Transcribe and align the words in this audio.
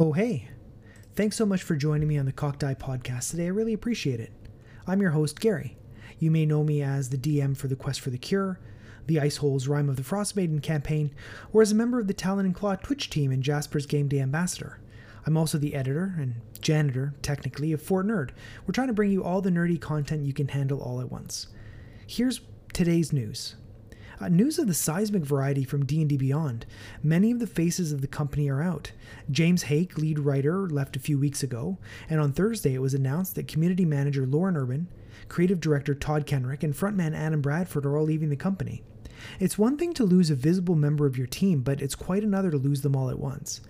Oh, 0.00 0.12
hey. 0.12 0.48
Thanks 1.14 1.36
so 1.36 1.46
much 1.46 1.62
for 1.62 1.76
joining 1.76 2.08
me 2.08 2.18
on 2.18 2.26
the 2.26 2.32
Cocked 2.32 2.64
Eye 2.64 2.74
podcast 2.74 3.30
today. 3.30 3.44
I 3.44 3.50
really 3.50 3.72
appreciate 3.72 4.18
it. 4.18 4.32
I'm 4.88 5.00
your 5.00 5.12
host, 5.12 5.38
Gary. 5.38 5.76
You 6.18 6.32
may 6.32 6.44
know 6.44 6.64
me 6.64 6.82
as 6.82 7.10
the 7.10 7.16
DM 7.16 7.56
for 7.56 7.68
the 7.68 7.76
Quest 7.76 8.00
for 8.00 8.10
the 8.10 8.18
Cure, 8.18 8.58
the 9.06 9.20
Iceholes 9.20 9.68
Rime 9.68 9.88
of 9.88 9.94
the 9.94 10.02
Frostmaiden 10.02 10.60
campaign, 10.60 11.14
or 11.52 11.62
as 11.62 11.70
a 11.70 11.76
member 11.76 12.00
of 12.00 12.08
the 12.08 12.12
Talon 12.12 12.44
and 12.44 12.56
Claw 12.56 12.74
Twitch 12.74 13.08
team 13.08 13.30
and 13.30 13.40
Jasper's 13.40 13.86
Game 13.86 14.08
Day 14.08 14.18
Ambassador. 14.18 14.80
I'm 15.26 15.36
also 15.36 15.58
the 15.58 15.76
editor 15.76 16.16
and 16.18 16.40
janitor, 16.60 17.14
technically, 17.22 17.70
of 17.70 17.80
Fort 17.80 18.04
Nerd. 18.04 18.30
We're 18.66 18.72
trying 18.72 18.88
to 18.88 18.94
bring 18.94 19.12
you 19.12 19.22
all 19.22 19.42
the 19.42 19.50
nerdy 19.50 19.80
content 19.80 20.26
you 20.26 20.32
can 20.32 20.48
handle 20.48 20.80
all 20.80 21.00
at 21.00 21.12
once. 21.12 21.46
Here's 22.04 22.40
today's 22.72 23.12
news. 23.12 23.54
Uh, 24.20 24.28
news 24.28 24.58
of 24.58 24.66
the 24.66 24.74
seismic 24.74 25.24
variety 25.24 25.64
from 25.64 25.84
D&D 25.84 26.16
Beyond. 26.16 26.66
Many 27.02 27.30
of 27.30 27.38
the 27.40 27.46
faces 27.46 27.92
of 27.92 28.00
the 28.00 28.06
company 28.06 28.48
are 28.48 28.62
out. 28.62 28.92
James 29.30 29.64
Haeck, 29.64 29.98
lead 29.98 30.18
writer, 30.18 30.68
left 30.68 30.96
a 30.96 31.00
few 31.00 31.18
weeks 31.18 31.42
ago, 31.42 31.78
and 32.08 32.20
on 32.20 32.32
Thursday 32.32 32.74
it 32.74 32.82
was 32.82 32.94
announced 32.94 33.34
that 33.34 33.48
community 33.48 33.84
manager 33.84 34.26
Lauren 34.26 34.56
Urban, 34.56 34.88
creative 35.28 35.60
director 35.60 35.94
Todd 35.94 36.26
Kenreck, 36.26 36.62
and 36.62 36.74
frontman 36.74 37.14
Adam 37.14 37.40
Bradford 37.40 37.84
are 37.86 37.96
all 37.96 38.04
leaving 38.04 38.30
the 38.30 38.36
company. 38.36 38.82
It's 39.40 39.58
one 39.58 39.76
thing 39.76 39.94
to 39.94 40.04
lose 40.04 40.30
a 40.30 40.34
visible 40.34 40.76
member 40.76 41.06
of 41.06 41.16
your 41.16 41.26
team, 41.26 41.62
but 41.62 41.80
it's 41.80 41.94
quite 41.94 42.22
another 42.22 42.50
to 42.50 42.56
lose 42.58 42.82
them 42.82 42.94
all 42.94 43.10
at 43.10 43.18
once. 43.18 43.60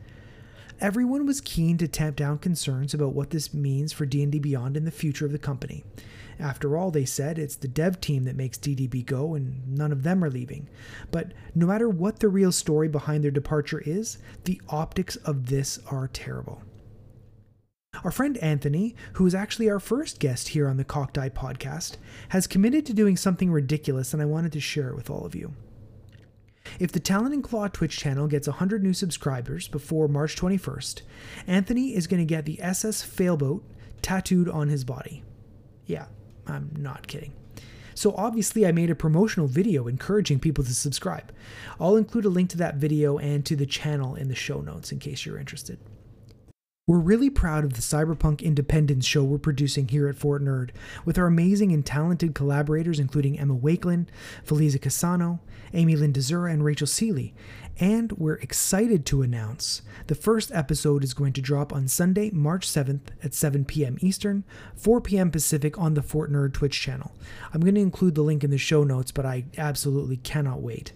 Everyone 0.81 1.25
was 1.25 1.41
keen 1.41 1.79
to 1.79 1.87
tamp 1.87 2.17
down 2.17 2.39
concerns 2.39 2.95
about 2.95 3.13
what 3.13 3.31
this 3.31 3.55
means 3.55 3.93
for 3.93 4.07
D&D 4.07 4.39
Beyond 4.41 4.77
and 4.77 4.87
the 4.87 4.91
future 4.91 5.25
of 5.25 5.33
the 5.33 5.39
company. 5.39 5.85
After 6.39 6.77
all, 6.77 6.91
they 6.91 7.05
said 7.05 7.39
it's 7.39 7.55
the 7.55 7.69
dev 7.69 8.01
team 8.01 8.25
that 8.25 8.35
makes 8.35 8.59
DDB 8.59 9.07
go, 9.07 9.35
and 9.35 9.67
none 9.69 9.93
of 9.93 10.03
them 10.03 10.25
are 10.25 10.31
leaving. 10.31 10.69
But 11.13 11.33
no 11.55 11.67
matter 11.67 11.89
what 11.89 12.19
the 12.19 12.29
real 12.29 12.51
story 12.51 12.89
behind 12.89 13.23
their 13.23 13.31
departure 13.31 13.83
is, 13.87 14.19
the 14.45 14.61
optics 14.69 15.15
of 15.17 15.47
this 15.47 15.79
are 15.91 16.09
terrible. 16.09 16.63
Our 18.03 18.11
friend 18.11 18.37
Anthony, 18.39 18.97
who 19.13 19.27
is 19.27 19.35
actually 19.35 19.71
our 19.71 19.79
first 19.79 20.19
guest 20.19 20.49
here 20.49 20.67
on 20.67 20.77
the 20.77 20.85
Cocked 20.85 21.17
Eye 21.17 21.31
podcast, 21.31 21.97
has 22.31 22.49
committed 22.49 22.85
to 22.87 22.93
doing 22.93 23.17
something 23.17 23.53
ridiculous, 23.53 24.13
and 24.13 24.21
I 24.21 24.27
wanted 24.27 24.51
to 24.53 24.61
share 24.61 24.89
it 24.89 24.97
with 24.97 25.09
all 25.09 25.25
of 25.25 25.37
you. 25.37 25.55
If 26.79 26.93
the 26.93 27.01
Talon 27.01 27.33
and 27.33 27.45
Claw 27.45 27.69
Twitch 27.69 27.97
channel 27.97 28.27
gets 28.27 28.49
100 28.49 28.83
new 28.83 28.93
subscribers 28.93 29.69
before 29.69 30.09
March 30.09 30.37
21st, 30.37 31.03
Anthony 31.47 31.95
is 31.95 32.07
going 32.07 32.21
to 32.21 32.27
get 32.27 32.45
the 32.45 32.61
SS 32.61 33.03
Failboat 33.03 33.65
tattooed 34.03 34.49
on 34.49 34.69
his 34.69 34.85
body. 34.85 35.23
Yeah, 35.87 36.07
I'm 36.47 36.73
not 36.77 37.07
kidding. 37.07 37.33
So 37.95 38.13
obviously, 38.17 38.67
I 38.67 38.73
made 38.73 38.91
a 38.91 38.97
promotional 38.97 39.47
video 39.47 39.87
encouraging 39.87 40.41
people 40.41 40.65
to 40.65 40.75
subscribe. 40.75 41.33
I'll 41.79 41.97
include 41.97 42.25
a 42.25 42.29
link 42.29 42.51
to 42.51 42.57
that 42.59 42.77
video 42.77 43.19
and 43.19 43.47
to 43.47 43.55
the 43.55 43.67
channel 43.67 44.17
in 44.17 44.29
the 44.29 44.35
show 44.35 44.61
notes 44.61 44.91
in 44.91 44.99
case 44.99 45.25
you're 45.25 45.39
interested. 45.39 45.79
We're 46.87 46.99
really 46.99 47.31
proud 47.31 47.65
of 47.65 47.73
the 47.73 47.81
Cyberpunk 47.81 48.43
Independence 48.43 49.07
show 49.07 49.25
we're 49.25 49.39
producing 49.39 49.89
here 49.89 50.07
at 50.07 50.19
Fort 50.19 50.45
Nerd, 50.45 50.69
with 51.07 51.17
our 51.17 51.25
amazing 51.25 51.73
and 51.73 51.85
talented 51.85 52.35
collaborators 52.35 53.01
including 53.01 53.39
Emma 53.39 53.57
Wakelin, 53.57 54.07
Feliza 54.47 54.79
Casano, 54.79 55.39
Amy 55.73 55.97
Lynn 55.97 56.13
Dezura, 56.13 56.53
and 56.53 56.63
Rachel 56.63 56.87
Seeley. 56.87 57.35
And 57.81 58.13
we're 58.13 58.35
excited 58.35 59.07
to 59.07 59.23
announce 59.23 59.81
the 60.09 60.15
first 60.15 60.53
episode 60.53 61.03
is 61.03 61.15
going 61.15 61.33
to 61.33 61.41
drop 61.41 61.73
on 61.73 61.89
Sunday, 61.89 62.31
March 62.33 62.69
7th 62.69 63.13
at 63.23 63.33
7 63.33 63.65
p.m. 63.65 63.97
Eastern, 64.03 64.45
4 64.77 65.01
p.m. 65.01 65.31
Pacific 65.31 65.79
on 65.79 65.95
the 65.95 66.03
Fort 66.03 66.31
Nerd 66.31 66.53
Twitch 66.53 66.79
channel. 66.79 67.13
I'm 67.55 67.63
going 67.63 67.77
to 67.77 67.81
include 67.81 68.15
the 68.15 68.21
link 68.21 68.45
in 68.45 68.51
the 68.51 68.59
show 68.59 68.85
notes, 68.85 69.11
but 69.11 69.25
I 69.25 69.47
absolutely 69.57 70.19
cannot 70.19 70.61
wait. 70.61 70.93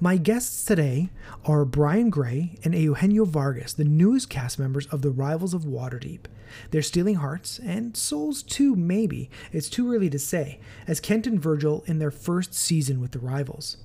My 0.00 0.16
guests 0.16 0.64
today 0.64 1.10
are 1.44 1.64
Brian 1.64 2.08
Gray 2.08 2.56
and 2.62 2.72
Eugenio 2.72 3.24
Vargas, 3.24 3.72
the 3.72 3.82
newest 3.82 4.30
cast 4.30 4.56
members 4.56 4.86
of 4.86 5.02
the 5.02 5.10
Rivals 5.10 5.54
of 5.54 5.64
Waterdeep. 5.64 6.26
They're 6.70 6.82
stealing 6.82 7.16
hearts, 7.16 7.58
and 7.58 7.96
souls 7.96 8.44
too, 8.44 8.76
maybe. 8.76 9.28
It's 9.50 9.68
too 9.68 9.92
early 9.92 10.08
to 10.10 10.18
say, 10.18 10.60
as 10.86 11.00
Kent 11.00 11.26
and 11.26 11.42
Virgil 11.42 11.82
in 11.88 11.98
their 11.98 12.12
first 12.12 12.54
season 12.54 13.00
with 13.00 13.10
the 13.10 13.18
Rivals. 13.18 13.78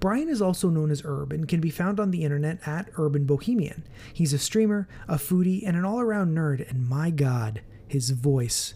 Brian 0.00 0.28
is 0.28 0.42
also 0.42 0.68
known 0.68 0.90
as 0.90 1.00
Herb 1.00 1.32
and 1.32 1.48
can 1.48 1.62
be 1.62 1.70
found 1.70 1.98
on 1.98 2.10
the 2.10 2.24
internet 2.24 2.58
at 2.68 2.90
Urban 2.98 3.24
Bohemian. 3.24 3.84
He's 4.12 4.34
a 4.34 4.38
streamer, 4.38 4.86
a 5.08 5.14
foodie, 5.14 5.66
and 5.66 5.78
an 5.78 5.84
all 5.86 5.98
around 5.98 6.36
nerd, 6.36 6.68
and 6.68 6.86
my 6.86 7.08
god, 7.08 7.62
his 7.88 8.10
voice 8.10 8.74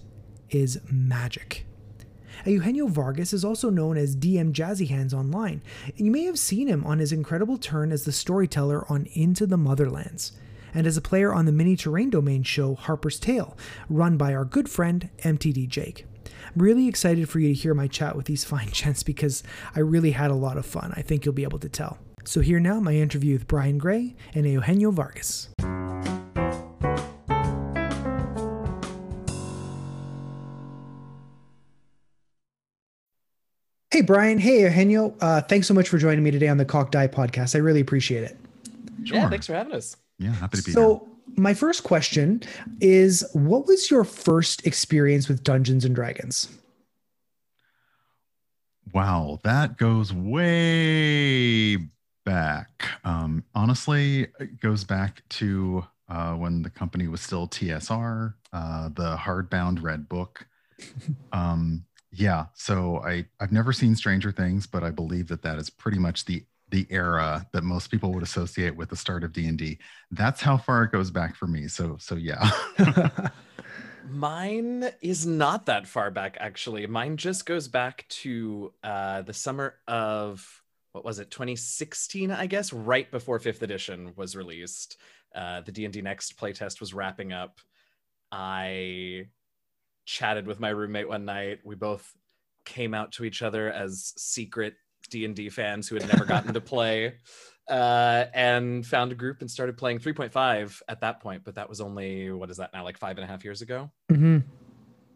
is 0.48 0.80
magic. 0.90 1.66
Eugenio 2.44 2.86
Vargas 2.86 3.32
is 3.32 3.44
also 3.44 3.70
known 3.70 3.96
as 3.96 4.16
DM 4.16 4.52
Jazzy 4.52 4.88
Hands 4.88 5.12
online, 5.12 5.60
and 5.86 6.06
you 6.06 6.10
may 6.10 6.24
have 6.24 6.38
seen 6.38 6.68
him 6.68 6.84
on 6.84 6.98
his 6.98 7.12
incredible 7.12 7.58
turn 7.58 7.92
as 7.92 8.04
the 8.04 8.12
storyteller 8.12 8.90
on 8.90 9.06
Into 9.12 9.46
the 9.46 9.56
Motherlands, 9.56 10.32
and 10.74 10.86
as 10.86 10.96
a 10.96 11.02
player 11.02 11.32
on 11.32 11.46
the 11.46 11.52
mini 11.52 11.76
terrain 11.76 12.10
domain 12.10 12.42
show 12.42 12.74
Harper's 12.74 13.18
Tale, 13.18 13.56
run 13.88 14.16
by 14.16 14.34
our 14.34 14.44
good 14.44 14.68
friend 14.68 15.10
MTD 15.22 15.68
Jake. 15.68 16.06
I'm 16.26 16.62
really 16.62 16.88
excited 16.88 17.28
for 17.28 17.40
you 17.40 17.48
to 17.48 17.60
hear 17.60 17.74
my 17.74 17.88
chat 17.88 18.16
with 18.16 18.26
these 18.26 18.44
fine 18.52 18.68
gents 18.70 19.02
because 19.02 19.42
I 19.74 19.80
really 19.80 20.12
had 20.12 20.30
a 20.30 20.34
lot 20.34 20.56
of 20.56 20.66
fun. 20.66 20.92
I 20.96 21.02
think 21.02 21.24
you'll 21.24 21.34
be 21.34 21.42
able 21.42 21.58
to 21.60 21.68
tell. 21.68 21.98
So, 22.24 22.40
here 22.40 22.60
now 22.60 22.78
my 22.78 22.94
interview 22.94 23.32
with 23.32 23.48
Brian 23.48 23.78
Gray 23.78 24.14
and 24.34 24.46
Eugenio 24.46 24.90
Vargas. 24.90 25.48
Hey, 33.90 34.02
Brian. 34.02 34.38
Hey, 34.38 34.60
Eugenio. 34.60 35.14
Uh, 35.18 35.40
thanks 35.40 35.66
so 35.66 35.72
much 35.72 35.88
for 35.88 35.96
joining 35.96 36.22
me 36.22 36.30
today 36.30 36.48
on 36.48 36.58
the 36.58 36.64
Cocked 36.66 36.94
Eye 36.94 37.08
podcast. 37.08 37.54
I 37.54 37.58
really 37.58 37.80
appreciate 37.80 38.22
it. 38.22 38.36
Sure. 39.04 39.16
Yeah, 39.16 39.30
thanks 39.30 39.46
for 39.46 39.54
having 39.54 39.72
us. 39.72 39.96
Yeah, 40.18 40.32
happy 40.32 40.58
to 40.58 40.62
be 40.62 40.72
so, 40.72 40.80
here. 40.80 40.98
So, 40.98 41.08
my 41.36 41.54
first 41.54 41.84
question 41.84 42.42
is 42.80 43.26
what 43.32 43.66
was 43.66 43.90
your 43.90 44.04
first 44.04 44.66
experience 44.66 45.26
with 45.26 45.42
Dungeons 45.42 45.86
and 45.86 45.94
Dragons? 45.94 46.50
Wow, 48.92 49.38
that 49.44 49.78
goes 49.78 50.12
way 50.12 51.76
back. 52.26 52.84
Um, 53.04 53.42
honestly, 53.54 54.26
it 54.38 54.60
goes 54.60 54.84
back 54.84 55.22
to 55.30 55.86
uh, 56.10 56.34
when 56.34 56.60
the 56.60 56.70
company 56.70 57.08
was 57.08 57.22
still 57.22 57.48
TSR, 57.48 58.34
uh, 58.52 58.88
the 58.90 59.16
hardbound 59.16 59.82
red 59.82 60.10
book. 60.10 60.46
Um, 61.32 61.84
yeah 62.10 62.46
so 62.54 62.98
i 63.04 63.24
i've 63.40 63.52
never 63.52 63.72
seen 63.72 63.94
stranger 63.94 64.32
things 64.32 64.66
but 64.66 64.82
i 64.82 64.90
believe 64.90 65.28
that 65.28 65.42
that 65.42 65.58
is 65.58 65.68
pretty 65.68 65.98
much 65.98 66.24
the 66.24 66.44
the 66.70 66.86
era 66.90 67.46
that 67.52 67.64
most 67.64 67.90
people 67.90 68.12
would 68.12 68.22
associate 68.22 68.76
with 68.76 68.88
the 68.88 68.96
start 68.96 69.24
of 69.24 69.32
d&d 69.32 69.78
that's 70.10 70.40
how 70.40 70.56
far 70.56 70.84
it 70.84 70.92
goes 70.92 71.10
back 71.10 71.34
for 71.34 71.46
me 71.46 71.68
so 71.68 71.96
so 71.98 72.14
yeah. 72.14 72.50
Mine 74.10 74.90
is 75.02 75.26
not 75.26 75.66
that 75.66 75.86
far 75.86 76.10
back 76.10 76.36
actually. 76.40 76.86
Mine 76.86 77.16
just 77.16 77.44
goes 77.44 77.68
back 77.68 78.06
to 78.08 78.72
uh 78.82 79.22
the 79.22 79.34
summer 79.34 79.74
of 79.86 80.62
what 80.92 81.04
was 81.04 81.18
it 81.18 81.30
2016 81.30 82.30
i 82.30 82.46
guess 82.46 82.72
right 82.72 83.10
before 83.10 83.38
fifth 83.38 83.62
edition 83.62 84.12
was 84.16 84.34
released. 84.34 84.96
Uh 85.34 85.60
the 85.60 85.72
d&d 85.72 86.00
next 86.00 86.38
playtest 86.38 86.80
was 86.80 86.94
wrapping 86.94 87.32
up. 87.32 87.60
I 88.32 89.26
chatted 90.08 90.46
with 90.46 90.58
my 90.58 90.70
roommate 90.70 91.06
one 91.06 91.26
night. 91.26 91.60
We 91.64 91.74
both 91.74 92.10
came 92.64 92.94
out 92.94 93.12
to 93.12 93.24
each 93.24 93.42
other 93.42 93.70
as 93.70 94.14
secret 94.16 94.74
D&D 95.10 95.50
fans 95.50 95.86
who 95.86 95.96
had 95.96 96.08
never 96.08 96.24
gotten 96.24 96.54
to 96.54 96.60
play 96.62 97.14
uh, 97.68 98.24
and 98.32 98.86
found 98.86 99.12
a 99.12 99.14
group 99.14 99.42
and 99.42 99.50
started 99.50 99.76
playing 99.76 99.98
3.5 99.98 100.80
at 100.88 101.02
that 101.02 101.20
point. 101.20 101.42
But 101.44 101.56
that 101.56 101.68
was 101.68 101.82
only, 101.82 102.32
what 102.32 102.50
is 102.50 102.56
that 102.56 102.72
now, 102.72 102.84
like 102.84 102.96
five 102.96 103.18
and 103.18 103.24
a 103.24 103.26
half 103.26 103.44
years 103.44 103.60
ago? 103.60 103.90
Mm-hmm. 104.10 104.38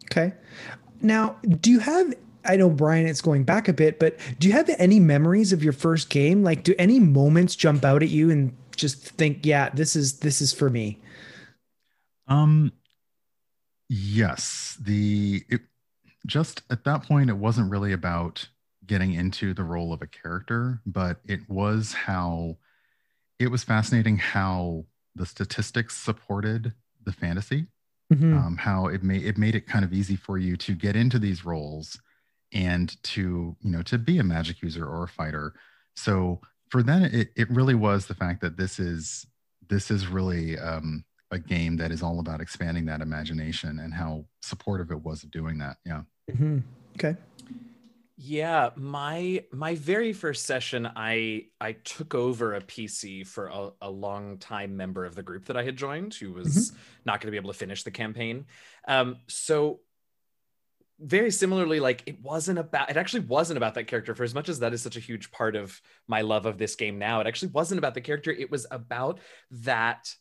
Okay. 0.05 0.33
Now, 1.01 1.37
do 1.59 1.71
you 1.71 1.79
have 1.79 2.13
I 2.45 2.57
know 2.57 2.69
Brian, 2.69 3.07
it's 3.07 3.21
going 3.21 3.45
back 3.45 3.69
a 3.69 3.73
bit, 3.73 3.99
but 3.99 4.17
do 4.37 4.47
you 4.49 4.53
have 4.53 4.69
any 4.77 4.99
memories 4.99 5.53
of 5.53 5.63
your 5.63 5.71
first 5.71 6.09
game? 6.09 6.43
Like, 6.43 6.63
do 6.63 6.75
any 6.77 6.99
moments 6.99 7.55
jump 7.55 7.85
out 7.85 8.03
at 8.03 8.09
you 8.09 8.29
and 8.31 8.53
just 8.75 8.97
think, 9.11 9.45
yeah, 9.45 9.69
this 9.69 9.95
is 9.95 10.19
this 10.19 10.41
is 10.41 10.51
for 10.51 10.69
me? 10.69 10.99
Um, 12.27 12.73
Yes, 13.89 14.77
the 14.81 15.43
it, 15.49 15.61
just 16.25 16.63
at 16.69 16.83
that 16.85 17.03
point 17.03 17.29
it 17.29 17.37
wasn't 17.37 17.69
really 17.69 17.93
about 17.93 18.47
getting 18.85 19.13
into 19.13 19.53
the 19.53 19.63
role 19.63 19.93
of 19.93 20.01
a 20.01 20.07
character, 20.07 20.81
but 20.85 21.19
it 21.25 21.47
was 21.49 21.93
how 21.93 22.57
it 23.39 23.47
was 23.47 23.63
fascinating 23.63 24.17
how 24.17 24.85
the 25.15 25.25
statistics 25.25 25.95
supported 25.95 26.73
the 27.03 27.13
fantasy. 27.13 27.67
Mm-hmm. 28.11 28.37
Um, 28.37 28.57
how 28.57 28.87
it 28.87 29.01
made 29.01 29.23
it 29.23 29.37
made 29.37 29.55
it 29.55 29.65
kind 29.65 29.83
of 29.83 29.93
easy 29.93 30.15
for 30.15 30.37
you 30.37 30.55
to 30.57 30.75
get 30.75 30.95
into 30.95 31.17
these 31.17 31.45
roles 31.45 31.99
and 32.53 33.01
to 33.03 33.55
you 33.59 33.71
know 33.71 33.81
to 33.83 33.97
be 33.97 34.19
a 34.19 34.23
magic 34.23 34.61
user 34.61 34.85
or 34.85 35.03
a 35.03 35.07
fighter. 35.07 35.53
So 35.95 36.41
for 36.69 36.83
then 36.83 37.03
it, 37.03 37.29
it 37.35 37.49
really 37.49 37.75
was 37.75 38.05
the 38.05 38.13
fact 38.13 38.41
that 38.41 38.57
this 38.57 38.77
is 38.77 39.25
this 39.69 39.89
is 39.89 40.07
really 40.07 40.59
um, 40.59 41.05
a 41.33 41.39
game 41.39 41.75
that 41.77 41.91
is 41.91 42.01
all 42.01 42.19
about 42.19 42.41
expanding 42.41 42.85
that 42.85 43.01
imagination 43.01 43.79
and 43.79 43.93
how 43.93 44.25
supportive 44.41 44.91
it 44.91 45.03
was 45.03 45.23
of 45.23 45.31
doing 45.31 45.57
that. 45.57 45.77
Yeah. 45.85 46.01
Mm-hmm. 46.31 46.59
Okay. 46.95 47.17
Yeah, 48.15 48.69
my 48.75 49.43
my 49.51 49.75
very 49.75 50.13
first 50.13 50.45
session, 50.45 50.87
I 50.95 51.47
I 51.59 51.73
took 51.73 52.13
over 52.13 52.53
a 52.53 52.61
PC 52.61 53.25
for 53.25 53.47
a, 53.47 53.71
a 53.81 53.89
long 53.89 54.37
time 54.37 54.77
member 54.77 55.03
of 55.03 55.15
the 55.15 55.23
group 55.23 55.45
that 55.45 55.57
I 55.57 55.63
had 55.63 55.75
joined, 55.75 56.13
who 56.13 56.31
was 56.31 56.71
mm-hmm. 56.71 56.77
not 57.05 57.19
going 57.19 57.27
to 57.27 57.31
be 57.31 57.37
able 57.37 57.51
to 57.51 57.57
finish 57.57 57.83
the 57.83 57.91
campaign. 57.91 58.45
Um, 58.87 59.17
so 59.27 59.79
very 60.99 61.31
similarly, 61.31 61.79
like 61.79 62.03
it 62.05 62.21
wasn't 62.21 62.59
about 62.59 62.91
it 62.91 62.97
actually 62.97 63.21
wasn't 63.21 63.57
about 63.57 63.73
that 63.73 63.87
character 63.87 64.13
for 64.13 64.23
as 64.23 64.35
much 64.35 64.47
as 64.47 64.59
that 64.59 64.73
is 64.73 64.81
such 64.81 64.95
a 64.95 65.01
huge 65.01 65.31
part 65.31 65.55
of 65.55 65.81
my 66.07 66.21
love 66.21 66.45
of 66.45 66.59
this 66.59 66.75
game 66.75 66.99
now. 66.99 67.19
It 67.19 67.27
actually 67.27 67.51
wasn't 67.51 67.79
about 67.79 67.95
the 67.95 68.01
character. 68.01 68.31
It 68.31 68.51
was 68.51 68.67
about 68.69 69.19
that 69.51 70.13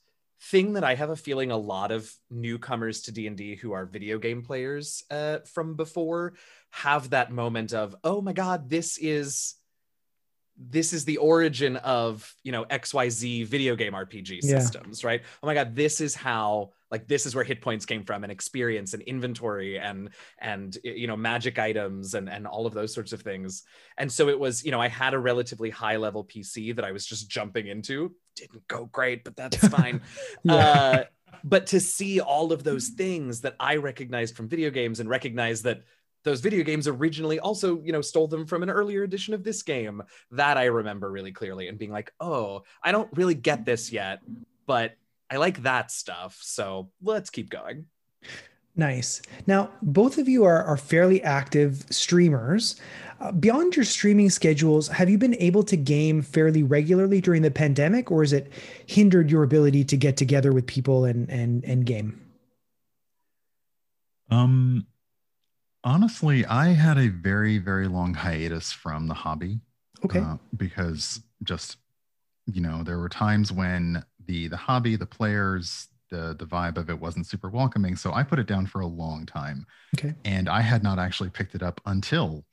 thing 0.51 0.73
that 0.73 0.85
I 0.85 0.95
have 0.95 1.11
a 1.11 1.17
feeling 1.17 1.51
a 1.51 1.57
lot 1.57 1.93
of 1.93 2.13
newcomers 2.31 3.03
to 3.03 3.13
D&D 3.13 3.57
who 3.57 3.73
are 3.73 3.87
video 3.87 4.19
game 4.19 4.43
players 4.43 5.05
uh, 5.11 5.39
from 5.45 5.77
before 5.77 6.35
have 6.71 7.11
that 7.11 7.31
moment 7.31 7.73
of, 7.73 7.95
oh 8.03 8.21
my 8.21 8.33
God, 8.33 8.69
this 8.69 8.99
is 8.99 9.55
this 10.71 10.93
is 10.93 11.05
the 11.05 11.17
origin 11.17 11.77
of 11.79 12.35
you 12.43 12.53
know 12.53 12.65
xyz 12.67 13.47
video 13.47 13.75
game 13.75 13.93
rpg 13.93 14.39
yeah. 14.43 14.59
systems 14.59 15.05
right 15.05 15.23
oh 15.43 15.47
my 15.47 15.55
god 15.55 15.75
this 15.75 16.01
is 16.01 16.15
how 16.15 16.71
like 16.91 17.09
this 17.09 17.27
is 17.27 17.35
where 17.35 17.45
hit 17.45 17.61
points 17.61 17.87
came 17.87 18.05
from 18.05 18.23
and 18.23 18.31
experience 18.31 18.93
and 18.93 19.03
inventory 19.03 19.79
and 19.79 20.11
and 20.39 20.79
you 20.85 21.07
know 21.07 21.17
magic 21.17 21.59
items 21.59 22.15
and 22.15 22.29
and 22.29 22.47
all 22.47 22.67
of 22.67 22.75
those 22.75 22.93
sorts 22.95 23.13
of 23.13 23.23
things 23.23 23.63
and 23.99 24.13
so 24.13 24.29
it 24.29 24.39
was 24.39 24.65
you 24.65 24.71
know 24.71 24.81
i 24.81 24.89
had 24.89 25.15
a 25.15 25.19
relatively 25.19 25.71
high 25.71 25.97
level 25.97 26.25
pc 26.25 26.75
that 26.77 26.85
i 26.85 26.93
was 26.93 27.07
just 27.07 27.29
jumping 27.29 27.67
into 27.67 28.15
didn't 28.37 28.67
go 28.69 28.85
great 28.87 29.25
but 29.25 29.35
that's 29.35 29.57
fine 29.69 30.01
yeah. 30.45 30.55
uh, 30.55 31.05
but 31.45 31.67
to 31.67 31.81
see 31.81 32.21
all 32.21 32.53
of 32.53 32.63
those 32.63 32.89
things 32.89 33.41
that 33.41 33.57
i 33.59 33.77
recognized 33.77 34.37
from 34.37 34.49
video 34.49 34.71
games 34.71 35.01
and 35.01 35.09
recognize 35.09 35.63
that 35.63 35.83
those 36.25 36.41
video 36.41 36.63
games 36.65 36.87
originally 36.89 37.39
also 37.41 37.81
you 37.83 37.93
know 37.93 38.01
stole 38.01 38.29
them 38.29 38.47
from 38.47 38.63
an 38.63 38.71
earlier 38.71 39.03
edition 39.03 39.35
of 39.35 39.45
this 39.45 39.63
game 39.63 40.03
that 40.31 40.57
i 40.57 40.65
remember 40.65 41.11
really 41.11 41.33
clearly 41.33 41.69
and 41.69 41.79
being 41.79 41.91
like 41.91 42.13
oh 42.21 42.63
i 42.83 42.93
don't 42.93 43.09
really 43.15 43.35
get 43.35 43.65
this 43.65 43.93
yet 43.93 44.21
but 44.67 44.95
i 45.31 45.37
like 45.37 45.63
that 45.63 45.91
stuff 45.91 46.39
so 46.41 46.91
let's 47.03 47.31
keep 47.31 47.51
going. 47.51 47.87
Nice. 48.75 49.21
Now 49.47 49.71
both 49.83 50.17
of 50.17 50.29
you 50.29 50.45
are, 50.45 50.65
are 50.65 50.79
fairly 50.79 51.23
active 51.23 51.85
streamers. 51.91 52.81
Uh, 53.21 53.31
beyond 53.31 53.77
your 53.77 53.85
streaming 53.85 54.31
schedules 54.31 54.89
have 54.89 55.11
you 55.11 55.19
been 55.19 55.37
able 55.37 55.63
to 55.63 55.77
game 55.77 56.23
fairly 56.23 56.63
regularly 56.63 57.21
during 57.21 57.43
the 57.43 57.51
pandemic 57.51 58.11
or 58.11 58.23
has 58.23 58.33
it 58.33 58.51
hindered 58.87 59.31
your 59.31 59.43
ability 59.43 59.85
to 59.85 59.97
get 59.97 60.17
together 60.17 60.53
with 60.53 60.67
people 60.67 61.05
and 61.05 61.29
and 61.29 61.65
and 61.65 61.85
game? 61.85 62.21
Um 64.31 64.87
Honestly, 65.85 66.45
I 66.47 66.69
had 66.69 66.99
a 66.99 67.09
very, 67.09 67.59
very 67.59 67.89
long 67.89 68.15
hiatus 68.15 68.73
from 68.73 69.09
the 69.09 69.15
hobby. 69.15 69.61
Okay. 70.05 70.21
Uh, 70.21 70.37
because 70.57 71.21
just, 71.43 71.79
you 72.47 72.61
know, 72.61 72.83
there 72.83 72.99
were 72.99 73.09
times 73.09 73.53
when 73.53 74.05
the 74.27 74.49
the 74.49 74.57
hobby, 74.57 74.97
the 74.97 75.07
players, 75.07 75.89
the 76.11 76.37
the 76.39 76.45
vibe 76.45 76.77
of 76.77 76.91
it 76.91 77.01
wasn't 77.01 77.27
super 77.27 77.49
welcoming. 77.49 77.97
So 77.97 78.13
I 78.13 78.23
put 78.23 78.39
it 78.39 78.47
down 78.47 78.67
for 78.67 78.81
a 78.81 78.87
long 78.87 79.27
time. 79.27 79.67
Okay. 79.97 80.15
And 80.25 80.49
I 80.49 80.61
had 80.61 80.83
not 80.83 80.99
actually 80.99 81.31
picked 81.31 81.55
it 81.55 81.63
up 81.63 81.81
until 81.87 82.45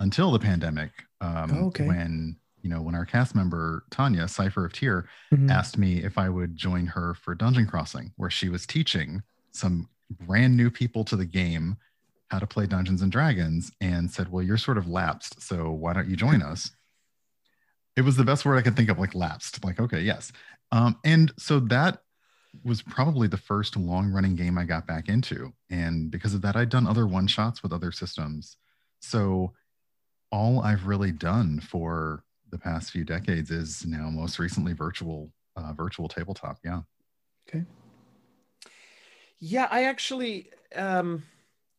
until 0.00 0.30
the 0.30 0.38
pandemic. 0.38 0.90
Um, 1.20 1.50
oh, 1.52 1.66
okay. 1.66 1.86
When 1.86 2.36
you 2.62 2.70
know 2.70 2.82
when 2.82 2.94
our 2.94 3.04
cast 3.04 3.34
member 3.34 3.84
Tanya 3.90 4.28
Cipher 4.28 4.64
of 4.64 4.72
Tyr 4.72 5.08
mm-hmm. 5.32 5.50
asked 5.50 5.78
me 5.78 6.02
if 6.02 6.18
I 6.18 6.28
would 6.28 6.56
join 6.56 6.86
her 6.86 7.14
for 7.14 7.34
Dungeon 7.34 7.66
Crossing, 7.66 8.12
where 8.16 8.30
she 8.30 8.48
was 8.48 8.66
teaching 8.66 9.22
some 9.50 9.88
brand 10.10 10.56
new 10.56 10.70
people 10.70 11.04
to 11.04 11.16
the 11.16 11.24
game 11.24 11.76
how 12.28 12.38
to 12.38 12.46
play 12.46 12.66
Dungeons 12.66 13.02
and 13.02 13.12
Dragons 13.12 13.72
and 13.80 14.10
said, 14.10 14.30
Well, 14.30 14.42
you're 14.42 14.56
sort 14.56 14.78
of 14.78 14.88
lapsed. 14.88 15.42
So 15.42 15.70
why 15.70 15.92
don't 15.92 16.08
you 16.08 16.16
join 16.16 16.42
us? 16.42 16.70
It 17.96 18.02
was 18.02 18.16
the 18.16 18.24
best 18.24 18.44
word 18.44 18.56
I 18.56 18.62
could 18.62 18.76
think 18.76 18.90
of, 18.90 18.98
like 18.98 19.14
lapsed. 19.14 19.64
Like, 19.64 19.78
okay, 19.78 20.00
yes. 20.00 20.32
Um, 20.72 20.98
and 21.04 21.32
so 21.38 21.60
that 21.60 22.00
was 22.64 22.82
probably 22.82 23.28
the 23.28 23.36
first 23.36 23.76
long 23.76 24.10
running 24.10 24.36
game 24.36 24.58
I 24.58 24.64
got 24.64 24.86
back 24.86 25.08
into. 25.08 25.52
And 25.70 26.10
because 26.10 26.34
of 26.34 26.42
that, 26.42 26.56
I'd 26.56 26.68
done 26.68 26.86
other 26.86 27.06
one 27.06 27.26
shots 27.26 27.62
with 27.62 27.72
other 27.72 27.92
systems. 27.92 28.56
So 29.00 29.52
all 30.30 30.60
I've 30.60 30.86
really 30.86 31.12
done 31.12 31.60
for 31.60 32.24
the 32.50 32.58
past 32.58 32.90
few 32.90 33.04
decades 33.04 33.50
is 33.50 33.84
now 33.86 34.10
most 34.10 34.38
recently 34.38 34.72
virtual 34.72 35.30
uh, 35.56 35.72
virtual 35.72 36.08
tabletop. 36.08 36.58
Yeah. 36.64 36.80
Okay. 37.48 37.64
Yeah, 39.38 39.68
I 39.70 39.84
actually 39.84 40.50
um 40.74 41.22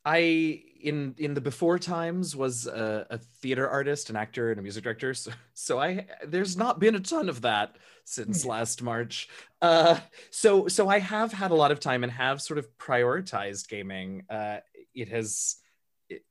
I 0.06 0.62
in 0.82 1.16
in 1.18 1.34
the 1.34 1.42
before 1.42 1.80
times 1.80 2.36
was 2.36 2.68
a, 2.68 3.08
a, 3.10 3.18
theater 3.18 3.68
artist, 3.68 4.12
an 4.12 4.16
actor, 4.16 4.52
and 4.52 4.60
a 4.60 4.62
music 4.62 4.84
director. 4.84 5.14
So, 5.14 5.32
so 5.54 5.80
I 5.80 6.06
there's 6.26 6.56
not 6.56 6.80
been 6.80 6.96
a 6.96 7.00
ton 7.00 7.28
of 7.28 7.42
that 7.42 7.76
since 8.06 8.44
hmm. 8.44 8.50
last 8.50 8.84
March. 8.84 9.28
Uh, 9.62 10.00
so 10.30 10.68
so 10.68 10.88
I 10.88 11.00
have 11.00 11.34
had 11.34 11.52
a 11.52 11.56
lot 11.56 11.72
of 11.72 11.80
time 11.80 12.04
and 12.04 12.12
have 12.12 12.42
sort 12.42 12.60
of 12.60 12.68
prioritized 12.78 13.68
gaming. 13.68 14.24
Uh, 14.30 14.58
it 14.94 15.10
has 15.10 15.56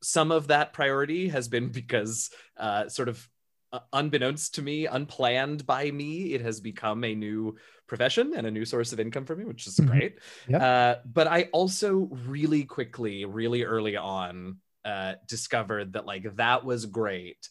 some 0.03 0.31
of 0.31 0.47
that 0.49 0.73
priority 0.73 1.29
has 1.29 1.49
been 1.49 1.69
because 1.71 2.31
uh, 2.57 2.89
sort 2.89 3.09
of 3.09 3.29
uh, 3.73 3.81
unbeknownst 3.93 4.55
to 4.55 4.63
me, 4.63 4.87
unplanned 4.87 5.67
by 5.67 5.91
me, 5.91 6.33
it 6.33 6.41
has 6.41 6.61
become 6.61 7.03
a 7.03 7.13
new 7.13 7.57
profession 7.87 8.33
and 8.37 8.47
a 8.47 8.51
new 8.51 8.65
source 8.65 8.93
of 8.93 9.01
income 9.01 9.25
for 9.25 9.37
me, 9.37 9.45
which 9.45 9.67
is 9.67 9.77
mm-hmm. 9.77 9.91
great. 9.91 10.19
Yep. 10.49 10.63
Uh, 10.63 10.95
but 11.05 11.27
I 11.27 11.49
also 11.53 12.09
really 12.27 12.65
quickly, 12.65 13.25
really 13.25 13.65
early 13.65 13.97
on, 13.97 14.59
uh, 14.85 15.15
discovered 15.27 15.95
that 15.95 16.07
like 16.07 16.37
that 16.37 16.65
was 16.65 16.87
great. 16.87 17.49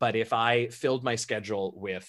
But 0.00 0.16
if 0.16 0.32
I 0.32 0.68
filled 0.68 1.04
my 1.04 1.14
schedule 1.14 1.72
with, 1.76 2.08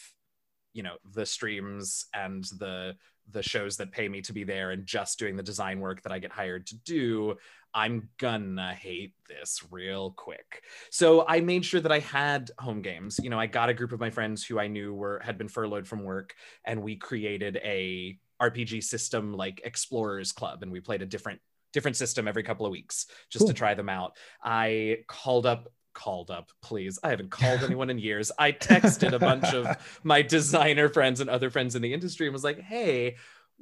you 0.73 0.81
know, 0.83 0.95
the 1.13 1.25
streams 1.25 2.05
and 2.13 2.43
the 2.43 2.95
the 3.31 3.43
shows 3.43 3.77
that 3.77 3.91
pay 3.91 4.07
me 4.07 4.21
to 4.21 4.33
be 4.33 4.43
there 4.43 4.71
and 4.71 4.85
just 4.85 5.19
doing 5.19 5.35
the 5.35 5.43
design 5.43 5.79
work 5.79 6.01
that 6.03 6.11
I 6.11 6.19
get 6.19 6.31
hired 6.31 6.67
to 6.67 6.75
do, 6.77 7.35
I'm 7.73 8.09
gonna 8.19 8.73
hate 8.73 9.13
this 9.27 9.61
real 9.71 10.11
quick. 10.11 10.63
So 10.91 11.25
I 11.27 11.41
made 11.41 11.65
sure 11.65 11.81
that 11.81 11.91
I 11.91 11.99
had 11.99 12.51
home 12.59 12.81
games. 12.81 13.19
You 13.21 13.29
know, 13.29 13.39
I 13.39 13.47
got 13.47 13.69
a 13.69 13.73
group 13.73 13.91
of 13.91 13.99
my 13.99 14.09
friends 14.09 14.45
who 14.45 14.59
I 14.59 14.67
knew 14.67 14.93
were 14.93 15.19
had 15.23 15.37
been 15.37 15.47
furloughed 15.47 15.87
from 15.87 16.03
work, 16.03 16.35
and 16.65 16.83
we 16.83 16.95
created 16.95 17.57
a 17.63 18.17
RPG 18.41 18.83
system 18.83 19.33
like 19.33 19.61
Explorers 19.63 20.31
Club, 20.31 20.61
and 20.61 20.71
we 20.71 20.79
played 20.79 21.01
a 21.01 21.05
different 21.05 21.39
different 21.71 21.97
system 21.97 22.27
every 22.27 22.43
couple 22.43 22.65
of 22.67 22.71
weeks 22.71 23.07
just 23.31 23.41
cool. 23.41 23.47
to 23.47 23.53
try 23.53 23.73
them 23.73 23.89
out. 23.89 24.15
I 24.43 24.99
called 25.07 25.47
up 25.47 25.67
called 25.93 26.31
up 26.31 26.51
please 26.61 26.99
i 27.03 27.09
haven't 27.09 27.31
called 27.31 27.63
anyone 27.63 27.89
in 27.89 27.97
years 27.97 28.31
i 28.39 28.51
texted 28.51 29.13
a 29.13 29.19
bunch 29.19 29.53
of 29.53 29.67
my 30.03 30.21
designer 30.21 30.89
friends 30.89 31.21
and 31.21 31.29
other 31.29 31.49
friends 31.49 31.75
in 31.75 31.81
the 31.81 31.93
industry 31.93 32.27
and 32.27 32.33
was 32.33 32.43
like 32.43 32.59
hey 32.59 33.15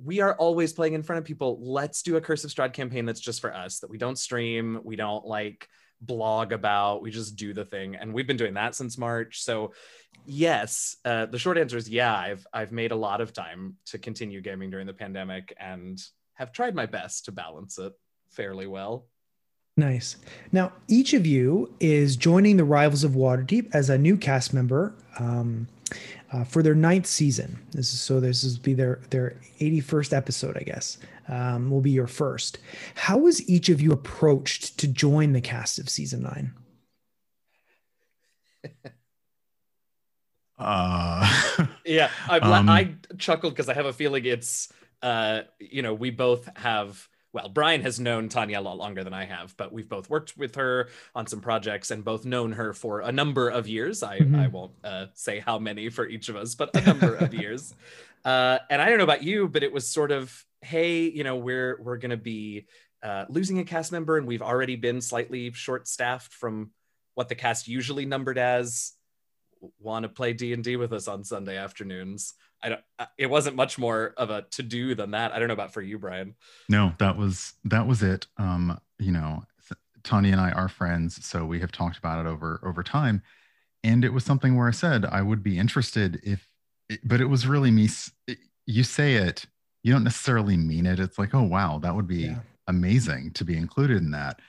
we 0.04 0.20
are 0.22 0.34
always 0.36 0.74
playing 0.74 0.94
in 0.94 1.04
front 1.04 1.20
of 1.20 1.26
people. 1.26 1.60
Let's 1.62 2.02
do 2.02 2.16
a 2.16 2.22
Curse 2.22 2.44
of 2.44 2.52
Strahd 2.52 2.74
campaign 2.74 3.06
that's 3.06 3.20
just 3.20 3.42
for 3.42 3.54
us, 3.54 3.80
that 3.80 3.90
we 3.90 3.98
don't 3.98 4.18
stream, 4.18 4.80
we 4.84 4.96
don't 4.96 5.26
like 5.26 5.68
blog 6.02 6.52
about, 6.52 7.02
we 7.02 7.12
just 7.12 7.36
do 7.36 7.54
the 7.54 7.66
thing. 7.66 7.96
And 7.96 8.14
we've 8.14 8.28
been 8.28 8.38
doing 8.38 8.56
that 8.56 8.76
since 8.76 8.98
March. 8.98 9.44
So 9.44 9.74
yes, 10.26 10.96
uh, 11.06 11.28
the 11.28 11.38
short 11.38 11.58
answer 11.58 11.78
is 11.78 11.90
yeah, 11.90 12.16
I've 12.16 12.46
I've 12.54 12.72
made 12.72 12.92
a 12.92 12.96
lot 12.96 13.22
of 13.22 13.34
time 13.34 13.76
to 13.88 14.00
continue 14.00 14.42
gaming 14.42 14.70
during 14.72 14.88
the 14.88 14.94
pandemic 14.94 15.54
and 15.60 16.02
have 16.36 16.52
tried 16.52 16.76
my 16.76 16.88
best 16.88 17.26
to 17.26 17.32
balance 17.32 17.78
it 17.78 17.94
fairly 18.32 18.68
well. 18.68 19.08
Nice. 19.78 20.18
Now, 20.52 20.74
each 20.88 21.14
of 21.14 21.26
you 21.26 21.74
is 21.80 22.16
joining 22.16 22.58
the 22.58 22.66
Rivals 22.66 23.04
of 23.04 23.12
Waterdeep 23.12 23.74
as 23.74 23.90
a 23.90 23.98
new 23.98 24.18
cast 24.18 24.54
member. 24.54 24.94
Um, 25.18 25.68
uh, 26.32 26.44
for 26.44 26.64
their 26.64 26.76
ninth 26.76 27.06
season. 27.06 27.60
This 27.72 27.94
is 27.94 28.02
so 28.02 28.20
this 28.20 28.44
will 28.44 28.62
be 28.62 28.74
their 28.74 29.02
their 29.10 29.36
81st 29.60 30.14
episode, 30.16 30.58
I 30.58 30.64
guess. 30.64 30.98
Um, 31.28 31.70
will 31.70 31.82
be 31.82 31.92
your 31.92 32.08
first. 32.08 32.60
How 32.96 33.18
was 33.18 33.48
each 33.50 33.70
of 33.70 33.82
you 33.82 33.92
approached 33.92 34.78
to 34.80 34.88
join 34.88 35.34
the 35.34 35.42
cast 35.42 35.80
of 35.80 35.90
season 35.90 36.24
nine? 36.24 36.54
uh, 40.60 41.68
yeah, 41.86 42.10
I, 42.30 42.40
um, 42.40 42.70
I 42.70 42.96
chuckled 43.18 43.54
because 43.54 43.70
I 43.70 43.74
have 43.74 43.86
a 43.86 43.94
feeling 43.94 44.26
it's 44.26 44.72
uh, 45.02 45.42
you 45.60 45.82
know 45.82 45.94
we 45.94 46.12
both 46.12 46.50
have 46.58 47.08
well, 47.34 47.48
Brian 47.48 47.82
has 47.82 48.00
known 48.00 48.28
Tanya 48.28 48.60
a 48.60 48.62
lot 48.62 48.78
longer 48.78 49.04
than 49.04 49.14
I 49.14 49.26
have, 49.26 49.56
but 49.56 49.72
we've 49.72 49.88
both 49.88 50.10
worked 50.10 50.38
with 50.38 50.56
her 50.56 50.90
on 51.16 51.28
some 51.28 51.40
projects 51.40 51.90
and 51.90 52.04
both 52.04 52.26
known 52.26 52.52
her 52.54 52.74
for 52.74 53.02
a 53.02 53.12
number 53.12 53.48
of 53.50 53.68
years. 53.68 54.04
I, 54.04 54.20
mm-hmm. 54.20 54.36
I 54.36 54.48
won't 54.48 54.74
uh, 54.84 55.06
say 55.14 55.40
how 55.40 55.58
many 55.58 55.90
for 55.90 56.06
each 56.08 56.28
of 56.28 56.36
us, 56.36 56.56
but 56.56 56.76
a 56.76 56.82
number 56.82 57.16
of 57.16 57.34
years. 57.34 57.74
Uh, 58.24 58.60
and 58.70 58.80
I 58.80 58.88
don't 58.88 59.00
know 59.00 59.04
about 59.04 59.24
you, 59.24 59.48
but 59.48 59.64
it 59.64 59.74
was 59.74 59.88
sort 59.88 60.12
of, 60.12 60.46
hey, 60.62 61.10
you 61.10 61.24
know, 61.24 61.38
we're 61.38 61.82
we're 61.82 61.98
gonna 61.98 62.18
be 62.18 62.68
uh, 63.02 63.26
losing 63.30 63.58
a 63.58 63.64
cast 63.64 63.92
member, 63.92 64.16
and 64.16 64.28
we've 64.28 64.44
already 64.44 64.76
been 64.76 65.02
slightly 65.02 65.52
short-staffed 65.54 66.32
from 66.32 66.70
what 67.16 67.30
the 67.30 67.36
cast 67.36 67.68
usually 67.68 68.06
numbered 68.06 68.38
as. 68.38 68.94
Want 69.80 70.04
to 70.04 70.10
play 70.10 70.34
D 70.34 70.54
and 70.54 70.64
D 70.64 70.76
with 70.76 70.94
us 70.94 71.08
on 71.08 71.24
Sunday 71.24 71.58
afternoons? 71.58 72.34
I 72.64 72.70
don't. 72.70 72.82
Uh, 73.00 73.06
it 73.18 73.28
wasn't 73.28 73.56
much 73.56 73.78
more 73.78 74.14
of 74.18 74.30
a 74.30 74.44
to 74.52 74.64
do 74.64 74.96
than 74.96 75.12
that. 75.12 75.32
I 75.32 75.40
don't 75.40 75.48
know 75.48 75.54
about 75.54 75.74
for 75.74 75.82
you, 75.82 75.98
Brian. 75.98 76.36
No, 76.70 76.94
that 77.00 77.18
was 77.18 77.54
that 77.66 77.88
was 77.88 78.04
it. 78.04 78.28
Um, 78.38 78.80
you 79.00 79.12
know, 79.12 79.44
Tanya 80.04 80.32
and 80.32 80.42
I 80.42 80.52
are 80.52 80.70
friends, 80.70 81.26
so 81.26 81.46
we 81.46 81.60
have 81.60 81.72
talked 81.72 81.98
about 81.98 82.26
it 82.26 82.30
over 82.30 82.60
over 82.64 82.84
time, 82.84 83.22
and 83.84 84.04
it 84.04 84.14
was 84.14 84.24
something 84.24 84.56
where 84.56 84.68
I 84.68 84.72
said 84.72 85.06
I 85.06 85.22
would 85.22 85.44
be 85.44 85.58
interested 85.58 86.20
if, 86.24 86.48
but 87.04 87.22
it 87.22 87.26
was 87.26 87.48
really 87.48 87.72
me. 87.72 87.90
You 88.66 88.84
say 88.84 89.16
it, 89.16 89.46
you 89.84 89.92
don't 89.92 90.04
necessarily 90.04 90.58
mean 90.58 90.86
it. 90.86 91.00
It's 91.00 91.20
like, 91.20 91.34
oh 91.34 91.44
wow, 91.44 91.80
that 91.80 91.96
would 91.96 92.08
be 92.08 92.24
yeah. 92.24 92.40
amazing 92.68 93.32
to 93.34 93.46
be 93.46 93.58
included 93.58 93.98
in 93.98 94.12
that. 94.12 94.40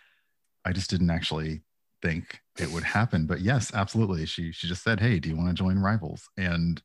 I 0.65 0.73
just 0.73 0.91
didn't 0.91 1.11
actually 1.11 1.63
think 2.03 2.41
it 2.59 2.71
would 2.71 2.85
happen, 2.85 3.27
but 3.27 3.41
yes, 3.41 3.73
absolutely. 3.75 4.27
She 4.27 4.53
she 4.53 4.67
just 4.69 4.83
said, 4.83 5.01
hey, 5.01 5.19
do 5.19 5.29
you 5.29 5.37
want 5.37 5.49
to 5.49 5.55
join 5.55 5.79
Rivals? 5.79 6.29
And 6.37 6.83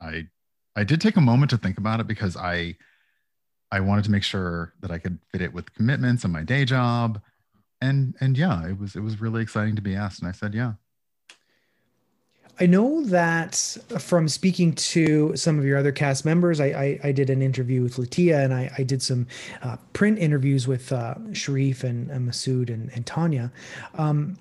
I 0.00 0.28
I 0.74 0.84
did 0.84 1.00
take 1.00 1.16
a 1.16 1.20
moment 1.20 1.50
to 1.50 1.58
think 1.58 1.78
about 1.78 2.00
it 2.00 2.06
because 2.06 2.36
I 2.36 2.76
I 3.70 3.80
wanted 3.80 4.04
to 4.04 4.10
make 4.10 4.22
sure 4.22 4.72
that 4.80 4.90
I 4.90 4.98
could 4.98 5.18
fit 5.30 5.42
it 5.42 5.52
with 5.52 5.74
commitments 5.74 6.24
and 6.24 6.32
my 6.32 6.42
day 6.42 6.64
job. 6.64 7.20
And 7.80 8.14
and 8.20 8.36
yeah, 8.36 8.66
it 8.66 8.78
was 8.78 8.96
it 8.96 9.00
was 9.00 9.20
really 9.20 9.42
exciting 9.42 9.76
to 9.76 9.82
be 9.82 9.94
asked. 9.94 10.20
And 10.20 10.28
I 10.28 10.32
said, 10.32 10.54
yeah. 10.54 10.74
I 12.60 12.66
know 12.66 13.04
that 13.04 13.76
from 13.98 14.28
speaking 14.28 14.74
to 14.74 15.36
some 15.36 15.58
of 15.58 15.64
your 15.64 15.78
other 15.78 15.92
cast 15.92 16.24
members, 16.24 16.60
I, 16.60 16.66
I, 16.66 17.00
I 17.04 17.12
did 17.12 17.30
an 17.30 17.40
interview 17.40 17.82
with 17.82 17.96
Latia 17.96 18.44
and 18.44 18.52
I, 18.52 18.70
I 18.78 18.82
did 18.82 19.00
some 19.02 19.26
uh, 19.62 19.76
print 19.92 20.18
interviews 20.18 20.66
with 20.66 20.92
uh, 20.92 21.14
Sharif 21.32 21.84
and, 21.84 22.10
and 22.10 22.28
Masood 22.28 22.68
and, 22.68 22.90
and 22.94 23.06
Tanya. 23.06 23.52
Um, 23.94 24.36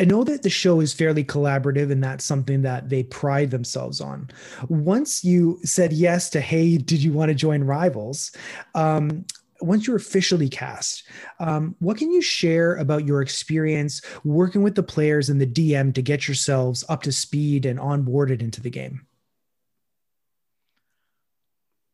I 0.00 0.04
know 0.04 0.24
that 0.24 0.42
the 0.42 0.50
show 0.50 0.80
is 0.80 0.92
fairly 0.92 1.22
collaborative 1.22 1.92
and 1.92 2.02
that's 2.02 2.24
something 2.24 2.62
that 2.62 2.88
they 2.88 3.02
pride 3.02 3.50
themselves 3.50 4.00
on. 4.00 4.30
Once 4.68 5.22
you 5.22 5.60
said 5.64 5.92
yes 5.92 6.30
to, 6.30 6.40
hey, 6.40 6.78
did 6.78 7.02
you 7.02 7.12
want 7.12 7.28
to 7.28 7.34
join 7.34 7.62
Rivals? 7.62 8.32
Um, 8.74 9.24
once 9.62 9.86
you're 9.86 9.96
officially 9.96 10.48
cast, 10.48 11.04
um, 11.40 11.76
what 11.78 11.96
can 11.96 12.10
you 12.10 12.22
share 12.22 12.76
about 12.76 13.06
your 13.06 13.22
experience 13.22 14.02
working 14.24 14.62
with 14.62 14.74
the 14.74 14.82
players 14.82 15.28
and 15.28 15.40
the 15.40 15.46
DM 15.46 15.94
to 15.94 16.02
get 16.02 16.28
yourselves 16.28 16.84
up 16.88 17.02
to 17.02 17.12
speed 17.12 17.66
and 17.66 17.78
onboarded 17.78 18.40
into 18.40 18.60
the 18.60 18.70
game? 18.70 19.06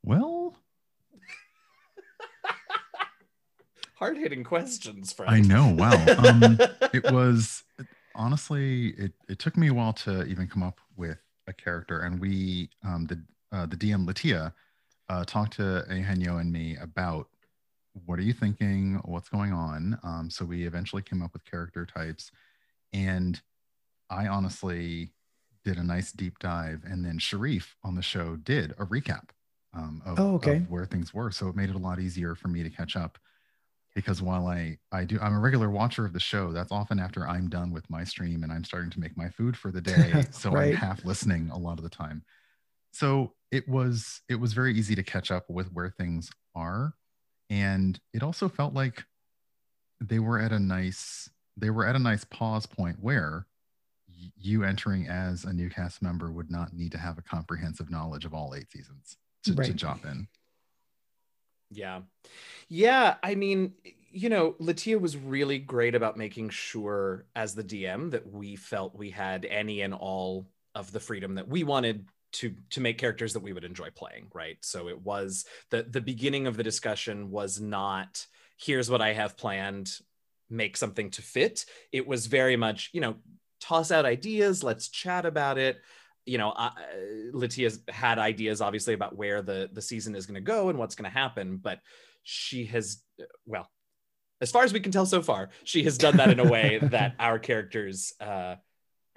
Well, 0.04 0.56
hard 3.94 4.16
hitting 4.16 4.44
questions. 4.44 5.12
Friend. 5.12 5.30
I 5.30 5.40
know. 5.40 5.74
Wow. 5.76 6.04
Um, 6.18 6.58
it 6.94 7.04
was 7.12 7.64
honestly, 8.14 8.88
it, 8.90 9.12
it 9.28 9.38
took 9.38 9.56
me 9.56 9.68
a 9.68 9.74
while 9.74 9.92
to 9.92 10.24
even 10.24 10.46
come 10.46 10.62
up 10.62 10.80
with 10.96 11.18
a 11.46 11.52
character. 11.52 12.00
And 12.00 12.20
we, 12.20 12.70
um, 12.84 13.06
the, 13.06 13.22
uh, 13.52 13.66
the 13.66 13.76
DM 13.76 14.06
Latia, 14.06 14.52
uh, 15.08 15.24
talked 15.24 15.54
to 15.54 15.84
Eugenio 15.90 16.36
and 16.38 16.52
me 16.52 16.76
about 16.76 17.28
what 18.06 18.18
are 18.18 18.22
you 18.22 18.32
thinking? 18.32 19.00
What's 19.04 19.28
going 19.28 19.52
on? 19.52 19.98
Um, 20.02 20.30
so 20.30 20.44
we 20.44 20.66
eventually 20.66 21.02
came 21.02 21.22
up 21.22 21.32
with 21.32 21.44
character 21.44 21.86
types. 21.86 22.30
And 22.92 23.40
I 24.10 24.26
honestly 24.28 25.12
did 25.64 25.76
a 25.76 25.82
nice 25.82 26.12
deep 26.12 26.38
dive. 26.38 26.82
And 26.84 27.04
then 27.04 27.18
Sharif 27.18 27.76
on 27.84 27.94
the 27.94 28.02
show 28.02 28.36
did 28.36 28.72
a 28.72 28.86
recap 28.86 29.30
um, 29.74 30.02
of, 30.04 30.18
oh, 30.18 30.34
okay. 30.34 30.56
of 30.56 30.70
where 30.70 30.86
things 30.86 31.12
were. 31.12 31.30
So 31.30 31.48
it 31.48 31.56
made 31.56 31.70
it 31.70 31.76
a 31.76 31.78
lot 31.78 32.00
easier 32.00 32.34
for 32.34 32.48
me 32.48 32.62
to 32.62 32.70
catch 32.70 32.96
up 32.96 33.18
because 33.94 34.22
while 34.22 34.46
I 34.46 34.78
I 34.92 35.04
do 35.04 35.18
I'm 35.20 35.34
a 35.34 35.40
regular 35.40 35.70
watcher 35.70 36.04
of 36.04 36.12
the 36.12 36.20
show, 36.20 36.52
that's 36.52 36.70
often 36.70 37.00
after 37.00 37.26
I'm 37.26 37.48
done 37.48 37.72
with 37.72 37.88
my 37.90 38.04
stream 38.04 38.44
and 38.44 38.52
I'm 38.52 38.62
starting 38.62 38.90
to 38.90 39.00
make 39.00 39.16
my 39.16 39.28
food 39.28 39.56
for 39.56 39.72
the 39.72 39.80
day. 39.80 40.24
So 40.30 40.50
right. 40.50 40.70
I'm 40.70 40.76
half 40.76 41.04
listening 41.04 41.50
a 41.50 41.58
lot 41.58 41.78
of 41.78 41.82
the 41.82 41.90
time. 41.90 42.22
So 42.92 43.34
it 43.50 43.68
was 43.68 44.20
it 44.28 44.36
was 44.36 44.52
very 44.52 44.74
easy 44.74 44.94
to 44.94 45.02
catch 45.02 45.32
up 45.32 45.50
with 45.50 45.72
where 45.72 45.90
things 45.90 46.30
are. 46.54 46.94
And 47.50 47.98
it 48.12 48.22
also 48.22 48.48
felt 48.48 48.74
like 48.74 49.04
they 50.00 50.18
were 50.18 50.38
at 50.38 50.52
a 50.52 50.58
nice 50.58 51.30
they 51.56 51.70
were 51.70 51.86
at 51.86 51.96
a 51.96 51.98
nice 51.98 52.24
pause 52.24 52.66
point 52.66 52.98
where 53.00 53.46
you 54.36 54.62
entering 54.62 55.08
as 55.08 55.44
a 55.44 55.52
new 55.52 55.68
cast 55.68 56.02
member 56.02 56.30
would 56.30 56.50
not 56.50 56.72
need 56.72 56.92
to 56.92 56.98
have 56.98 57.18
a 57.18 57.22
comprehensive 57.22 57.90
knowledge 57.90 58.24
of 58.24 58.32
all 58.32 58.54
eight 58.54 58.70
seasons 58.70 59.16
to, 59.44 59.54
right. 59.54 59.66
to 59.66 59.72
jump 59.72 60.04
in. 60.04 60.28
Yeah. 61.70 62.00
Yeah. 62.68 63.16
I 63.22 63.34
mean, 63.34 63.74
you 64.10 64.28
know, 64.28 64.52
Latia 64.60 65.00
was 65.00 65.16
really 65.16 65.58
great 65.58 65.94
about 65.94 66.16
making 66.16 66.50
sure 66.50 67.26
as 67.36 67.54
the 67.54 67.64
DM 67.64 68.10
that 68.12 68.32
we 68.32 68.56
felt 68.56 68.96
we 68.96 69.10
had 69.10 69.44
any 69.44 69.82
and 69.82 69.94
all 69.94 70.46
of 70.74 70.92
the 70.92 71.00
freedom 71.00 71.34
that 71.34 71.48
we 71.48 71.64
wanted 71.64 72.06
to 72.32 72.54
to 72.70 72.80
make 72.80 72.98
characters 72.98 73.32
that 73.32 73.42
we 73.42 73.52
would 73.52 73.64
enjoy 73.64 73.88
playing, 73.94 74.28
right? 74.34 74.58
So 74.60 74.88
it 74.88 75.00
was 75.00 75.44
the 75.70 75.82
the 75.82 76.00
beginning 76.00 76.46
of 76.46 76.56
the 76.56 76.62
discussion 76.62 77.30
was 77.30 77.60
not 77.60 78.26
here's 78.56 78.90
what 78.90 79.00
I 79.00 79.12
have 79.12 79.36
planned, 79.36 79.90
make 80.50 80.76
something 80.76 81.10
to 81.12 81.22
fit. 81.22 81.64
It 81.92 82.06
was 82.06 82.26
very 82.26 82.56
much, 82.56 82.90
you 82.92 83.00
know, 83.00 83.16
toss 83.60 83.92
out 83.92 84.04
ideas, 84.04 84.64
let's 84.64 84.88
chat 84.88 85.26
about 85.26 85.58
it 85.58 85.78
you 86.28 86.36
know, 86.36 86.50
uh, 86.50 86.70
Latia's 87.32 87.80
had 87.88 88.18
ideas 88.18 88.60
obviously 88.60 88.92
about 88.92 89.16
where 89.16 89.40
the 89.40 89.70
the 89.72 89.80
season 89.80 90.14
is 90.14 90.26
going 90.26 90.34
to 90.34 90.40
go 90.42 90.68
and 90.68 90.78
what's 90.78 90.94
going 90.94 91.10
to 91.10 91.18
happen, 91.18 91.56
but 91.56 91.80
she 92.22 92.66
has, 92.66 93.02
well, 93.46 93.70
as 94.42 94.50
far 94.50 94.62
as 94.62 94.72
we 94.72 94.80
can 94.80 94.92
tell 94.92 95.06
so 95.06 95.22
far, 95.22 95.48
she 95.64 95.82
has 95.84 95.96
done 95.96 96.18
that 96.18 96.28
in 96.28 96.38
a 96.38 96.48
way 96.48 96.78
that 96.82 97.14
our 97.18 97.38
characters, 97.38 98.12
uh, 98.20 98.56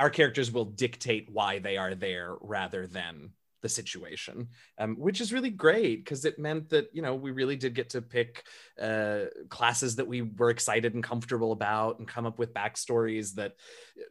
our 0.02 0.10
characters 0.10 0.52
will 0.52 0.66
dictate 0.66 1.30
why 1.32 1.60
they 1.60 1.78
are 1.78 1.94
there 1.94 2.36
rather 2.42 2.88
than 2.88 3.30
the 3.62 3.70
situation, 3.70 4.48
um, 4.80 4.96
which 4.96 5.22
is 5.22 5.32
really 5.32 5.52
great 5.52 6.04
because 6.04 6.26
it 6.26 6.40
meant 6.40 6.70
that 6.70 6.90
you 6.92 7.04
know 7.04 7.14
we 7.14 7.30
really 7.30 7.56
did 7.56 7.76
get 7.76 7.92
to 7.92 8.02
pick 8.02 8.48
uh, 8.82 9.26
classes 9.50 9.98
that 9.98 10.08
we 10.08 10.24
were 10.24 10.50
excited 10.50 10.96
and 10.96 11.04
comfortable 11.04 11.52
about, 11.52 12.00
and 12.00 12.08
come 12.08 12.26
up 12.26 12.40
with 12.40 12.52
backstories 12.52 13.36
that 13.36 13.54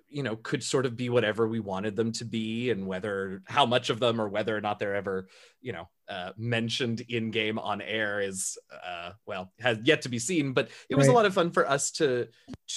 you 0.09 0.23
know 0.23 0.37
could 0.37 0.63
sort 0.63 0.87
of 0.87 0.97
be 0.97 1.09
whatever 1.09 1.49
we 1.49 1.59
wanted 1.59 1.97
them 1.97 2.13
to 2.13 2.25
be, 2.25 2.71
and 2.71 2.87
whether 2.87 3.43
how 3.47 3.67
much 3.67 3.91
of 3.91 3.99
them 3.99 4.21
or 4.21 4.29
whether 4.29 4.57
or 4.57 4.61
not 4.61 4.79
they're 4.79 4.95
ever 4.95 5.27
you 5.61 5.73
know 5.73 5.89
uh, 6.09 6.31
mentioned 6.37 7.01
in 7.09 7.33
game 7.33 7.59
on 7.59 7.81
air 7.81 8.21
is 8.21 8.57
uh, 8.87 9.11
well 9.27 9.53
has 9.59 9.79
yet 9.83 10.03
to 10.03 10.09
be 10.09 10.21
seen. 10.21 10.53
But 10.53 10.71
it 10.89 10.95
was 10.95 11.09
right. 11.09 11.13
a 11.13 11.17
lot 11.17 11.27
of 11.27 11.35
fun 11.35 11.51
for 11.51 11.69
us 11.69 11.91
to 11.93 12.29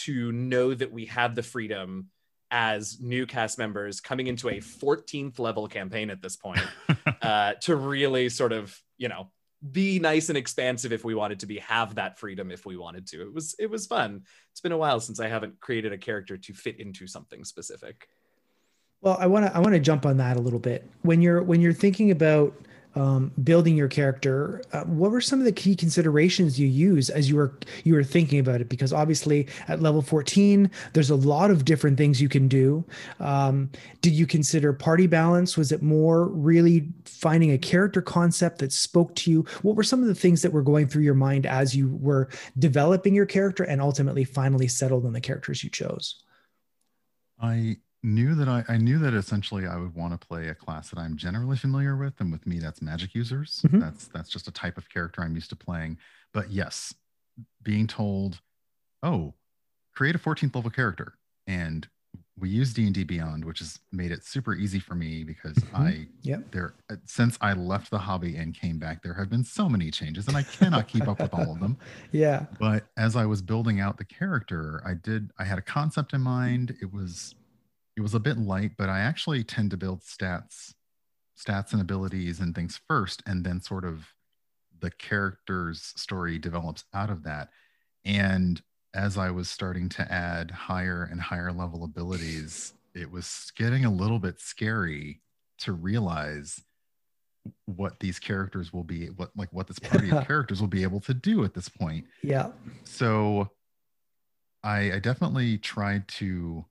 to 0.06 0.32
know 0.32 0.74
that 0.74 0.92
we 0.92 1.06
have 1.06 1.36
the 1.36 1.44
freedom 1.44 2.10
as 2.56 3.00
new 3.02 3.26
cast 3.26 3.58
members 3.58 4.00
coming 4.00 4.28
into 4.28 4.48
a 4.48 4.58
14th 4.58 5.40
level 5.40 5.68
campaign 5.68 6.12
at 6.12 6.22
this 6.22 6.36
point 6.36 6.62
uh, 7.24 7.54
to 7.56 7.76
really 7.76 8.30
sort 8.30 8.54
of 8.54 8.80
you 8.98 9.10
know 9.10 9.32
be 9.72 9.98
nice 9.98 10.30
and 10.30 10.38
expansive 10.38 10.94
if 10.94 11.04
we 11.04 11.16
wanted 11.16 11.40
to 11.40 11.48
be 11.48 11.58
have 11.58 11.96
that 11.96 12.20
freedom 12.20 12.52
if 12.52 12.64
we 12.66 12.78
wanted 12.78 13.08
to. 13.08 13.24
It 13.24 13.34
was 13.34 13.56
it 13.58 13.70
was 13.70 13.88
fun. 13.88 14.22
It's 14.52 14.62
been 14.62 14.72
a 14.72 14.78
while 14.78 15.00
since 15.00 15.20
i 15.20 15.28
haven't 15.28 15.60
created 15.60 15.94
a 15.94 15.98
character 15.98 16.38
to 16.38 16.54
fit 16.54 16.80
into 16.80 17.08
something 17.08 17.44
specific. 17.44 18.08
Well 19.02 19.18
i 19.20 19.26
want 19.26 19.48
to 19.48 19.56
i 19.56 19.60
want 19.60 19.74
to 19.74 19.80
jump 19.80 20.06
on 20.06 20.18
that 20.18 20.38
a 20.38 20.42
little 20.42 20.60
bit. 20.60 20.88
When 21.02 21.24
you're 21.24 21.42
when 21.42 21.60
you're 21.60 21.74
thinking 21.74 22.12
about 22.12 22.54
um, 22.96 23.32
building 23.44 23.76
your 23.76 23.88
character, 23.88 24.62
uh, 24.72 24.84
what 24.84 25.12
were 25.12 25.22
some 25.22 25.40
of 25.40 25.46
the 25.46 25.52
key 25.52 25.76
considerations 25.76 26.60
you 26.60 26.68
use 26.68 27.10
as 27.10 27.30
you 27.30 27.36
were 27.36 27.54
you 27.84 27.94
were 27.94 28.04
thinking 28.04 28.40
about 28.40 28.62
it? 28.62 28.70
Because 28.70 28.94
obviously 28.94 29.48
at 29.68 29.82
level 29.82 30.02
14, 30.02 30.70
there's 30.94 31.10
a 31.10 31.16
lot 31.16 31.52
of 31.52 31.66
different 31.66 31.98
things 31.98 32.22
you 32.22 32.30
can 32.30 32.48
do. 32.48 32.84
Um, 33.20 33.70
did 34.02 34.14
you 34.14 34.28
consider 34.28 34.74
party 34.74 35.08
balance? 35.08 35.58
Was 35.58 35.72
it 35.72 35.82
more 35.82 36.28
really 36.28 36.88
finding 37.06 37.52
a 37.52 37.58
character 37.58 38.02
concept 38.02 38.60
that 38.60 38.72
spoke 38.72 39.16
to 39.16 39.32
you? 39.32 39.46
What 39.62 39.76
were 39.76 39.84
some 39.84 40.02
of 40.02 40.08
the 40.08 40.16
things 40.16 40.42
that 40.42 40.54
were 40.54 40.62
going 40.62 40.88
through 40.88 41.04
your 41.04 41.14
mind 41.16 41.46
as 41.46 41.76
you 41.76 41.98
were 42.00 42.30
developing 42.60 43.16
your 43.16 43.26
character 43.26 43.64
and 43.64 43.82
ultimately 43.82 44.24
finally 44.24 44.68
settled 44.68 45.06
on 45.06 45.14
the 45.14 45.22
characters 45.22 45.64
you 45.64 45.70
chose? 45.70 46.24
I 47.42 47.78
knew 48.04 48.36
that 48.36 48.48
I, 48.48 48.64
I 48.68 48.78
knew 48.78 49.00
that 49.00 49.14
essentially 49.14 49.66
I 49.66 49.78
would 49.78 49.96
want 49.96 50.20
to 50.20 50.28
play 50.28 50.50
a 50.50 50.56
class 50.56 50.90
that 50.90 51.00
I'm 51.00 51.16
generally 51.16 51.58
familiar 51.58 51.96
with, 51.96 52.20
and 52.20 52.32
with 52.32 52.46
me, 52.46 52.60
that's 52.60 52.82
magic 52.82 53.16
users. 53.16 53.62
Mm-hmm. 53.66 53.80
That's 53.80 54.08
that's 54.08 54.30
just 54.30 54.48
a 54.48 54.52
type 54.52 54.78
of 54.78 54.90
character 54.90 55.22
I'm 55.22 55.36
used 55.36 55.50
to 55.50 55.56
playing. 55.56 55.98
But 56.34 56.52
yes, 56.52 56.94
being 57.62 57.88
told, 57.88 58.42
oh, 59.02 59.34
create 59.96 60.16
a 60.16 60.20
14th 60.20 60.56
level 60.56 60.72
character, 60.72 61.14
and 61.48 61.88
we 62.38 62.50
use 62.50 62.74
D&D 62.74 63.04
Beyond, 63.04 63.46
which 63.46 63.60
has 63.60 63.80
made 63.92 64.12
it 64.12 64.26
super 64.26 64.56
easy 64.56 64.80
for 64.80 64.96
me 64.96 65.24
because 65.24 65.54
mm-hmm. 65.54 65.76
I 65.76 66.08
yep. 66.24 66.52
there 66.52 66.74
since 67.06 67.38
I 67.42 67.54
left 67.54 67.92
the 67.92 68.00
hobby 68.00 68.36
and 68.36 68.54
came 68.54 68.80
back, 68.80 69.04
there 69.04 69.14
have 69.14 69.30
been 69.30 69.44
so 69.44 69.70
many 69.70 69.92
changes, 69.92 70.28
and 70.28 70.36
I 70.36 70.44
cannot 70.44 70.88
keep 70.88 71.08
up 71.08 71.20
with 71.20 71.34
all 71.34 71.52
of 71.52 71.60
them. 71.60 71.78
Yeah. 72.12 72.46
But 72.60 72.86
as 72.98 73.16
I 73.16 73.26
was 73.26 73.42
building 73.42 73.80
out 73.80 73.98
the 73.98 74.06
character, 74.06 74.82
I 74.86 74.94
did 74.94 75.32
I 75.40 75.46
had 75.46 75.58
a 75.58 75.62
concept 75.62 76.14
in 76.14 76.22
mind. 76.22 76.76
It 76.82 76.94
was 76.94 77.34
it 77.96 78.02
was 78.02 78.14
a 78.14 78.20
bit 78.20 78.38
light, 78.38 78.72
but 78.78 78.90
I 78.90 79.00
actually 79.00 79.44
tend 79.44 79.72
to 79.72 79.78
build 79.78 80.02
stats, 80.02 80.74
stats 81.38 81.74
and 81.74 81.82
abilities 81.82 82.40
and 82.40 82.56
things 82.56 82.80
first, 82.88 83.22
and 83.26 83.44
then 83.44 83.62
sort 83.62 83.86
of 83.86 84.08
the 84.80 84.92
character's 84.92 85.94
story 85.96 86.40
develops 86.40 86.86
out 86.94 87.10
of 87.10 87.24
that. 87.24 87.50
And 88.04 88.62
as 88.94 89.18
I 89.18 89.32
was 89.32 89.50
starting 89.50 89.90
to 89.90 90.12
add 90.12 90.52
higher 90.52 91.08
and 91.10 91.22
higher 91.22 91.52
level 91.52 91.84
abilities, 91.84 92.74
it 92.94 93.10
was 93.10 93.52
getting 93.56 93.86
a 93.86 93.92
little 93.92 94.20
bit 94.20 94.40
scary 94.40 95.22
to 95.60 95.72
realize 95.72 96.62
what 97.66 98.00
these 98.00 98.20
characters 98.20 98.72
will 98.72 98.84
be 98.86 99.08
what 99.08 99.30
like 99.36 99.52
what 99.52 99.68
this 99.68 99.80
party 99.80 100.10
of 100.10 100.26
characters 100.28 100.62
will 100.62 100.68
be 100.68 100.84
able 100.84 101.02
to 101.02 101.14
do 101.14 101.44
at 101.44 101.54
this 101.54 101.68
point 101.68 102.06
yeah 102.22 102.48
so 102.86 103.50
I, 104.64 104.94
I 104.94 105.00
definitely 105.00 105.58
tried 105.58 106.08
to 106.10 106.66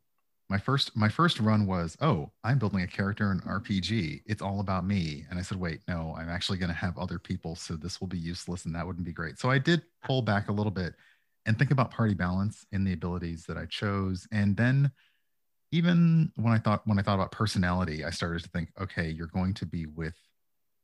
my 0.53 0.59
first 0.59 0.95
my 0.95 1.09
first 1.09 1.41
run 1.41 1.65
was 1.65 1.97
oh 2.03 2.31
i'm 2.45 2.59
building 2.59 2.83
a 2.83 2.87
character 2.87 3.33
in 3.33 3.41
rpg 3.41 4.21
it's 4.27 4.43
all 4.43 4.61
about 4.61 4.87
me. 4.87 5.25
And 5.31 5.39
i 5.39 5.43
said 5.43 5.59
wait 5.59 5.81
no 5.89 6.15
i'm 6.19 6.29
actually 6.29 6.59
going 6.59 6.69
to 6.69 6.75
have 6.75 6.99
other 6.99 7.19
people 7.19 7.57
so 7.57 7.75
this 7.75 8.03
will 8.03 8.07
be 8.07 8.19
useless 8.19 8.67
and 8.67 8.75
that 8.75 8.87
wouldn't 8.87 9.07
be 9.07 9.15
great. 9.15 9.39
So 9.39 9.51
i 9.51 9.59
did 9.59 9.81
pull 10.05 10.21
back 10.21 10.51
a 10.51 10.53
little 10.53 10.71
bit 10.71 10.93
and 11.47 11.59
think 11.59 11.71
about 11.71 11.91
party 11.91 12.13
balance 12.13 12.67
in 12.71 12.85
the 12.85 12.93
abilities 12.93 13.47
that 13.47 13.57
i 13.57 13.65
chose. 13.65 14.29
And 14.31 14.55
then 14.55 14.93
even 15.71 16.31
when 16.37 16.53
i 16.53 16.59
thought 16.59 16.87
when 16.87 16.99
i 16.99 17.03
thought 17.03 17.15
about 17.15 17.33
personality 17.33 18.05
i 18.05 18.11
started 18.11 18.43
to 18.43 18.51
think 18.51 18.69
okay 18.79 19.09
you're 19.09 19.29
going 19.29 19.55
to 19.55 19.65
be 19.65 19.87
with 19.87 20.17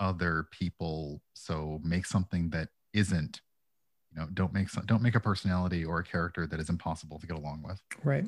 other 0.01 0.47
people 0.51 1.21
so 1.35 1.79
make 1.85 2.07
something 2.07 2.49
that 2.49 2.69
isn't 2.95 3.43
you 4.11 4.19
know 4.19 4.27
don't 4.33 4.55
make 4.55 4.73
don't 4.87 5.03
make 5.03 5.15
a 5.15 5.21
personality 5.21 5.85
or 5.85 5.99
a 5.99 6.05
character 6.05 6.47
that 6.47 6.59
is 6.59 6.71
impossible 6.71 7.19
to 7.19 7.27
get 7.27 7.37
along 7.37 7.63
with. 7.63 7.83
Right 8.03 8.25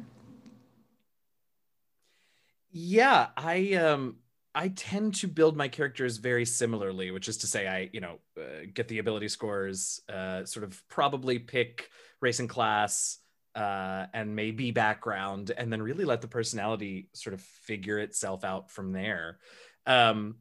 yeah, 2.70 3.28
I 3.36 3.74
um 3.74 4.16
I 4.54 4.68
tend 4.68 5.14
to 5.16 5.28
build 5.28 5.56
my 5.56 5.68
characters 5.68 6.16
very 6.16 6.44
similarly, 6.44 7.10
which 7.10 7.28
is 7.28 7.38
to 7.38 7.46
say, 7.46 7.66
I 7.66 7.90
you 7.92 8.00
know 8.00 8.18
uh, 8.38 8.66
get 8.72 8.88
the 8.88 8.98
ability 8.98 9.28
scores, 9.28 10.00
uh, 10.08 10.44
sort 10.44 10.64
of 10.64 10.82
probably 10.88 11.38
pick 11.38 11.90
race 12.20 12.40
and 12.40 12.48
class, 12.48 13.18
uh, 13.54 14.06
and 14.12 14.34
maybe 14.36 14.70
background, 14.70 15.52
and 15.56 15.72
then 15.72 15.82
really 15.82 16.04
let 16.04 16.20
the 16.20 16.28
personality 16.28 17.08
sort 17.12 17.34
of 17.34 17.40
figure 17.40 17.98
itself 17.98 18.44
out 18.44 18.70
from 18.70 18.92
there. 18.92 19.38
Um, 19.86 20.36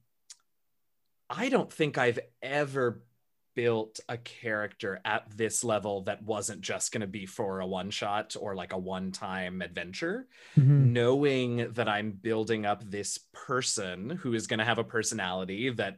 I 1.29 1.49
don't 1.49 1.71
think 1.71 1.97
I've 1.97 2.19
ever 2.41 3.03
built 3.59 3.99
a 4.07 4.15
character 4.15 5.01
at 5.03 5.25
this 5.35 5.65
level 5.65 6.03
that 6.03 6.23
wasn't 6.23 6.61
just 6.61 6.93
going 6.93 7.01
to 7.01 7.07
be 7.07 7.25
for 7.25 7.59
a 7.59 7.67
one 7.67 7.89
shot 7.89 8.37
or 8.39 8.55
like 8.55 8.71
a 8.71 8.77
one 8.77 9.11
time 9.11 9.61
adventure, 9.61 10.27
mm-hmm. 10.57 10.93
knowing 10.93 11.73
that 11.73 11.89
I'm 11.89 12.11
building 12.13 12.65
up 12.65 12.89
this 12.89 13.19
person 13.33 14.11
who 14.11 14.33
is 14.33 14.47
going 14.47 14.59
to 14.59 14.65
have 14.65 14.77
a 14.77 14.83
personality 14.85 15.71
that, 15.71 15.97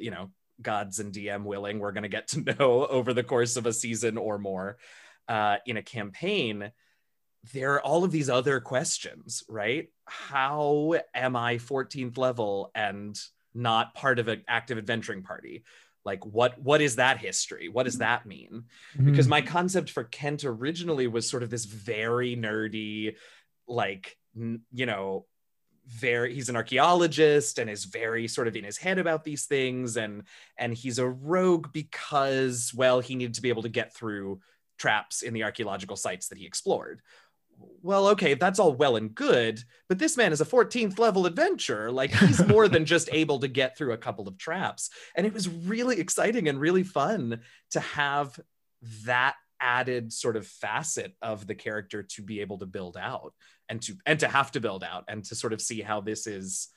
you 0.00 0.10
know, 0.10 0.32
gods 0.60 0.98
and 0.98 1.14
DM 1.14 1.44
willing, 1.44 1.78
we're 1.78 1.92
going 1.92 2.02
to 2.02 2.08
get 2.08 2.26
to 2.28 2.40
know 2.58 2.84
over 2.84 3.14
the 3.14 3.22
course 3.22 3.54
of 3.54 3.66
a 3.66 3.72
season 3.72 4.18
or 4.18 4.36
more 4.36 4.76
uh, 5.28 5.58
in 5.64 5.76
a 5.76 5.82
campaign. 5.84 6.72
There 7.52 7.74
are 7.74 7.82
all 7.82 8.02
of 8.02 8.10
these 8.10 8.28
other 8.28 8.58
questions, 8.58 9.44
right? 9.48 9.92
How 10.06 10.96
am 11.14 11.36
I 11.36 11.58
14th 11.58 12.18
level 12.18 12.72
and 12.74 13.16
not 13.54 13.94
part 13.94 14.18
of 14.18 14.26
an 14.26 14.42
active 14.48 14.76
adventuring 14.76 15.22
party? 15.22 15.62
Like 16.06 16.24
what 16.24 16.58
what 16.62 16.80
is 16.80 16.96
that 16.96 17.18
history? 17.18 17.68
What 17.68 17.82
does 17.82 17.98
that 17.98 18.24
mean? 18.24 18.64
Mm-hmm. 18.96 19.10
because 19.10 19.28
my 19.28 19.42
concept 19.42 19.90
for 19.90 20.04
kent 20.04 20.44
originally 20.44 21.08
was 21.08 21.28
sort 21.28 21.42
of 21.42 21.50
this 21.50 21.66
very 21.66 22.36
nerdy 22.36 23.16
like 23.66 24.16
you 24.34 24.86
know 24.86 25.26
very 25.86 26.34
he's 26.34 26.48
an 26.48 26.56
archaeologist 26.56 27.58
and 27.58 27.68
is 27.68 27.84
very 27.84 28.26
sort 28.26 28.48
of 28.48 28.56
in 28.56 28.64
his 28.64 28.78
head 28.78 28.98
about 28.98 29.24
these 29.24 29.46
things. 29.46 29.96
And 29.96 30.22
and 30.56 30.72
he's 30.72 30.98
a 30.98 31.08
rogue 31.08 31.72
because 31.72 32.72
well 32.74 33.00
he 33.00 33.16
needed 33.16 33.34
to 33.34 33.42
be 33.42 33.48
able 33.48 33.62
to 33.62 33.68
get 33.68 33.94
through 33.94 34.40
traps 34.78 35.22
in 35.22 35.34
the 35.34 35.42
archaeological 35.42 35.96
sites 35.96 36.28
that 36.28 36.38
he 36.38 36.46
explored 36.46 37.02
well, 37.82 38.08
okay, 38.08 38.34
that's 38.34 38.58
all 38.58 38.74
well 38.74 38.96
and 38.96 39.14
good, 39.14 39.62
but 39.88 39.98
this 39.98 40.16
man 40.16 40.32
is 40.32 40.40
a 40.40 40.44
14th 40.44 40.98
level 40.98 41.24
adventurer. 41.24 41.90
Like 41.92 42.12
he's 42.12 42.44
more 42.46 42.68
than 42.68 42.84
just 42.84 43.08
able 43.12 43.38
to 43.40 43.48
get 43.48 43.76
through 43.76 43.92
a 43.92 43.98
couple 43.98 44.26
of 44.26 44.38
traps. 44.38 44.90
And 45.14 45.26
it 45.26 45.32
was 45.32 45.48
really 45.48 46.00
exciting 46.00 46.48
and 46.48 46.60
really 46.60 46.82
fun 46.82 47.40
to 47.70 47.80
have 47.80 48.38
that 49.04 49.36
added 49.60 50.12
sort 50.12 50.36
of 50.36 50.46
facet 50.46 51.14
of 51.22 51.46
the 51.46 51.54
character 51.54 52.02
to 52.02 52.22
be 52.22 52.40
able 52.40 52.58
to 52.58 52.66
build 52.66 52.96
out 52.96 53.32
and 53.68 53.80
to 53.82 53.94
and 54.04 54.20
to 54.20 54.28
have 54.28 54.50
to 54.52 54.60
build 54.60 54.84
out 54.84 55.04
and 55.08 55.24
to 55.24 55.34
sort 55.34 55.52
of 55.52 55.62
see 55.62 55.80
how 55.80 56.00
this 56.00 56.26
is 56.26 56.68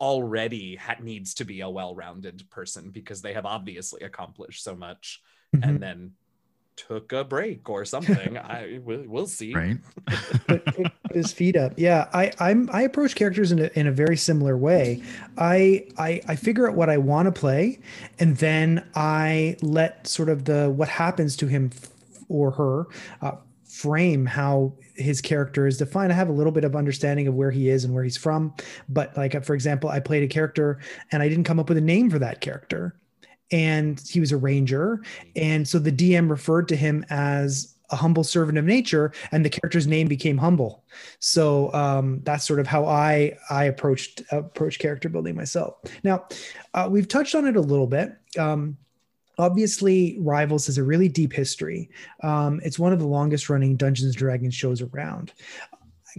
already 0.00 0.76
ha- 0.76 0.96
needs 1.00 1.34
to 1.34 1.44
be 1.44 1.62
a 1.62 1.70
well-rounded 1.70 2.48
person 2.50 2.90
because 2.90 3.22
they 3.22 3.32
have 3.32 3.46
obviously 3.46 4.02
accomplished 4.02 4.62
so 4.62 4.76
much 4.76 5.20
mm-hmm. 5.54 5.68
and 5.68 5.82
then 5.82 6.12
took 6.76 7.12
a 7.12 7.24
break 7.24 7.68
or 7.68 7.84
something. 7.84 8.36
I 8.38 8.80
we'll, 8.84 9.04
we'll 9.06 9.26
see. 9.26 9.54
Right. 9.54 9.76
put, 10.46 10.64
put, 10.66 10.92
his 11.12 11.32
feet 11.32 11.56
up. 11.56 11.72
Yeah, 11.76 12.08
I 12.12 12.32
I'm 12.38 12.68
I 12.72 12.82
approach 12.82 13.14
characters 13.14 13.52
in 13.52 13.58
a, 13.58 13.70
in 13.74 13.86
a 13.86 13.92
very 13.92 14.16
similar 14.16 14.56
way. 14.56 15.02
I 15.38 15.86
I 15.98 16.20
I 16.28 16.36
figure 16.36 16.68
out 16.68 16.74
what 16.74 16.90
I 16.90 16.98
want 16.98 17.26
to 17.26 17.32
play, 17.32 17.80
and 18.18 18.36
then 18.36 18.86
I 18.94 19.56
let 19.62 20.06
sort 20.06 20.28
of 20.28 20.44
the 20.44 20.70
what 20.70 20.88
happens 20.88 21.36
to 21.36 21.46
him 21.46 21.70
or 22.28 22.50
her 22.52 22.86
uh, 23.22 23.36
frame 23.64 24.26
how 24.26 24.72
his 24.94 25.20
character 25.20 25.66
is 25.66 25.78
defined. 25.78 26.12
I 26.12 26.16
have 26.16 26.28
a 26.28 26.32
little 26.32 26.52
bit 26.52 26.64
of 26.64 26.74
understanding 26.76 27.26
of 27.28 27.34
where 27.34 27.50
he 27.50 27.68
is 27.68 27.84
and 27.84 27.94
where 27.94 28.04
he's 28.04 28.16
from, 28.16 28.54
but 28.88 29.16
like 29.16 29.42
for 29.44 29.54
example, 29.54 29.90
I 29.90 30.00
played 30.00 30.22
a 30.22 30.28
character 30.28 30.80
and 31.12 31.22
I 31.22 31.28
didn't 31.28 31.44
come 31.44 31.58
up 31.58 31.68
with 31.68 31.78
a 31.78 31.82
name 31.82 32.10
for 32.10 32.18
that 32.18 32.40
character 32.40 32.96
and 33.50 34.00
he 34.08 34.20
was 34.20 34.32
a 34.32 34.36
ranger. 34.36 35.02
And 35.34 35.66
so 35.66 35.78
the 35.78 35.92
dm 35.92 36.30
referred 36.30 36.68
to 36.68 36.76
him 36.76 37.04
as 37.10 37.74
a 37.90 37.96
humble 37.96 38.24
servant 38.24 38.58
of 38.58 38.64
nature 38.64 39.12
and 39.30 39.44
the 39.44 39.50
character's 39.50 39.86
name 39.86 40.08
became 40.08 40.36
humble. 40.36 40.84
So 41.20 41.72
um, 41.72 42.20
that's 42.24 42.44
sort 42.46 42.60
of 42.60 42.66
how 42.66 42.84
i 42.84 43.36
i 43.50 43.64
approached 43.64 44.22
approach 44.32 44.78
character 44.78 45.08
building 45.08 45.36
myself. 45.36 45.76
Now 46.02 46.26
uh, 46.74 46.88
we've 46.90 47.08
touched 47.08 47.34
on 47.34 47.46
it 47.46 47.56
a 47.56 47.60
little 47.60 47.86
bit. 47.86 48.16
Um, 48.38 48.76
obviously 49.38 50.16
rivals 50.20 50.66
has 50.66 50.78
a 50.78 50.82
really 50.82 51.08
deep 51.08 51.32
history. 51.32 51.90
Um, 52.22 52.60
it's 52.64 52.78
one 52.78 52.92
of 52.92 52.98
the 52.98 53.06
longest 53.06 53.50
running 53.50 53.76
dungeons 53.76 54.08
and 54.08 54.16
dragons 54.16 54.54
shows 54.54 54.82
around 54.82 55.32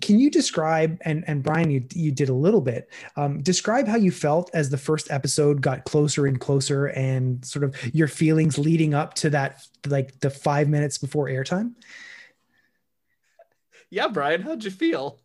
can 0.02 0.20
you 0.20 0.30
describe 0.30 0.98
and 1.02 1.24
and 1.28 1.44
Brian, 1.44 1.70
you 1.70 1.86
you 1.94 2.12
did 2.12 2.30
a 2.30 2.34
little 2.34 2.62
bit. 2.62 2.90
Um, 3.16 3.42
describe 3.42 3.88
how 3.88 3.98
you 3.98 4.12
felt 4.12 4.52
as 4.54 4.70
the 4.70 4.78
first 4.78 5.10
episode 5.12 5.62
got 5.62 5.86
closer 5.86 6.26
and 6.26 6.40
closer, 6.40 6.88
and 6.88 7.44
sort 7.46 7.64
of 7.64 7.76
your 7.96 8.08
feelings 8.08 8.58
leading 8.58 8.94
up 8.94 9.14
to 9.16 9.30
that, 9.32 9.62
like 9.88 10.20
the 10.20 10.30
five 10.30 10.70
minutes 10.70 10.98
before 10.98 11.28
airtime. 11.28 11.74
Yeah, 13.90 14.08
Brian, 14.08 14.42
how'd 14.42 14.64
you 14.64 14.72
feel? 14.72 15.20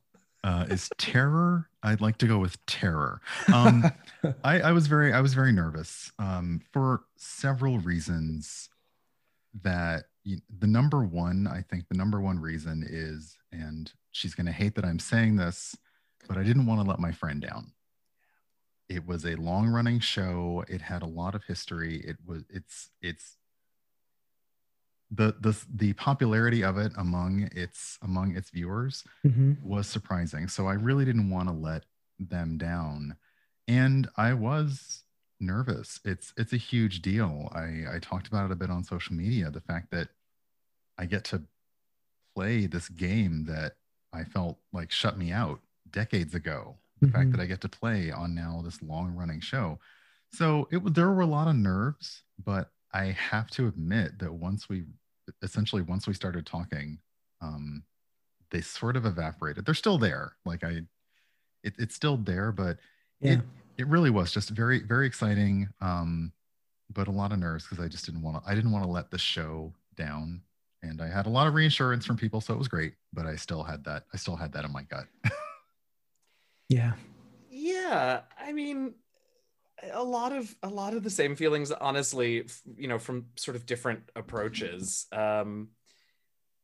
Uh, 0.45 0.67
is 0.71 0.91
terror? 0.99 1.69
I'd 1.83 2.01
like 2.01 2.19
to 2.19 2.27
go 2.27 2.39
with 2.39 2.65
terror. 2.67 3.21
Um, 3.53 3.85
I, 4.45 4.61
I 4.61 4.73
was 4.73 4.87
very 4.87 5.13
I 5.13 5.21
was 5.21 5.35
very 5.35 5.53
nervous 5.53 6.11
um, 6.19 6.61
for 6.73 7.03
several 7.17 7.79
reasons. 7.79 8.69
That 9.63 10.05
you, 10.25 10.39
the 10.61 10.67
number 10.67 11.05
one, 11.05 11.47
I 11.47 11.63
think 11.63 11.89
the 11.89 11.97
number 11.97 12.21
one 12.21 12.39
reason 12.39 12.87
is, 12.89 13.37
and 13.53 13.93
she's 14.11 14.35
going 14.35 14.47
to 14.47 14.53
hate 14.53 14.75
that 14.75 14.85
I'm 14.85 14.99
saying 14.99 15.37
this, 15.37 15.77
but 16.29 16.39
I 16.39 16.43
didn't 16.43 16.67
want 16.67 16.81
to 16.81 16.89
let 16.89 16.99
my 16.99 17.13
friend 17.13 17.41
down. 17.41 17.73
It 18.89 19.07
was 19.07 19.25
a 19.25 19.37
long 19.37 19.69
running 19.69 20.01
show. 20.01 20.65
It 20.69 20.83
had 20.83 21.03
a 21.03 21.07
lot 21.07 21.35
of 21.35 21.45
history. 21.45 21.97
It 22.05 22.17
was 22.27 22.45
it's 22.51 22.91
it's 23.01 23.37
the 25.11 25.37
the 25.41 25.57
the 25.73 25.93
popularity 25.95 26.63
of 26.63 26.79
it 26.79 26.93
among 26.97 27.49
its 27.53 27.99
among 28.03 28.35
its 28.37 28.51
viewers 28.51 29.05
mm-hmm. 29.25 29.53
was 29.63 29.87
surprising. 29.87 30.49
So 30.49 30.67
I 30.67 30.75
really 30.75 31.05
didn't 31.05 31.31
want 31.31 31.49
to 31.49 31.55
let 31.55 31.85
them 32.19 32.59
down. 32.59 33.17
And 33.69 34.09
I 34.17 34.35
was 34.35 35.05
nervous. 35.41 36.01
It's 36.05 36.33
it's 36.37 36.53
a 36.53 36.59
huge 36.59 37.03
deal. 37.03 37.51
I 37.55 37.85
I 37.95 37.99
talked 38.01 38.27
about 38.27 38.47
it 38.47 38.53
a 38.53 38.57
bit 38.57 38.71
on 38.71 38.85
social 38.85 39.15
media, 39.15 39.51
the 39.51 39.61
fact 39.61 39.91
that 39.91 40.09
I 40.99 41.07
get 41.07 41.25
to 41.25 41.43
play 42.35 42.67
this 42.67 42.89
game 42.89 43.45
that 43.47 43.75
I 44.13 44.25
felt 44.25 44.59
like 44.73 44.91
shut 44.91 45.19
me 45.19 45.33
out 45.33 45.61
decades 45.91 46.35
ago. 46.35 46.77
The 47.01 47.07
mm-hmm. 47.07 47.17
fact 47.17 47.33
that 47.33 47.41
I 47.41 47.47
get 47.47 47.61
to 47.63 47.69
play 47.69 48.11
on 48.11 48.35
now 48.35 48.63
this 48.65 48.83
long 48.83 49.15
running 49.15 49.41
show. 49.41 49.79
So 50.33 50.69
it 50.71 50.95
there 50.95 51.11
were 51.11 51.23
a 51.23 51.27
lot 51.27 51.49
of 51.49 51.57
nerves, 51.57 52.23
but 52.43 52.71
I 52.93 53.07
have 53.07 53.51
to 53.51 53.69
admit 53.69 54.19
that 54.19 54.33
once 54.33 54.69
we 54.69 54.85
essentially 55.43 55.83
once 55.83 56.07
we 56.07 56.15
started 56.15 56.47
talking, 56.47 56.99
um, 57.41 57.83
they 58.51 58.61
sort 58.61 58.97
of 58.97 59.07
evaporated. 59.07 59.65
They're 59.65 59.75
still 59.75 59.99
there. 59.99 60.37
Like 60.45 60.65
I, 60.65 60.83
it, 61.63 61.75
it's 61.79 61.95
still 61.95 62.17
there, 62.17 62.53
but 62.53 62.79
yeah. 63.21 63.33
it 63.33 63.41
it 63.79 63.87
really 63.89 64.11
was 64.11 64.33
just 64.33 64.51
very 64.51 64.81
very 64.81 65.07
exciting. 65.07 65.69
Um, 65.81 66.33
but 66.93 67.09
a 67.09 67.13
lot 67.13 67.33
of 67.33 67.39
nerves 67.39 67.65
because 67.65 67.83
I 67.83 67.89
just 67.89 68.07
didn't 68.07 68.23
want 68.23 68.43
to. 68.43 68.51
I 68.51 68.55
didn't 68.55 68.73
want 68.73 68.85
to 68.85 68.91
let 68.91 69.11
the 69.11 69.19
show 69.19 69.73
down 69.97 70.43
and 70.83 71.01
I 71.01 71.09
had 71.09 71.27
a 71.27 71.31
lot 71.31 71.47
of 71.47 71.55
reassurance 71.55 72.05
from 72.05 72.17
people, 72.17 72.41
so 72.41 72.55
it 72.55 72.59
was 72.59 72.69
great. 72.69 72.95
But 73.13 73.27
I 73.27 73.37
still 73.37 73.63
had 73.63 73.85
that. 73.85 74.05
I 74.13 74.17
still 74.17 74.37
had 74.37 74.53
that 74.53 74.65
in 74.65 74.73
my 74.73 74.83
gut. 74.83 75.07
yeah. 76.69 76.93
Yeah. 77.51 78.21
I 78.39 78.53
mean, 78.53 78.95
a 79.93 80.03
lot 80.03 80.33
of 80.33 80.55
a 80.63 80.69
lot 80.69 80.95
of 80.95 81.03
the 81.03 81.11
same 81.11 81.37
feelings, 81.37 81.71
honestly. 81.71 82.47
You 82.77 82.89
know, 82.89 82.99
from 82.99 83.27
sort 83.37 83.57
of 83.57 83.67
different 83.67 84.11
approaches. 84.17 85.07
Um, 85.13 85.69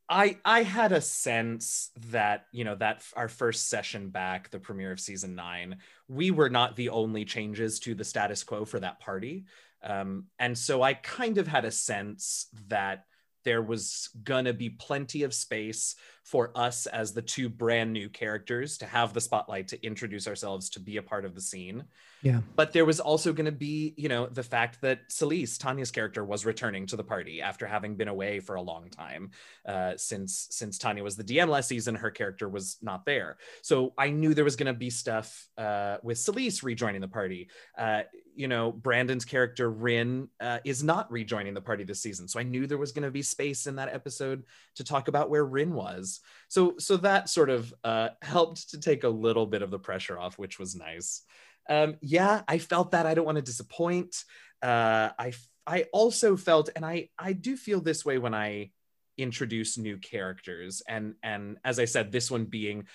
I 0.08 0.38
I 0.44 0.62
had 0.62 0.92
a 0.92 1.00
sense 1.00 1.90
that 2.10 2.46
you 2.50 2.64
know 2.64 2.74
that 2.76 3.04
our 3.14 3.28
first 3.28 3.68
session 3.68 4.08
back, 4.08 4.50
the 4.50 4.58
premiere 4.58 4.92
of 4.92 5.00
season 5.00 5.34
nine, 5.34 5.76
we 6.08 6.30
were 6.30 6.50
not 6.50 6.76
the 6.76 6.88
only 6.88 7.24
changes 7.24 7.78
to 7.80 7.94
the 7.94 8.04
status 8.04 8.42
quo 8.42 8.64
for 8.64 8.80
that 8.80 9.00
party, 9.00 9.44
um, 9.82 10.26
and 10.38 10.56
so 10.56 10.82
I 10.82 10.94
kind 10.94 11.38
of 11.38 11.46
had 11.46 11.64
a 11.64 11.70
sense 11.70 12.46
that 12.68 13.04
there 13.48 13.62
was 13.62 14.10
gonna 14.24 14.52
be 14.52 14.68
plenty 14.68 15.22
of 15.22 15.32
space 15.32 15.94
for 16.28 16.50
us 16.54 16.84
as 16.86 17.14
the 17.14 17.22
two 17.22 17.48
brand 17.48 17.90
new 17.90 18.06
characters 18.06 18.76
to 18.76 18.84
have 18.84 19.14
the 19.14 19.20
spotlight 19.20 19.66
to 19.66 19.82
introduce 19.82 20.28
ourselves 20.28 20.68
to 20.68 20.78
be 20.78 20.98
a 20.98 21.02
part 21.02 21.24
of 21.24 21.34
the 21.34 21.40
scene. 21.40 21.84
Yeah. 22.22 22.40
But 22.54 22.72
there 22.74 22.84
was 22.84 23.00
also 23.00 23.32
going 23.32 23.46
to 23.46 23.52
be, 23.52 23.94
you 23.96 24.10
know, 24.10 24.26
the 24.26 24.42
fact 24.42 24.82
that 24.82 25.08
Celise, 25.08 25.56
Tanya's 25.56 25.90
character, 25.90 26.22
was 26.22 26.44
returning 26.44 26.84
to 26.88 26.96
the 26.96 27.04
party 27.04 27.40
after 27.40 27.66
having 27.66 27.96
been 27.96 28.08
away 28.08 28.40
for 28.40 28.56
a 28.56 28.62
long 28.62 28.90
time. 28.90 29.30
Uh, 29.64 29.92
since 29.96 30.48
since 30.50 30.76
Tanya 30.76 31.02
was 31.02 31.16
the 31.16 31.24
DM 31.24 31.48
last 31.48 31.68
season, 31.68 31.94
her 31.94 32.10
character 32.10 32.46
was 32.46 32.76
not 32.82 33.06
there. 33.06 33.38
So 33.62 33.94
I 33.96 34.10
knew 34.10 34.34
there 34.34 34.44
was 34.44 34.56
going 34.56 34.66
to 34.66 34.78
be 34.78 34.90
stuff 34.90 35.48
uh, 35.56 35.96
with 36.02 36.18
Celise 36.18 36.62
rejoining 36.62 37.00
the 37.00 37.08
party. 37.08 37.48
Uh, 37.76 38.02
you 38.34 38.48
know, 38.48 38.70
Brandon's 38.70 39.24
character 39.24 39.70
Rin 39.70 40.28
uh, 40.40 40.58
is 40.64 40.82
not 40.84 41.10
rejoining 41.10 41.54
the 41.54 41.60
party 41.60 41.84
this 41.84 42.02
season, 42.02 42.28
so 42.28 42.38
I 42.38 42.44
knew 42.44 42.66
there 42.66 42.78
was 42.78 42.92
going 42.92 43.04
to 43.04 43.10
be 43.10 43.22
space 43.22 43.66
in 43.66 43.76
that 43.76 43.92
episode 43.94 44.44
to 44.76 44.84
talk 44.84 45.08
about 45.08 45.30
where 45.30 45.44
Rin 45.44 45.72
was. 45.72 46.17
So, 46.48 46.74
so 46.78 46.96
that 46.98 47.28
sort 47.28 47.50
of 47.50 47.72
uh, 47.84 48.10
helped 48.22 48.70
to 48.70 48.80
take 48.80 49.04
a 49.04 49.08
little 49.08 49.46
bit 49.46 49.62
of 49.62 49.70
the 49.70 49.78
pressure 49.78 50.18
off, 50.18 50.38
which 50.38 50.58
was 50.58 50.74
nice. 50.74 51.22
Um, 51.68 51.96
yeah, 52.00 52.42
I 52.48 52.58
felt 52.58 52.92
that. 52.92 53.06
I 53.06 53.14
don't 53.14 53.26
want 53.26 53.36
to 53.36 53.42
disappoint. 53.42 54.24
Uh, 54.62 55.10
I 55.18 55.32
I 55.66 55.84
also 55.92 56.36
felt, 56.36 56.70
and 56.74 56.84
I 56.84 57.10
I 57.18 57.34
do 57.34 57.56
feel 57.56 57.80
this 57.80 58.04
way 58.04 58.18
when 58.18 58.34
I 58.34 58.70
introduce 59.18 59.76
new 59.76 59.98
characters, 59.98 60.82
and 60.88 61.14
and 61.22 61.58
as 61.64 61.78
I 61.78 61.84
said, 61.84 62.10
this 62.10 62.30
one 62.30 62.46
being 62.46 62.86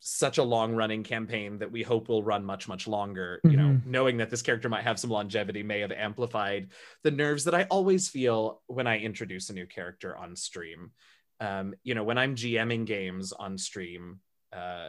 such 0.00 0.38
a 0.38 0.42
long 0.42 0.74
running 0.74 1.02
campaign 1.02 1.58
that 1.58 1.70
we 1.70 1.82
hope 1.82 2.08
will 2.08 2.22
run 2.22 2.42
much 2.42 2.66
much 2.66 2.88
longer 2.88 3.38
you 3.44 3.56
know 3.58 3.68
Mhm. 3.68 3.84
knowing 3.84 4.16
that 4.16 4.30
this 4.30 4.40
character 4.40 4.70
might 4.70 4.84
have 4.84 4.98
some 4.98 5.10
longevity 5.10 5.62
may 5.62 5.80
have 5.80 5.92
amplified 5.92 6.70
the 7.02 7.10
nerves 7.10 7.44
that 7.44 7.54
i 7.54 7.64
always 7.64 8.08
feel 8.08 8.62
when 8.66 8.86
i 8.86 8.98
introduce 8.98 9.50
a 9.50 9.52
new 9.52 9.66
character 9.66 10.16
on 10.16 10.34
stream 10.36 10.92
um, 11.40 11.74
you 11.82 11.94
know 11.94 12.04
when 12.04 12.18
i'm 12.18 12.34
gming 12.36 12.84
games 12.86 13.32
on 13.32 13.56
stream 13.58 14.20
uh, 14.52 14.88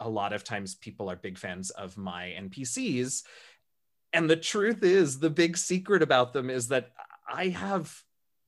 a 0.00 0.08
lot 0.08 0.32
of 0.32 0.44
times 0.44 0.74
people 0.74 1.10
are 1.10 1.16
big 1.16 1.38
fans 1.38 1.70
of 1.70 1.96
my 1.96 2.34
npcs 2.40 3.22
and 4.12 4.28
the 4.30 4.36
truth 4.36 4.82
is 4.82 5.18
the 5.18 5.30
big 5.30 5.56
secret 5.56 6.02
about 6.02 6.32
them 6.32 6.50
is 6.50 6.68
that 6.68 6.90
i 7.30 7.48
have 7.48 7.94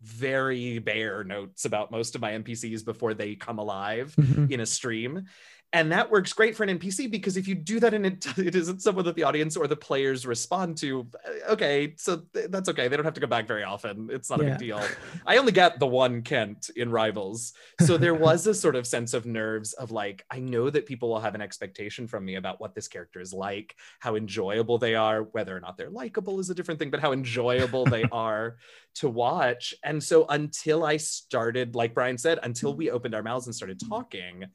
very 0.01 0.79
bare 0.79 1.25
notes 1.25 1.65
about 1.65 1.91
most 1.91 2.15
of 2.15 2.21
my 2.21 2.33
npcs 2.33 2.85
before 2.85 3.15
they 3.15 3.35
come 3.35 3.59
alive 3.59 4.15
Mhm. 4.17 4.51
in 4.51 4.61
a 4.61 4.67
stream 4.67 5.27
and 5.73 5.93
that 5.93 6.11
works 6.11 6.33
great 6.33 6.57
for 6.57 6.65
an 6.65 6.79
npc 6.79 7.11
because 7.11 7.37
if 7.37 7.47
you 7.47 7.55
do 7.55 7.79
that 7.81 7.95
and 7.95 8.07
it, 8.07 8.27
it 8.39 8.55
isn't 8.55 8.81
someone 8.81 9.05
that 9.05 9.15
the 9.15 9.23
audience 9.23 9.57
or 9.57 9.67
the 9.67 9.77
players 9.77 10.27
respond 10.27 10.77
to 10.77 11.07
uh, 11.27 11.53
okay 11.53 11.95
so 11.97 12.23
th- 12.33 12.51
that's 12.51 12.69
okay. 12.69 12.89
They 12.89 12.97
don't 12.97 13.05
have 13.05 13.15
to 13.15 13.21
go 13.21 13.27
back 13.27 13.47
very 13.47 13.65
often. 13.65 14.09
It's 14.11 14.31
not 14.31 14.41
a 14.41 14.45
big 14.45 14.59
deal. 14.59 14.81
I 15.27 15.37
only 15.37 15.53
got 15.53 15.79
the 15.79 15.87
one 15.87 16.23
kent 16.23 16.71
in 16.77 16.91
rivals. 16.91 17.53
So 17.81 17.97
there 17.97 18.15
was 18.29 18.47
a 18.47 18.55
sort 18.55 18.77
of 18.77 18.87
sense 18.87 19.15
of 19.15 19.27
nerves 19.27 19.73
of 19.75 19.91
like 19.91 20.25
i 20.31 20.39
know 20.39 20.71
that 20.71 20.87
people 20.87 21.09
will 21.09 21.21
have 21.21 21.35
an 21.35 21.41
expectation 21.41 22.07
from 22.07 22.25
me 22.25 22.37
about 22.37 22.61
what 22.61 22.75
this 22.75 22.89
character 22.89 23.21
is 23.21 23.33
like 23.33 23.77
how 24.01 24.17
enjoyable 24.17 24.79
they 24.79 24.95
are 24.95 25.23
whether 25.23 25.57
or 25.57 25.61
not 25.61 25.77
they're 25.77 25.91
likable 25.91 26.41
is 26.41 26.51
a 26.51 26.55
different 26.55 26.79
thing 26.79 26.91
but 26.91 27.01
how 27.01 27.13
enjoyable 27.13 27.85
they 27.85 28.03
are 28.13 28.57
to 28.95 29.09
watch. 29.09 29.75
And 29.85 30.03
so 30.03 30.27
until 30.29 30.85
i 30.85 30.97
started 30.97 31.75
like 31.75 31.95
brian 31.95 32.19
said 32.19 32.39
until 32.43 32.75
we 32.75 32.91
opened 32.91 33.15
our 33.15 33.23
mouths 33.23 33.47
and 33.47 33.55
started 33.55 33.81
talking 33.89 34.47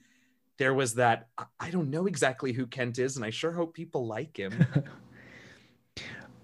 there 0.57 0.73
was 0.73 0.95
that 0.95 1.27
I- 1.59 1.71
don't 1.71 1.89
know 1.89 2.05
exactly 2.05 2.53
who 2.53 2.67
kent 2.67 2.99
is 2.99 3.15
and 3.15 3.25
i 3.25 3.29
sure 3.29 3.51
hope 3.51 3.73
people 3.73 4.05
like 4.07 4.37
him. 4.37 4.53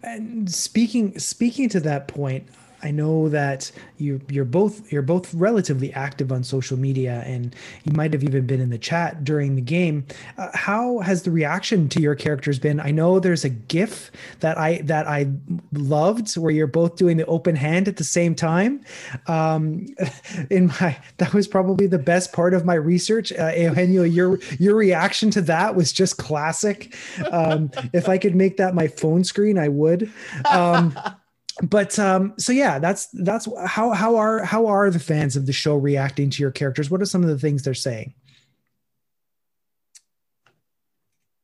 And 0.01 0.49
speaking 0.49 1.19
speaking 1.19 1.67
to 1.69 1.79
that 1.81 2.07
point, 2.07 2.47
I 2.81 2.91
know 2.91 3.29
that 3.29 3.71
you 3.97 4.21
you're 4.29 4.45
both 4.45 4.91
you're 4.91 5.01
both 5.01 5.33
relatively 5.33 5.91
active 5.93 6.31
on 6.31 6.43
social 6.43 6.77
media, 6.77 7.23
and 7.25 7.55
you 7.83 7.93
might 7.93 8.13
have 8.13 8.23
even 8.23 8.45
been 8.45 8.61
in 8.61 8.69
the 8.69 8.77
chat 8.77 9.23
during 9.23 9.55
the 9.55 9.61
game. 9.61 10.05
Uh, 10.37 10.49
how 10.53 10.99
has 10.99 11.23
the 11.23 11.31
reaction 11.31 11.89
to 11.89 12.01
your 12.01 12.15
characters 12.15 12.59
been? 12.59 12.79
I 12.79 12.91
know 12.91 13.19
there's 13.19 13.43
a 13.43 13.49
GIF 13.49 14.11
that 14.39 14.57
I 14.57 14.81
that 14.83 15.07
I 15.07 15.27
loved 15.73 16.35
where 16.37 16.51
you're 16.51 16.67
both 16.67 16.95
doing 16.95 17.17
the 17.17 17.25
open 17.25 17.55
hand 17.55 17.87
at 17.87 17.97
the 17.97 18.03
same 18.03 18.35
time. 18.35 18.83
Um, 19.27 19.87
in 20.49 20.67
my 20.67 20.97
that 21.17 21.33
was 21.33 21.47
probably 21.47 21.87
the 21.87 21.99
best 21.99 22.33
part 22.33 22.53
of 22.53 22.65
my 22.65 22.75
research. 22.75 23.31
Uh, 23.31 23.51
Eugenio, 23.55 24.03
your 24.03 24.39
your 24.59 24.75
reaction 24.75 25.31
to 25.31 25.41
that 25.41 25.75
was 25.75 25.91
just 25.91 26.17
classic. 26.17 26.95
Um, 27.31 27.71
if 27.93 28.07
I 28.07 28.17
could 28.17 28.35
make 28.35 28.57
that 28.57 28.73
my 28.73 28.87
phone 28.87 29.23
screen, 29.23 29.57
I 29.57 29.67
would. 29.67 30.11
Um, 30.49 30.97
but 31.63 31.97
um, 31.99 32.33
so 32.37 32.51
yeah, 32.51 32.79
that's 32.79 33.07
that's 33.13 33.47
how 33.65 33.91
how 33.91 34.15
are 34.15 34.43
how 34.43 34.67
are 34.67 34.89
the 34.89 34.99
fans 34.99 35.35
of 35.35 35.45
the 35.45 35.53
show 35.53 35.75
reacting 35.75 36.29
to 36.29 36.41
your 36.41 36.51
characters? 36.51 36.89
What 36.89 37.01
are 37.01 37.05
some 37.05 37.21
of 37.23 37.29
the 37.29 37.39
things 37.39 37.63
they're 37.63 37.73
saying? 37.73 38.13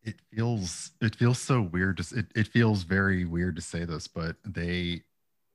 it 0.04 0.16
feels 0.32 0.92
it 1.02 1.16
feels 1.16 1.40
so 1.40 1.62
weird 1.62 1.98
to, 1.98 2.20
it, 2.20 2.28
it 2.36 2.48
feels 2.48 2.84
very 2.84 3.26
weird 3.26 3.56
to 3.56 3.62
say 3.62 3.86
this 3.86 4.08
but 4.08 4.36
they 4.46 5.02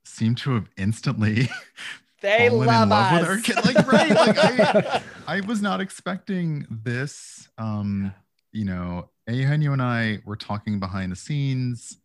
seem 0.04 0.34
to 0.34 0.54
have 0.54 0.68
instantly 0.76 1.48
they 2.20 2.48
fallen 2.48 2.66
love, 2.66 2.82
in 2.82 2.88
love 2.88 3.12
us 3.12 3.20
with 3.20 3.28
our 3.28 3.38
kid 3.38 3.64
like 3.64 3.86
right 3.86 4.10
like 4.10 4.36
I, 4.38 5.02
I 5.36 5.40
was 5.42 5.62
not 5.62 5.80
expecting 5.80 6.66
this 6.68 7.48
um 7.58 8.12
you 8.50 8.64
know 8.64 9.08
Eugenio 9.28 9.72
and 9.72 9.82
i 9.82 10.18
were 10.24 10.34
talking 10.34 10.80
behind 10.80 11.12
the 11.12 11.16
scenes 11.16 11.98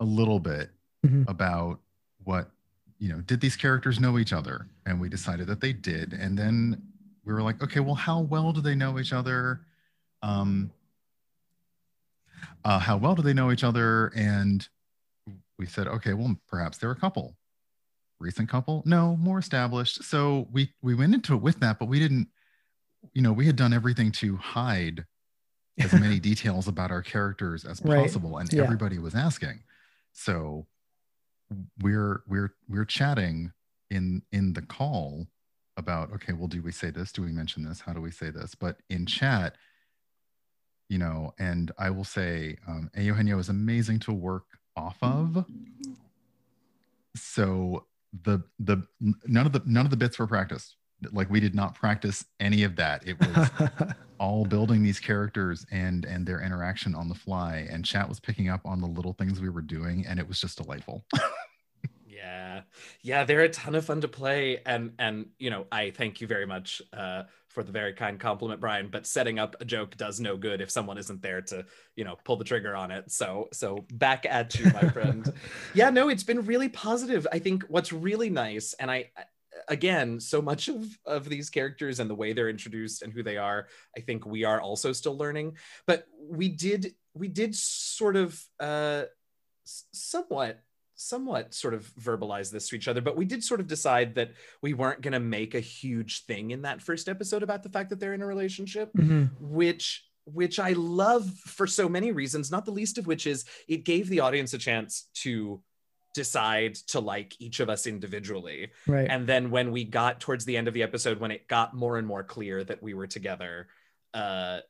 a 0.00 0.04
little 0.04 0.40
bit 0.40 0.70
Mhm. 1.06 1.28
about 1.28 1.80
what 2.24 2.50
you 2.98 3.08
know 3.08 3.20
did 3.20 3.40
these 3.40 3.56
characters 3.56 4.00
know 4.00 4.18
each 4.18 4.32
other? 4.32 4.66
And 4.86 5.00
we 5.00 5.08
decided 5.08 5.46
that 5.48 5.60
they 5.60 5.72
did. 5.72 6.12
And 6.12 6.38
then 6.38 6.82
we 7.24 7.32
were 7.32 7.42
like 7.42 7.62
okay 7.62 7.80
well 7.80 7.94
how 7.94 8.20
well 8.20 8.52
do 8.52 8.60
they 8.60 8.74
know 8.74 8.98
each 8.98 9.12
other? 9.12 9.60
Um 10.22 10.70
uh, 12.64 12.78
how 12.78 12.96
well 12.96 13.14
do 13.14 13.22
they 13.22 13.34
know 13.34 13.52
each 13.52 13.64
other? 13.64 14.08
And 14.16 14.66
we 15.58 15.66
said 15.66 15.86
okay 15.86 16.14
well 16.14 16.36
perhaps 16.48 16.78
they're 16.78 16.90
a 16.90 16.96
couple. 16.96 17.36
Recent 18.20 18.48
couple? 18.48 18.82
No 18.86 19.16
more 19.16 19.38
established. 19.38 20.02
So 20.04 20.48
we 20.52 20.72
we 20.82 20.94
went 20.94 21.14
into 21.14 21.34
it 21.34 21.42
with 21.42 21.60
that 21.60 21.78
but 21.78 21.86
we 21.88 21.98
didn't 21.98 22.28
you 23.12 23.20
know 23.22 23.32
we 23.32 23.46
had 23.46 23.56
done 23.56 23.72
everything 23.72 24.10
to 24.12 24.36
hide 24.36 25.04
as 25.78 25.92
many 25.94 26.18
details 26.30 26.68
about 26.68 26.90
our 26.90 27.02
characters 27.02 27.64
as 27.64 27.82
Right. 27.82 27.98
possible 27.98 28.38
and 28.38 28.50
Yeah. 28.52 28.62
everybody 28.62 28.98
was 28.98 29.14
asking. 29.14 29.62
So 30.12 30.66
we're 31.80 32.22
we're 32.26 32.54
we're 32.68 32.84
chatting 32.84 33.52
in 33.90 34.22
in 34.32 34.52
the 34.52 34.62
call 34.62 35.26
about 35.76 36.12
okay 36.12 36.32
well 36.32 36.48
do 36.48 36.62
we 36.62 36.72
say 36.72 36.90
this? 36.90 37.12
Do 37.12 37.22
we 37.22 37.32
mention 37.32 37.64
this? 37.64 37.80
How 37.80 37.92
do 37.92 38.00
we 38.00 38.10
say 38.10 38.30
this? 38.30 38.54
But 38.54 38.78
in 38.90 39.06
chat 39.06 39.56
you 40.90 40.98
know 40.98 41.32
and 41.38 41.72
i 41.78 41.88
will 41.88 42.04
say 42.04 42.58
um 42.68 42.90
eugenio 42.94 43.38
is 43.38 43.48
amazing 43.48 43.98
to 43.98 44.12
work 44.12 44.44
off 44.76 44.96
of. 45.02 45.44
So 47.16 47.86
the 48.22 48.42
the 48.58 48.82
none 49.00 49.46
of 49.46 49.52
the 49.52 49.62
none 49.66 49.86
of 49.86 49.90
the 49.90 49.96
bits 49.96 50.18
were 50.18 50.26
practiced 50.26 50.76
like 51.12 51.30
we 51.30 51.40
did 51.40 51.54
not 51.54 51.74
practice 51.74 52.24
any 52.40 52.62
of 52.64 52.76
that. 52.76 53.06
It 53.06 53.18
was 53.20 53.50
all 54.18 54.44
building 54.44 54.82
these 54.82 55.00
characters 55.00 55.66
and 55.70 56.04
and 56.04 56.26
their 56.26 56.40
interaction 56.40 56.94
on 56.94 57.08
the 57.08 57.14
fly 57.14 57.66
and 57.70 57.84
chat 57.84 58.08
was 58.08 58.20
picking 58.20 58.48
up 58.48 58.60
on 58.64 58.80
the 58.80 58.86
little 58.86 59.12
things 59.14 59.40
we 59.40 59.48
were 59.48 59.62
doing 59.62 60.06
and 60.06 60.18
it 60.18 60.26
was 60.26 60.40
just 60.40 60.58
delightful. 60.58 61.04
Yeah. 62.24 62.62
Yeah 63.02 63.24
they're 63.24 63.42
a 63.42 63.48
ton 63.48 63.74
of 63.74 63.84
fun 63.84 64.00
to 64.00 64.08
play 64.08 64.60
and 64.64 64.92
and 64.98 65.26
you 65.38 65.50
know 65.50 65.66
i 65.70 65.90
thank 65.90 66.20
you 66.20 66.26
very 66.26 66.46
much 66.46 66.80
uh 66.92 67.24
for 67.48 67.62
the 67.62 67.72
very 67.72 67.92
kind 67.92 68.18
compliment 68.18 68.60
brian 68.60 68.88
but 68.88 69.06
setting 69.06 69.38
up 69.38 69.56
a 69.60 69.64
joke 69.64 69.96
does 69.96 70.20
no 70.20 70.36
good 70.36 70.60
if 70.60 70.70
someone 70.70 70.96
isn't 70.96 71.20
there 71.20 71.42
to 71.42 71.64
you 71.96 72.04
know 72.04 72.16
pull 72.24 72.36
the 72.36 72.44
trigger 72.44 72.74
on 72.74 72.90
it. 72.90 73.10
So 73.10 73.48
so 73.52 73.84
back 73.92 74.26
at 74.26 74.58
you 74.58 74.72
my 74.72 74.88
friend. 74.90 75.32
Yeah 75.74 75.90
no 75.90 76.08
it's 76.08 76.22
been 76.24 76.44
really 76.46 76.68
positive. 76.68 77.26
I 77.30 77.38
think 77.40 77.64
what's 77.64 77.92
really 77.92 78.30
nice 78.30 78.74
and 78.74 78.90
i 78.90 79.10
again 79.68 80.20
so 80.20 80.42
much 80.42 80.68
of 80.68 80.84
of 81.06 81.28
these 81.28 81.48
characters 81.50 82.00
and 82.00 82.10
the 82.10 82.14
way 82.14 82.32
they're 82.32 82.48
introduced 82.48 83.02
and 83.02 83.12
who 83.12 83.22
they 83.22 83.36
are 83.36 83.68
i 83.96 84.00
think 84.00 84.26
we 84.26 84.44
are 84.44 84.60
also 84.60 84.92
still 84.92 85.16
learning 85.16 85.56
but 85.86 86.06
we 86.28 86.48
did 86.48 86.94
we 87.14 87.28
did 87.28 87.54
sort 87.54 88.16
of 88.16 88.42
uh 88.60 89.04
somewhat 89.64 90.60
somewhat 90.96 91.52
sort 91.52 91.74
of 91.74 91.90
verbalize 92.00 92.50
this 92.52 92.68
to 92.68 92.76
each 92.76 92.86
other 92.88 93.00
but 93.00 93.16
we 93.16 93.24
did 93.24 93.42
sort 93.42 93.60
of 93.60 93.66
decide 93.66 94.14
that 94.14 94.30
we 94.62 94.74
weren't 94.74 95.00
going 95.00 95.12
to 95.12 95.20
make 95.20 95.54
a 95.54 95.60
huge 95.60 96.24
thing 96.26 96.50
in 96.52 96.62
that 96.62 96.80
first 96.80 97.08
episode 97.08 97.42
about 97.42 97.62
the 97.62 97.68
fact 97.68 97.90
that 97.90 97.98
they're 97.98 98.14
in 98.14 98.22
a 98.22 98.26
relationship 98.26 98.92
Mhm. 98.94 99.30
which 99.40 100.04
which 100.26 100.58
I 100.58 100.70
love 100.72 101.28
for 101.40 101.66
so 101.66 101.86
many 101.86 102.10
reasons, 102.10 102.50
not 102.50 102.64
the 102.64 102.70
least 102.70 102.96
of 102.96 103.06
which 103.06 103.26
is 103.26 103.44
it 103.68 103.84
gave 103.84 104.08
the 104.08 104.20
audience 104.20 104.54
a 104.54 104.58
chance 104.58 105.10
to 105.16 105.62
decide 106.14 106.74
to 106.74 107.00
like 107.00 107.34
each 107.40 107.60
of 107.60 107.68
us 107.68 107.86
individually. 107.86 108.70
Right. 108.86 109.08
And 109.10 109.26
then 109.26 109.50
when 109.50 109.72
we 109.72 109.84
got 109.84 110.20
towards 110.20 110.44
the 110.44 110.56
end 110.56 110.68
of 110.68 110.74
the 110.74 110.82
episode, 110.82 111.20
when 111.20 111.30
it 111.30 111.48
got 111.48 111.74
more 111.74 111.98
and 111.98 112.06
more 112.06 112.22
clear 112.22 112.64
that 112.64 112.82
we 112.82 112.94
were 112.94 113.06
together, 113.06 113.68
uh, 114.14 114.60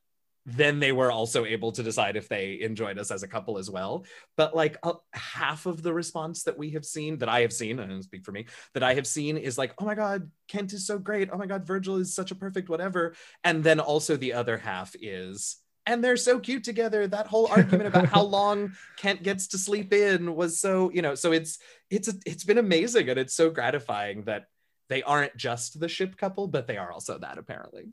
then 0.47 0.79
they 0.79 0.93
were 0.93 1.11
also 1.11 1.47
able 1.47 1.73
to 1.73 1.83
decide 1.83 2.17
if 2.17 2.29
they 2.29 2.61
enjoyed 2.61 2.99
us 2.99 3.11
as 3.11 3.23
a 3.23 3.29
couple 3.29 3.57
as 3.57 3.71
well. 3.71 4.05
But 4.37 4.55
like 4.55 4.77
uh, 4.83 4.95
half 5.13 5.65
of 5.65 5.83
the 5.83 5.93
response 5.93 6.43
that 6.43 6.59
we 6.59 6.71
have 6.71 6.85
seen, 6.85 7.19
that 7.19 7.31
I 7.31 7.41
have 7.41 7.53
seen, 7.53 7.79
and 7.79 7.91
I 7.91 7.95
don't 7.95 8.03
speak 8.03 8.25
for 8.25 8.33
me, 8.33 8.47
that 8.75 8.83
I 8.83 8.95
have 8.95 9.07
seen 9.07 9.39
is 9.39 9.57
like, 9.57 9.73
oh 9.79 9.87
my 9.87 9.95
God, 9.95 10.31
Kent 10.49 10.75
is 10.75 10.87
so 10.87 10.99
great. 10.99 11.31
Oh 11.33 11.39
my 11.39 11.47
God, 11.47 11.67
Virgil 11.67 11.97
is 11.97 12.15
such 12.15 12.31
a 12.31 12.35
perfect 12.35 12.69
whatever. 12.69 13.15
And 13.43 13.65
then 13.65 13.81
also 13.81 14.17
the 14.17 14.35
other 14.35 14.59
half 14.59 14.95
is, 15.01 15.57
and 15.87 16.03
they're 16.03 16.17
so 16.17 16.39
cute 16.39 16.65
together. 16.65 17.07
That 17.07 17.27
whole 17.27 17.47
argument 17.47 17.87
about 17.87 18.07
how 18.07 18.23
long 18.39 18.73
Kent 18.97 19.23
gets 19.23 19.49
to 19.49 19.59
sleep 19.59 19.93
in 19.93 20.35
was 20.35 20.59
so, 20.59 20.91
you 20.91 21.03
know, 21.03 21.15
so 21.15 21.33
it's 21.33 21.59
it's 21.91 22.09
a, 22.09 22.15
it's 22.25 22.45
been 22.45 22.59
amazing 22.59 23.09
and 23.09 23.19
it's 23.19 23.35
so 23.35 23.51
gratifying 23.51 24.23
that 24.25 24.47
they 24.89 25.03
aren't 25.03 25.37
just 25.37 25.81
the 25.81 25.89
ship 25.89 26.17
couple, 26.17 26.47
but 26.47 26.67
they 26.67 26.77
are 26.77 26.93
also 26.93 27.19
that 27.19 27.39
apparently. 27.39 27.87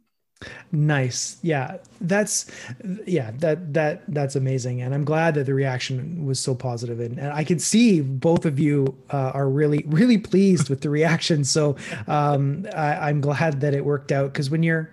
Nice. 0.71 1.37
Yeah. 1.43 1.77
That's 1.99 2.49
yeah, 3.05 3.31
that 3.37 3.73
that 3.73 4.03
that's 4.07 4.35
amazing. 4.35 4.81
And 4.81 4.93
I'm 4.93 5.05
glad 5.05 5.35
that 5.35 5.45
the 5.45 5.53
reaction 5.53 6.25
was 6.25 6.39
so 6.39 6.55
positive 6.55 6.99
and, 6.99 7.19
and 7.19 7.31
I 7.31 7.43
can 7.43 7.59
see 7.59 8.01
both 8.01 8.45
of 8.45 8.57
you 8.57 8.97
uh, 9.11 9.31
are 9.35 9.47
really 9.47 9.83
really 9.85 10.17
pleased 10.17 10.69
with 10.69 10.81
the 10.81 10.89
reaction. 10.99 11.43
So 11.43 11.75
um 12.07 12.65
I, 12.75 13.09
I'm 13.09 13.21
glad 13.21 13.61
that 13.61 13.75
it 13.75 13.85
worked 13.85 14.11
out 14.11 14.33
because 14.33 14.49
when 14.49 14.63
you're 14.63 14.89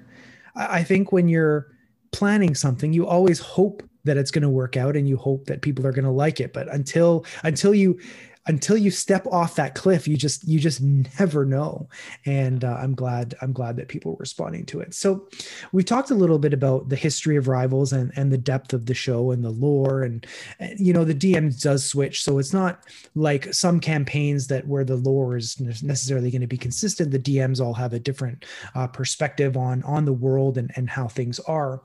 I 0.54 0.82
think 0.82 1.12
when 1.12 1.28
you're 1.28 1.68
planning 2.12 2.54
something, 2.54 2.92
you 2.92 3.06
always 3.06 3.40
hope 3.40 3.82
that 4.04 4.16
it's 4.16 4.30
going 4.30 4.42
to 4.42 4.48
work 4.48 4.76
out 4.76 4.96
and 4.96 5.08
you 5.08 5.16
hope 5.16 5.46
that 5.46 5.62
people 5.62 5.86
are 5.86 5.92
going 5.92 6.04
to 6.04 6.10
like 6.10 6.40
it. 6.40 6.52
But 6.52 6.72
until 6.72 7.24
until 7.42 7.74
you 7.74 7.98
until 8.46 8.78
you 8.78 8.90
step 8.90 9.26
off 9.26 9.56
that 9.56 9.74
cliff 9.74 10.08
you 10.08 10.16
just 10.16 10.42
you 10.48 10.58
just 10.58 10.80
never 10.80 11.44
know. 11.44 11.88
And 12.24 12.64
uh, 12.64 12.78
i'm 12.80 12.94
glad 12.94 13.34
i'm 13.42 13.52
glad 13.52 13.76
that 13.76 13.88
people 13.88 14.12
are 14.12 14.20
responding 14.20 14.64
to 14.66 14.80
it. 14.80 14.94
So 14.94 15.28
we 15.72 15.84
talked 15.84 16.10
a 16.10 16.14
little 16.14 16.38
bit 16.38 16.54
about 16.54 16.88
the 16.88 16.96
history 16.96 17.36
of 17.36 17.46
rivals 17.46 17.92
and 17.92 18.10
and 18.16 18.32
the 18.32 18.38
depth 18.38 18.72
of 18.72 18.86
the 18.86 18.94
show 18.94 19.30
and 19.30 19.44
the 19.44 19.50
lore 19.50 20.02
and, 20.02 20.26
and 20.58 20.80
you 20.80 20.92
know 20.94 21.04
the 21.04 21.14
dm 21.14 21.60
does 21.60 21.84
switch. 21.84 22.22
So 22.22 22.38
it's 22.38 22.54
not 22.54 22.84
like 23.14 23.52
some 23.52 23.78
campaigns 23.78 24.46
that 24.46 24.66
where 24.66 24.84
the 24.84 24.96
lore 24.96 25.36
is 25.36 25.60
necessarily 25.60 26.30
going 26.30 26.40
to 26.40 26.46
be 26.46 26.56
consistent. 26.56 27.10
The 27.10 27.18
dms 27.18 27.60
all 27.60 27.74
have 27.74 27.92
a 27.92 28.00
different 28.00 28.46
uh, 28.74 28.86
perspective 28.86 29.56
on 29.56 29.82
on 29.82 30.06
the 30.06 30.12
world 30.14 30.56
and 30.56 30.70
and 30.76 30.88
how 30.88 31.08
things 31.08 31.38
are 31.40 31.82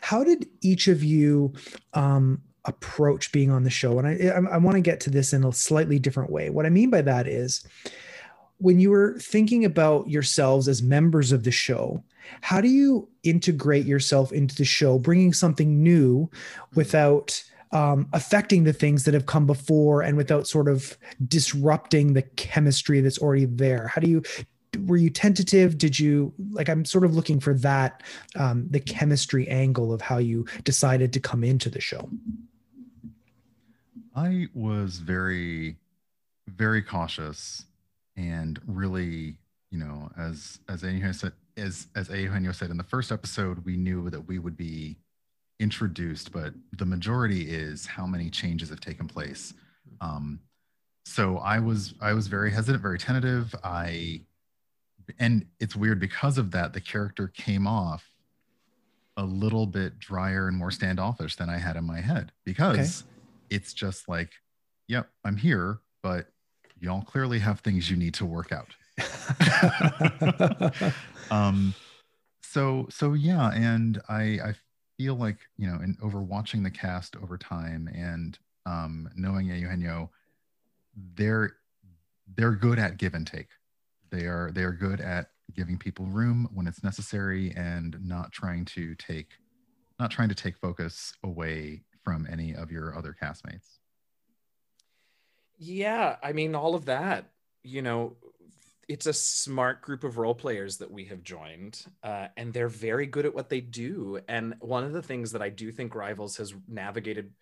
how 0.00 0.24
did 0.24 0.48
each 0.60 0.88
of 0.88 1.04
you 1.04 1.52
um, 1.94 2.42
approach 2.64 3.32
being 3.32 3.50
on 3.50 3.64
the 3.64 3.70
show. 3.70 3.98
And 3.98 4.06
I, 4.06 4.28
I, 4.28 4.54
I 4.54 4.56
want 4.58 4.76
to 4.76 4.80
get 4.80 5.00
to 5.00 5.10
this 5.10 5.32
in 5.32 5.44
a 5.44 5.52
slightly 5.52 5.98
different 5.98 6.30
way. 6.30 6.50
What 6.50 6.66
I 6.66 6.70
mean 6.70 6.90
by 6.90 7.02
that 7.02 7.26
is 7.26 7.66
when 8.58 8.78
you 8.78 8.90
were 8.90 9.18
thinking 9.18 9.64
about 9.64 10.08
yourselves 10.08 10.68
as 10.68 10.82
members 10.82 11.32
of 11.32 11.42
the 11.42 11.50
show, 11.50 12.02
how 12.40 12.60
do 12.60 12.68
you 12.68 13.08
integrate 13.24 13.86
yourself 13.86 14.32
into 14.32 14.54
the 14.54 14.64
show, 14.64 14.98
bringing 14.98 15.32
something 15.32 15.82
new 15.82 16.30
without 16.74 17.42
um, 17.72 18.06
affecting 18.12 18.64
the 18.64 18.72
things 18.72 19.04
that 19.04 19.14
have 19.14 19.26
come 19.26 19.46
before 19.46 20.02
and 20.02 20.16
without 20.16 20.46
sort 20.46 20.68
of 20.68 20.96
disrupting 21.26 22.12
the 22.12 22.22
chemistry 22.22 23.00
that's 23.00 23.18
already 23.18 23.46
there? 23.46 23.88
How 23.88 24.00
do 24.00 24.08
you 24.08 24.22
were 24.86 24.96
you 24.96 25.10
tentative 25.10 25.76
did 25.76 25.98
you 25.98 26.32
like 26.50 26.68
i'm 26.68 26.84
sort 26.84 27.04
of 27.04 27.14
looking 27.14 27.38
for 27.38 27.54
that 27.54 28.02
um, 28.36 28.66
the 28.70 28.80
chemistry 28.80 29.46
angle 29.48 29.92
of 29.92 30.00
how 30.00 30.18
you 30.18 30.46
decided 30.64 31.12
to 31.12 31.20
come 31.20 31.44
into 31.44 31.68
the 31.68 31.80
show 31.80 32.08
I 34.14 34.48
was 34.54 34.98
very, 34.98 35.76
very 36.48 36.82
cautious 36.82 37.64
and 38.16 38.60
really, 38.66 39.36
you 39.70 39.78
know, 39.78 40.10
as 40.18 40.60
as 40.68 40.82
Eugenio 40.82 41.12
said, 41.12 41.32
as 41.56 41.88
as 41.94 42.08
said 42.56 42.70
in 42.70 42.76
the 42.76 42.84
first 42.84 43.10
episode, 43.10 43.64
we 43.64 43.76
knew 43.76 44.10
that 44.10 44.20
we 44.20 44.38
would 44.38 44.56
be 44.56 44.98
introduced, 45.60 46.32
but 46.32 46.52
the 46.76 46.84
majority 46.84 47.48
is 47.48 47.86
how 47.86 48.06
many 48.06 48.28
changes 48.28 48.68
have 48.68 48.80
taken 48.80 49.06
place. 49.06 49.54
Um, 50.00 50.40
so 51.06 51.38
I 51.38 51.58
was 51.58 51.94
I 52.00 52.12
was 52.12 52.26
very 52.26 52.50
hesitant, 52.50 52.82
very 52.82 52.98
tentative. 52.98 53.54
I 53.64 54.20
and 55.18 55.46
it's 55.60 55.76
weird 55.76 56.00
because 56.00 56.38
of 56.38 56.50
that, 56.52 56.72
the 56.72 56.80
character 56.80 57.28
came 57.28 57.66
off 57.66 58.10
a 59.16 59.24
little 59.24 59.66
bit 59.66 59.98
drier 59.98 60.48
and 60.48 60.56
more 60.56 60.70
standoffish 60.70 61.36
than 61.36 61.50
I 61.50 61.58
had 61.58 61.76
in 61.76 61.84
my 61.84 62.00
head 62.00 62.32
because 62.44 63.02
okay 63.02 63.12
it's 63.52 63.74
just 63.74 64.08
like, 64.08 64.32
yep, 64.88 65.10
I'm 65.24 65.36
here, 65.36 65.80
but 66.02 66.28
y'all 66.80 67.02
clearly 67.02 67.38
have 67.38 67.60
things 67.60 67.90
you 67.90 67.96
need 67.96 68.14
to 68.14 68.24
work 68.24 68.50
out. 68.50 68.74
um, 71.30 71.74
so 72.42 72.86
so 72.90 73.12
yeah, 73.12 73.50
and 73.52 74.00
I 74.08 74.22
I 74.42 74.54
feel 74.96 75.14
like 75.14 75.38
you 75.58 75.66
know, 75.66 75.80
in 75.82 75.96
over 76.02 76.20
watching 76.20 76.62
the 76.62 76.70
cast 76.70 77.14
over 77.16 77.36
time 77.36 77.88
and 77.94 78.38
um, 78.64 79.08
knowing 79.14 79.46
Eugenio, 79.46 80.10
they're 81.14 81.56
they're 82.34 82.52
good 82.52 82.78
at 82.78 82.96
give 82.96 83.14
and 83.14 83.26
take. 83.26 83.48
They 84.12 84.26
are 84.26 84.52
they 84.54 84.62
are 84.62 84.72
good 84.72 85.00
at 85.00 85.28
giving 85.56 85.78
people 85.78 86.06
room 86.06 86.48
when 86.54 86.66
it's 86.66 86.84
necessary 86.84 87.52
and 87.56 87.96
not 88.00 88.30
trying 88.30 88.64
to 88.66 88.94
take 88.94 89.30
not 89.98 90.10
trying 90.10 90.28
to 90.28 90.34
take 90.34 90.56
focus 90.58 91.12
away 91.24 91.82
from 92.02 92.26
any 92.30 92.54
of 92.54 92.70
your 92.70 92.96
other 92.96 93.16
castmates? 93.20 93.78
Yeah, 95.58 96.16
I 96.22 96.32
mean, 96.32 96.54
all 96.54 96.74
of 96.74 96.86
that, 96.86 97.30
you 97.62 97.82
know, 97.82 98.16
it's 98.88 99.06
a 99.06 99.12
smart 99.12 99.80
group 99.80 100.02
of 100.02 100.18
role 100.18 100.34
players 100.34 100.78
that 100.78 100.90
we 100.90 101.04
have 101.04 101.22
joined, 101.22 101.86
uh, 102.02 102.28
and 102.36 102.52
they're 102.52 102.68
very 102.68 103.06
good 103.06 103.24
at 103.24 103.34
what 103.34 103.48
they 103.48 103.60
do. 103.60 104.18
And 104.28 104.54
one 104.60 104.84
of 104.84 104.92
the 104.92 105.02
things 105.02 105.32
that 105.32 105.42
I 105.42 105.48
do 105.50 105.70
think 105.70 105.94
Rivals 105.94 106.36
has 106.38 106.52
navigated 106.66 107.32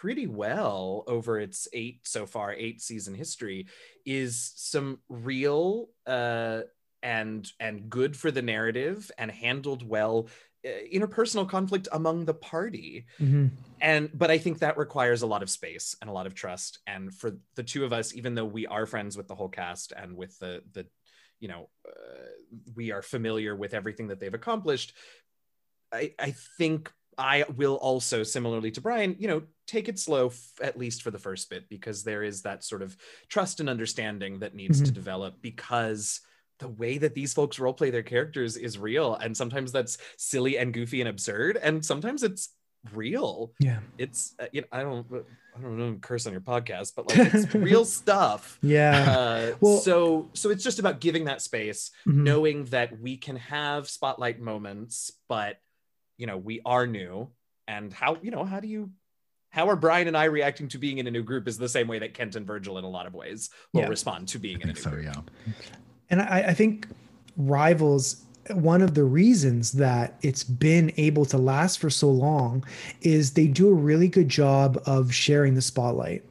pretty 0.00 0.26
well 0.26 1.04
over 1.06 1.38
its 1.38 1.68
eight 1.72 2.00
so 2.04 2.26
far 2.26 2.52
eight 2.52 2.80
season 2.80 3.14
history 3.14 3.66
is 4.06 4.52
some 4.56 4.98
real 5.08 5.88
uh, 6.06 6.62
and 7.02 7.50
and 7.60 7.90
good 7.90 8.16
for 8.16 8.30
the 8.30 8.42
narrative 8.42 9.10
and 9.18 9.30
handled 9.30 9.86
well 9.86 10.28
uh, 10.64 10.70
interpersonal 10.92 11.48
conflict 11.48 11.88
among 11.92 12.24
the 12.24 12.34
party 12.34 13.06
mm-hmm. 13.20 13.48
and 13.80 14.10
but 14.14 14.30
i 14.30 14.38
think 14.38 14.60
that 14.60 14.78
requires 14.78 15.22
a 15.22 15.26
lot 15.26 15.42
of 15.42 15.50
space 15.50 15.96
and 16.00 16.08
a 16.08 16.12
lot 16.12 16.26
of 16.26 16.34
trust 16.34 16.78
and 16.86 17.12
for 17.12 17.36
the 17.56 17.62
two 17.62 17.84
of 17.84 17.92
us 17.92 18.14
even 18.14 18.34
though 18.34 18.44
we 18.44 18.66
are 18.66 18.86
friends 18.86 19.16
with 19.16 19.28
the 19.28 19.34
whole 19.34 19.48
cast 19.48 19.92
and 19.92 20.16
with 20.16 20.38
the 20.38 20.62
the 20.72 20.86
you 21.40 21.48
know 21.48 21.68
uh, 21.88 22.28
we 22.76 22.92
are 22.92 23.02
familiar 23.02 23.54
with 23.56 23.74
everything 23.74 24.08
that 24.08 24.20
they've 24.20 24.34
accomplished 24.34 24.94
i 25.92 26.12
i 26.18 26.32
think 26.56 26.92
i 27.18 27.44
will 27.56 27.74
also 27.74 28.22
similarly 28.22 28.70
to 28.70 28.80
brian 28.80 29.16
you 29.18 29.26
know 29.26 29.42
take 29.66 29.88
it 29.88 29.98
slow 29.98 30.26
f- 30.28 30.52
at 30.62 30.78
least 30.78 31.02
for 31.02 31.10
the 31.10 31.18
first 31.18 31.48
bit 31.50 31.68
because 31.68 32.02
there 32.02 32.22
is 32.22 32.42
that 32.42 32.64
sort 32.64 32.82
of 32.82 32.96
trust 33.28 33.60
and 33.60 33.68
understanding 33.68 34.40
that 34.40 34.54
needs 34.54 34.78
mm-hmm. 34.78 34.86
to 34.86 34.92
develop 34.92 35.40
because 35.40 36.20
the 36.58 36.68
way 36.68 36.98
that 36.98 37.14
these 37.14 37.32
folks 37.32 37.58
role 37.58 37.72
play 37.72 37.90
their 37.90 38.02
characters 38.02 38.56
is 38.56 38.78
real 38.78 39.14
and 39.16 39.36
sometimes 39.36 39.72
that's 39.72 39.98
silly 40.16 40.58
and 40.58 40.72
goofy 40.72 41.00
and 41.00 41.08
absurd 41.08 41.56
and 41.56 41.84
sometimes 41.84 42.22
it's 42.22 42.50
real 42.92 43.52
yeah 43.60 43.78
it's 43.96 44.34
uh, 44.40 44.46
you 44.52 44.60
know 44.60 44.66
i 44.72 44.82
don't 44.82 45.06
i 45.56 45.60
don't 45.60 45.78
know 45.78 45.96
curse 46.00 46.26
on 46.26 46.32
your 46.32 46.40
podcast 46.40 46.92
but 46.96 47.08
like 47.08 47.32
it's 47.32 47.54
real 47.54 47.84
stuff 47.84 48.58
yeah 48.60 49.16
uh, 49.16 49.56
well 49.60 49.78
so 49.78 50.28
so 50.32 50.50
it's 50.50 50.64
just 50.64 50.80
about 50.80 51.00
giving 51.00 51.26
that 51.26 51.40
space 51.40 51.92
mm-hmm. 52.06 52.24
knowing 52.24 52.64
that 52.66 52.98
we 53.00 53.16
can 53.16 53.36
have 53.36 53.88
spotlight 53.88 54.40
moments 54.40 55.12
but 55.28 55.58
you 56.18 56.26
know 56.26 56.36
we 56.36 56.60
are 56.64 56.86
new 56.86 57.28
and 57.68 57.92
how 57.92 58.16
you 58.20 58.30
know 58.32 58.44
how 58.44 58.58
do 58.58 58.66
you 58.66 58.90
how 59.52 59.68
are 59.68 59.76
Brian 59.76 60.08
and 60.08 60.16
I 60.16 60.24
reacting 60.24 60.66
to 60.68 60.78
being 60.78 60.98
in 60.98 61.06
a 61.06 61.10
new 61.10 61.22
group 61.22 61.46
is 61.46 61.58
the 61.58 61.68
same 61.68 61.86
way 61.86 61.98
that 62.00 62.14
Kent 62.14 62.36
and 62.36 62.46
Virgil 62.46 62.78
in 62.78 62.84
a 62.84 62.88
lot 62.88 63.06
of 63.06 63.14
ways 63.14 63.50
will 63.72 63.82
yeah. 63.82 63.88
respond 63.88 64.26
to 64.28 64.38
being 64.38 64.60
in 64.60 64.70
a 64.70 64.72
new 64.72 64.80
so, 64.80 64.90
group. 64.90 65.04
Yeah. 65.04 65.52
And 66.10 66.22
I, 66.22 66.44
I 66.48 66.54
think 66.54 66.88
Rivals 67.36 68.24
one 68.50 68.82
of 68.82 68.94
the 68.94 69.04
reasons 69.04 69.72
that 69.72 70.18
it's 70.22 70.42
been 70.42 70.92
able 70.96 71.24
to 71.26 71.38
last 71.38 71.78
for 71.78 71.90
so 71.90 72.10
long 72.10 72.64
is 73.02 73.34
they 73.34 73.46
do 73.46 73.68
a 73.68 73.72
really 73.72 74.08
good 74.08 74.28
job 74.28 74.82
of 74.84 75.14
sharing 75.14 75.54
the 75.54 75.62
spotlight. 75.62 76.24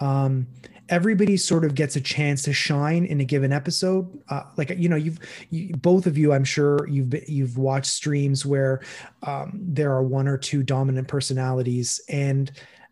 Um, 0.00 0.46
everybody 0.88 1.36
sort 1.36 1.64
of 1.64 1.74
gets 1.74 1.96
a 1.96 2.00
chance 2.00 2.42
to 2.42 2.52
shine 2.52 3.04
in 3.04 3.20
a 3.20 3.24
given 3.24 3.52
episode. 3.52 4.06
Uh, 4.28 4.42
like 4.56 4.70
you 4.70 4.88
know, 4.88 4.96
you've 4.96 5.18
you, 5.50 5.74
both 5.76 6.06
of 6.06 6.18
you, 6.18 6.32
I'm 6.32 6.44
sure 6.44 6.86
you've 6.88 7.10
been, 7.10 7.24
you've 7.26 7.58
watched 7.58 7.90
streams 7.90 8.44
where 8.44 8.80
um, 9.22 9.52
there 9.54 9.92
are 9.92 10.02
one 10.02 10.28
or 10.28 10.36
two 10.36 10.62
dominant 10.62 11.08
personalities, 11.08 12.00
and 12.08 12.50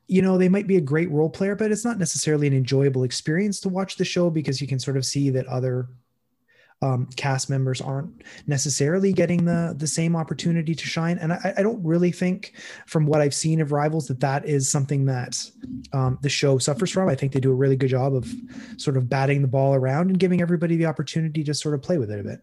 you 0.09 0.23
know 0.23 0.39
they 0.39 0.49
might 0.49 0.67
be 0.67 0.77
a 0.77 0.81
great 0.81 1.11
role 1.11 1.31
player, 1.31 1.55
but 1.55 1.71
it's 1.71 1.85
not 1.85 1.99
necessarily 1.99 2.47
an 2.47 2.55
enjoyable 2.55 3.05
experience 3.05 3.61
to 3.61 3.69
watch 3.69 3.97
the 3.97 4.05
show 4.05 4.31
because 4.31 4.61
you 4.61 4.67
can 4.67 4.79
sort 4.79 4.97
of 4.97 5.05
see 5.05 5.31
that 5.31 5.47
other 5.47 5.89
um, 6.83 7.07
cast 7.17 7.49
members 7.49 7.81
aren't 7.81 8.23
necessarily 8.47 9.13
getting 9.13 9.45
the 9.45 9.75
the 9.77 9.87
same 9.87 10.17
opportunity 10.17 10.75
to 10.75 10.85
shine. 10.85 11.17
And 11.19 11.33
I, 11.33 11.55
I, 11.57 11.63
don't 11.63 11.83
really 11.85 12.11
think, 12.11 12.55
from 12.87 13.07
what 13.07 13.21
I've 13.21 13.35
seen 13.35 13.61
of 13.61 13.71
Rivals, 13.71 14.09
that 14.09 14.21
that 14.21 14.45
is 14.45 14.71
something 14.71 15.07
that 15.07 15.49
um, 15.93 16.19
the 16.23 16.29
show 16.29 16.59
suffers 16.59 16.91
from. 16.91 17.09
I 17.09 17.15
think 17.15 17.33
they 17.33 17.41
do 17.41 17.53
a 17.53 17.55
really 17.55 17.77
good 17.77 17.91
job 17.91 18.15
of 18.15 18.31
sort 18.77 18.97
of 18.97 19.09
batting 19.09 19.43
the 19.43 19.49
ball 19.49 19.75
around 19.75 20.11
and 20.11 20.19
giving 20.19 20.43
everybody 20.43 20.77
the 20.77 20.87
opportunity 20.87 21.45
to 21.45 21.55
sort 21.55 21.75
of 21.75 21.83
play 21.83 21.99
with 21.99 22.11
it 22.11 22.19
a 22.19 22.25
bit. 22.25 22.41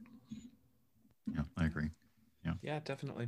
Yeah, 1.36 1.44
I 1.58 1.66
agree. 1.66 1.90
Yeah, 2.46 2.54
yeah, 2.62 2.80
definitely. 2.84 3.28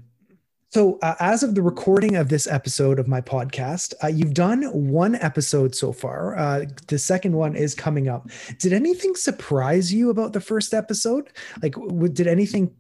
So, 0.74 1.00
uh, 1.02 1.16
as 1.20 1.44
of 1.44 1.54
the 1.54 1.62
recording 1.62 2.16
of 2.16 2.30
this 2.30 2.48
episode 2.48 2.98
of 2.98 3.06
my 3.06 3.20
podcast, 3.20 3.94
uh, 4.02 4.08
you've 4.08 4.34
done 4.34 4.64
one 4.72 5.16
episode 5.16 5.76
so 5.76 5.92
far. 5.92 6.38
Uh, 6.38 6.64
the 6.88 6.98
second 6.98 7.36
one 7.36 7.58
is 7.58 7.76
coming 7.76 8.08
up. 8.08 8.30
Did 8.58 8.72
anything 8.72 9.14
surprise 9.16 9.94
you 9.94 10.10
about 10.10 10.32
the 10.32 10.40
first 10.40 10.74
episode? 10.74 11.30
Like, 11.62 11.74
w- 11.74 12.08
did 12.08 12.26
anything 12.26 12.74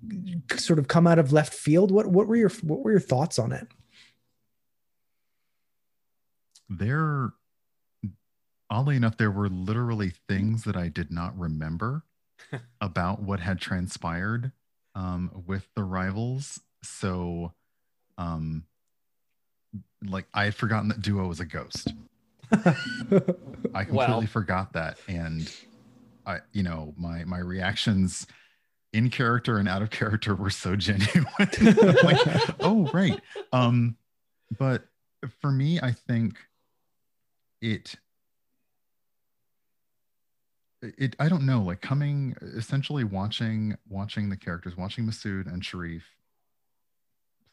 sort 0.55 0.79
of 0.79 0.87
come 0.87 1.05
out 1.05 1.19
of 1.19 1.33
left 1.33 1.53
field? 1.53 1.91
What 1.91 2.07
What 2.07 2.27
were 2.27 2.37
your 2.37 2.49
What 2.61 2.79
were 2.79 2.91
your 2.91 3.01
thoughts 3.01 3.37
on 3.37 3.51
it? 3.51 3.67
There, 6.69 7.33
oddly 8.69 8.95
enough, 8.95 9.17
there 9.17 9.31
were 9.31 9.49
literally 9.49 10.13
things 10.29 10.63
that 10.63 10.77
I 10.77 10.87
did 10.87 11.11
not 11.11 11.37
remember 11.37 12.05
about 12.81 13.21
what 13.21 13.41
had 13.41 13.59
transpired 13.59 14.53
um, 14.95 15.43
with 15.45 15.67
the 15.75 15.83
rivals. 15.83 16.61
So 16.83 17.51
um 18.21 18.63
like 20.03 20.25
I 20.33 20.45
had 20.45 20.55
forgotten 20.55 20.89
that 20.89 21.01
Duo 21.01 21.27
was 21.27 21.39
a 21.39 21.45
ghost. 21.45 21.93
I 22.51 23.85
completely 23.85 23.93
Well. 23.95 24.25
forgot 24.27 24.73
that. 24.73 24.97
And 25.07 25.51
I, 26.25 26.39
you 26.51 26.63
know, 26.63 26.93
my 26.97 27.23
my 27.23 27.39
reactions 27.39 28.27
in 28.93 29.09
character 29.09 29.57
and 29.57 29.69
out 29.69 29.81
of 29.81 29.89
character 29.89 30.35
were 30.35 30.49
so 30.49 30.75
genuine. 30.75 31.25
like, 32.03 32.19
oh, 32.59 32.89
right. 32.93 33.19
Um, 33.53 33.95
but 34.57 34.83
for 35.39 35.51
me, 35.51 35.79
I 35.79 35.91
think 35.91 36.37
it 37.61 37.95
it 40.81 41.15
I 41.19 41.29
don't 41.29 41.45
know, 41.45 41.61
like 41.61 41.81
coming 41.81 42.35
essentially 42.41 43.03
watching 43.03 43.77
watching 43.87 44.29
the 44.29 44.37
characters, 44.37 44.75
watching 44.75 45.05
Masood 45.05 45.47
and 45.51 45.63
Sharif 45.63 46.03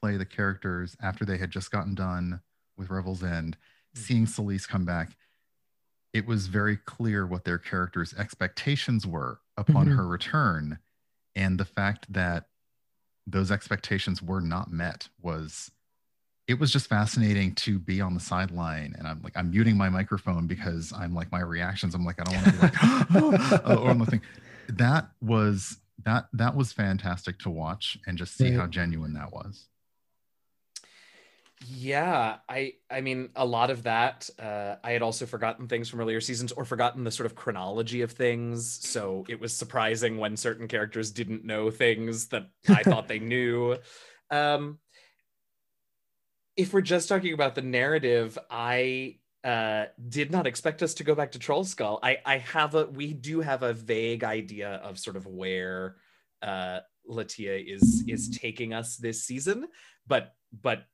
play 0.01 0.17
the 0.17 0.25
characters 0.27 0.97
after 1.03 1.25
they 1.25 1.39
had 1.39 1.51
just 1.51 1.71
gotten 1.71 1.95
done 1.95 2.41
with 2.77 2.91
Revel's 2.91 3.23
End, 3.23 3.57
seeing 3.95 4.27
Celise 4.27 4.69
come 4.69 4.85
back, 4.85 5.17
it 6.13 6.27
was 6.27 6.47
very 6.47 6.77
clear 6.77 7.27
what 7.27 7.45
their 7.45 7.59
characters' 7.59 8.15
expectations 8.15 9.07
were 9.07 9.41
upon 9.57 9.87
Mhm. 9.89 9.97
her 9.97 10.07
return. 10.07 10.79
And 11.35 11.59
the 11.59 11.65
fact 11.65 12.13
that 12.13 12.49
those 13.27 13.51
expectations 13.51 14.23
were 14.23 14.41
not 14.41 14.71
met 14.73 15.09
was 15.21 15.71
it 16.47 16.59
was 16.59 16.73
just 16.73 16.87
fascinating 16.89 17.55
to 17.55 17.79
be 17.79 18.01
on 18.01 18.15
the 18.15 18.21
sideline 18.21 18.95
and 18.99 19.07
i'm 19.07 19.21
like 19.21 19.37
i'm 19.37 19.51
muting 19.51 19.77
my 19.77 19.91
microphone 19.91 20.47
because 20.47 20.95
i'm 20.95 21.13
like 21.15 21.31
my 21.31 21.41
reactions 21.41 21.95
i'm 21.95 22.07
like 22.07 22.19
i 22.19 22.25
don't 22.25 22.35
want 22.37 22.47
to 22.47 22.53
be 22.53 22.59
like 22.59 23.69
or 23.79 23.93
nothing 23.95 24.23
that 24.69 25.11
was 25.21 25.77
that 26.05 26.27
that 26.33 26.55
was 26.57 26.73
fantastic 26.73 27.39
to 27.39 27.51
watch 27.51 27.99
and 28.07 28.17
just 28.17 28.35
see 28.35 28.49
Right. 28.53 28.61
how 28.61 28.67
genuine 28.67 29.13
that 29.13 29.31
was 29.31 29.69
Yeah, 31.61 32.37
I 32.49 32.75
I 32.89 33.01
mean 33.01 33.31
a 33.35 33.45
lot 33.45 33.71
of 33.71 33.83
that. 33.83 34.31
Uh, 34.39 34.77
I 34.85 34.93
had 34.93 35.03
also 35.03 35.27
forgotten 35.27 35.67
things 35.67 35.89
from 35.89 36.01
earlier 36.01 36.21
seasons 36.21 36.53
or 36.53 36.65
forgotten 36.65 37.03
the 37.03 37.11
sort 37.11 37.27
of 37.27 37.35
chronology 37.35 38.03
of 38.03 38.13
things. 38.13 38.87
So 38.87 39.25
it 39.29 39.41
was 39.41 39.57
surprising 39.57 40.19
when 40.19 40.37
certain 40.37 40.69
characters 40.69 41.11
didn't 41.11 41.45
know 41.45 41.71
things 41.71 42.29
that 42.29 42.49
I 42.69 42.85
thought 42.85 43.09
they 43.09 43.19
knew. 43.19 43.77
Um, 44.31 44.79
if 46.57 46.73
we're 46.73 46.81
just 46.81 47.09
talking 47.09 47.35
about 47.35 47.55
the 47.55 47.63
narrative, 47.63 48.39
I 48.51 49.19
uh, 49.43 49.87
did 50.09 50.31
not 50.31 50.47
expect 50.47 50.83
us 50.83 50.95
to 50.95 51.05
go 51.05 51.15
back 51.15 51.33
to 51.33 51.39
Trollskull. 51.41 51.99
I 52.03 52.19
I 52.25 52.39
have 52.39 52.77
a 52.77 52.87
we 52.87 53.13
do 53.13 53.41
have 53.41 53.65
a 53.65 53.73
vague 53.73 54.23
idea 54.23 54.75
of 54.77 54.99
sort 54.99 55.17
of 55.17 55.27
where 55.27 55.97
uh, 56.41 56.81
Latia 57.09 57.61
is 57.67 58.05
is 58.07 58.39
taking 58.41 58.73
us 58.75 58.97
this 58.97 59.25
season, 59.25 59.67
but 60.07 60.35
but 60.53 60.85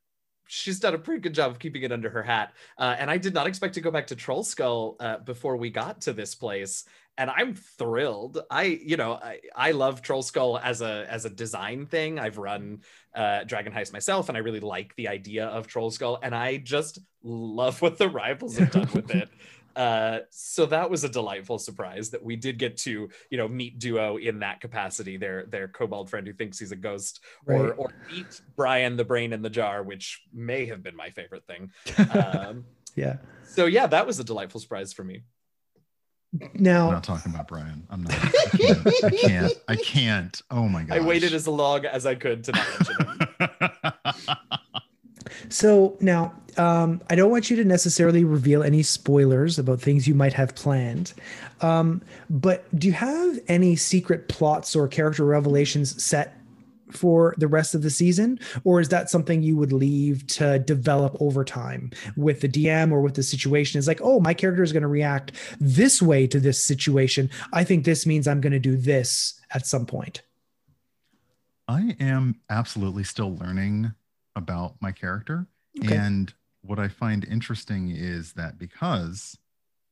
she's 0.47 0.79
done 0.79 0.93
a 0.93 0.97
pretty 0.97 1.21
good 1.21 1.33
job 1.33 1.51
of 1.51 1.59
keeping 1.59 1.83
it 1.83 1.91
under 1.91 2.09
her 2.09 2.23
hat. 2.23 2.53
Uh, 2.77 2.95
and 2.97 3.09
I 3.09 3.17
did 3.17 3.33
not 3.33 3.47
expect 3.47 3.73
to 3.75 3.81
go 3.81 3.91
back 3.91 4.07
to 4.07 4.15
Trollskull 4.15 4.95
uh, 4.99 5.17
before 5.19 5.57
we 5.57 5.69
got 5.69 6.01
to 6.01 6.13
this 6.13 6.35
place. 6.35 6.85
And 7.17 7.29
I'm 7.29 7.55
thrilled. 7.55 8.41
I, 8.51 8.63
you 8.63 8.97
know, 8.97 9.13
I, 9.13 9.39
I 9.55 9.71
love 9.71 10.01
Trollskull 10.01 10.59
as 10.61 10.81
a 10.81 11.07
as 11.09 11.23
a 11.23 11.29
design 11.29 11.85
thing. 11.85 12.19
I've 12.19 12.37
run 12.37 12.81
uh, 13.15 13.45
Dragon 13.45 13.71
Heist 13.71 13.93
myself, 13.93 14.27
and 14.27 14.37
I 14.37 14.41
really 14.41 14.59
like 14.59 14.93
the 14.97 15.07
idea 15.07 15.45
of 15.45 15.65
Trollskull. 15.65 16.19
And 16.21 16.35
I 16.35 16.57
just 16.57 16.99
love 17.23 17.81
what 17.81 17.97
the 17.97 18.09
rivals 18.09 18.57
have 18.57 18.71
done 18.71 18.89
with 18.93 19.11
it. 19.11 19.29
Uh, 19.75 20.19
so 20.31 20.65
that 20.67 20.89
was 20.89 21.03
a 21.03 21.09
delightful 21.09 21.59
surprise 21.59 22.09
that 22.11 22.23
we 22.23 22.35
did 22.35 22.57
get 22.57 22.77
to, 22.77 23.09
you 23.29 23.37
know, 23.37 23.47
meet 23.47 23.77
Duo 23.79 24.17
in 24.17 24.39
that 24.39 24.61
capacity. 24.61 25.17
Their 25.17 25.45
their 25.45 25.67
kobold 25.67 26.09
friend 26.09 26.25
who 26.25 26.33
thinks 26.33 26.57
he's 26.59 26.71
a 26.71 26.75
ghost, 26.75 27.19
or 27.45 27.63
Right. 27.67 27.73
or 27.77 27.93
meet 28.11 28.41
Brian 28.55 28.95
the 28.97 29.03
brain 29.05 29.33
in 29.33 29.41
the 29.41 29.49
jar, 29.49 29.83
which 29.83 30.21
may 30.33 30.65
have 30.67 30.81
been 30.81 30.95
my 30.95 31.09
favorite 31.09 31.43
thing. 31.45 31.71
Um, 32.15 32.65
yeah. 32.95 33.17
so 33.45 33.65
yeah, 33.65 33.87
that 33.87 34.07
was 34.07 34.19
a 34.19 34.23
delightful 34.23 34.61
surprise 34.61 34.93
for 34.93 35.03
me. 35.03 35.23
i'm 36.41 36.49
Now, 36.53 36.91
not 36.91 37.03
talking 37.03 37.33
about 37.33 37.47
brian 37.47 37.85
i'm 37.89 38.03
not 38.03 38.13
i 38.13 38.49
can't 38.57 38.87
i 39.05 39.09
can't, 39.09 39.53
I 39.69 39.75
can't. 39.77 40.41
oh 40.51 40.67
my 40.67 40.83
god 40.83 40.97
I 40.97 40.99
waited 41.01 41.33
as 41.33 41.47
long 41.47 41.85
as 41.85 42.05
I 42.05 42.15
could 42.15 42.43
to 42.45 42.51
not 42.51 42.67
mention 42.73 42.95
him. 43.07 44.37
So 45.49 45.97
now, 45.99 46.33
um, 46.57 47.01
I 47.09 47.15
don't 47.15 47.31
want 47.31 47.49
you 47.49 47.57
to 47.57 47.65
necessarily 47.65 48.23
reveal 48.23 48.63
any 48.63 48.81
spoilers 48.81 49.59
about 49.59 49.81
things 49.81 50.07
you 50.07 50.15
might 50.15 50.33
have 50.33 50.55
planned, 50.55 51.13
um, 51.61 52.01
but 52.29 52.63
do 52.77 52.87
you 52.87 52.93
have 52.93 53.39
any 53.47 53.75
secret 53.75 54.29
plots 54.29 54.75
or 54.75 54.87
character 54.87 55.25
revelations 55.25 56.01
set 56.01 56.37
for 56.91 57.33
the 57.37 57.47
rest 57.47 57.75
of 57.75 57.81
the 57.81 57.89
season, 57.89 58.39
or 58.63 58.79
is 58.79 58.89
that 58.89 59.09
something 59.09 59.41
you 59.41 59.57
would 59.57 59.73
leave 59.73 60.25
to 60.27 60.59
develop 60.59 61.17
over 61.19 61.43
time 61.43 61.91
with 62.15 62.41
the 62.41 62.49
DM 62.49 62.91
or 62.91 63.01
with 63.01 63.15
the 63.15 63.23
situation? 63.23 63.79
Is 63.79 63.87
like, 63.87 64.01
oh, 64.01 64.19
my 64.19 64.33
character 64.33 64.63
is 64.63 64.71
going 64.71 64.83
to 64.83 64.87
react 64.87 65.33
this 65.59 66.01
way 66.01 66.27
to 66.27 66.39
this 66.39 66.63
situation. 66.63 67.29
I 67.53 67.63
think 67.63 67.85
this 67.85 68.05
means 68.05 68.27
I'm 68.27 68.41
going 68.41 68.53
to 68.53 68.59
do 68.59 68.77
this 68.77 69.39
at 69.51 69.65
some 69.65 69.85
point. 69.85 70.21
I 71.67 71.95
am 71.99 72.39
absolutely 72.49 73.03
still 73.03 73.35
learning 73.35 73.93
about 74.35 74.75
my 74.81 74.91
character. 74.91 75.47
Okay. 75.83 75.95
And 75.95 76.33
what 76.61 76.79
I 76.79 76.87
find 76.87 77.25
interesting 77.25 77.89
is 77.89 78.33
that 78.33 78.57
because 78.57 79.37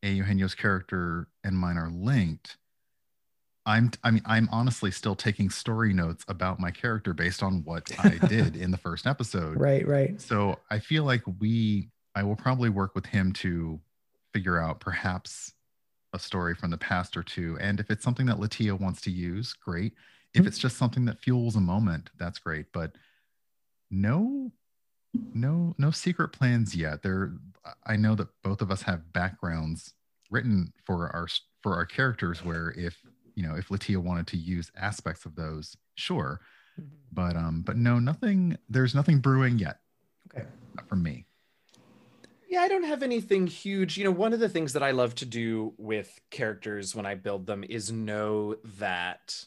A. 0.04 0.12
Eugenio's 0.12 0.56
character 0.56 1.28
and 1.44 1.58
mine 1.58 1.78
are 1.78 1.90
linked, 1.90 2.58
I'm 3.66 3.92
I 4.04 4.12
mean, 4.12 4.24
I'm 4.26 4.50
honestly 4.52 4.92
still 4.92 5.16
taking 5.16 5.50
story 5.50 5.94
notes 5.94 6.26
about 6.28 6.60
my 6.60 6.72
character 6.72 7.14
based 7.14 7.42
on 7.42 7.64
what 7.64 7.84
I 7.98 8.18
did 8.28 8.56
in 8.58 8.72
the 8.72 8.78
first 8.78 9.08
episode. 9.08 9.60
Right, 9.60 9.88
right. 9.88 10.20
So 10.20 10.60
I 10.70 10.80
feel 10.80 11.06
like 11.06 11.22
we 11.40 11.90
I 12.16 12.24
will 12.24 12.36
probably 12.36 12.70
work 12.70 12.94
with 12.94 13.06
him 13.06 13.32
to 13.34 13.80
figure 14.34 14.60
out 14.60 14.80
perhaps 14.80 15.54
a 16.12 16.20
story 16.20 16.54
from 16.54 16.70
the 16.72 16.78
past 16.78 17.16
or 17.16 17.24
two. 17.24 17.58
And 17.60 17.80
if 17.80 17.90
it's 17.90 18.04
something 18.04 18.26
that 18.28 18.38
Latia 18.38 18.80
wants 18.80 19.02
to 19.02 19.12
use, 19.12 19.54
great. 19.54 19.94
If 20.34 20.44
Mhm. 20.44 20.48
it's 20.48 20.60
just 20.60 20.78
something 20.78 21.06
that 21.06 21.20
fuels 21.20 21.56
a 21.56 21.62
moment, 21.62 22.10
that's 22.18 22.40
great. 22.40 22.72
But 22.74 22.96
no, 23.94 24.52
no, 25.34 25.76
no 25.78 25.92
secret 25.92 26.30
plans 26.30 26.76
yet. 26.76 27.04
There 27.04 27.34
I 27.86 27.96
know 27.96 28.16
that 28.16 28.28
both 28.44 28.62
of 28.62 28.72
us 28.72 28.82
have 28.84 29.14
backgrounds 29.14 29.94
written 30.32 30.74
for 30.84 31.10
our 31.10 31.28
for 31.62 31.76
our 31.76 31.86
characters 31.86 32.44
where 32.44 32.74
if 32.76 32.98
you 33.36 33.44
know 33.44 33.56
if 33.56 33.70
Latia 33.70 33.98
wanted 33.98 34.28
to 34.28 34.38
use 34.38 34.72
aspects 34.76 35.26
of 35.26 35.36
those, 35.36 35.78
sure. 35.96 36.42
But 37.12 37.36
um, 37.36 37.62
but 37.66 37.78
no, 37.78 38.00
nothing 38.00 38.58
there's 38.68 38.96
nothing 38.96 39.20
brewing 39.20 39.60
yet. 39.60 39.80
Okay. 40.34 40.48
Not 40.76 40.90
from 40.90 41.04
me. 41.04 41.28
Yeah, 42.50 42.62
I 42.62 42.68
don't 42.68 42.84
have 42.84 43.04
anything 43.04 43.48
huge. 43.48 43.98
You 43.98 44.04
know, 44.04 44.12
one 44.12 44.34
of 44.34 44.40
the 44.40 44.50
things 44.50 44.74
that 44.74 44.84
I 44.84 44.92
love 44.92 45.16
to 45.16 45.26
do 45.26 45.74
with 45.78 46.20
characters 46.30 46.96
when 46.96 47.06
I 47.06 47.16
build 47.16 47.46
them 47.46 47.64
is 47.68 47.92
know 47.92 48.56
that 48.78 49.46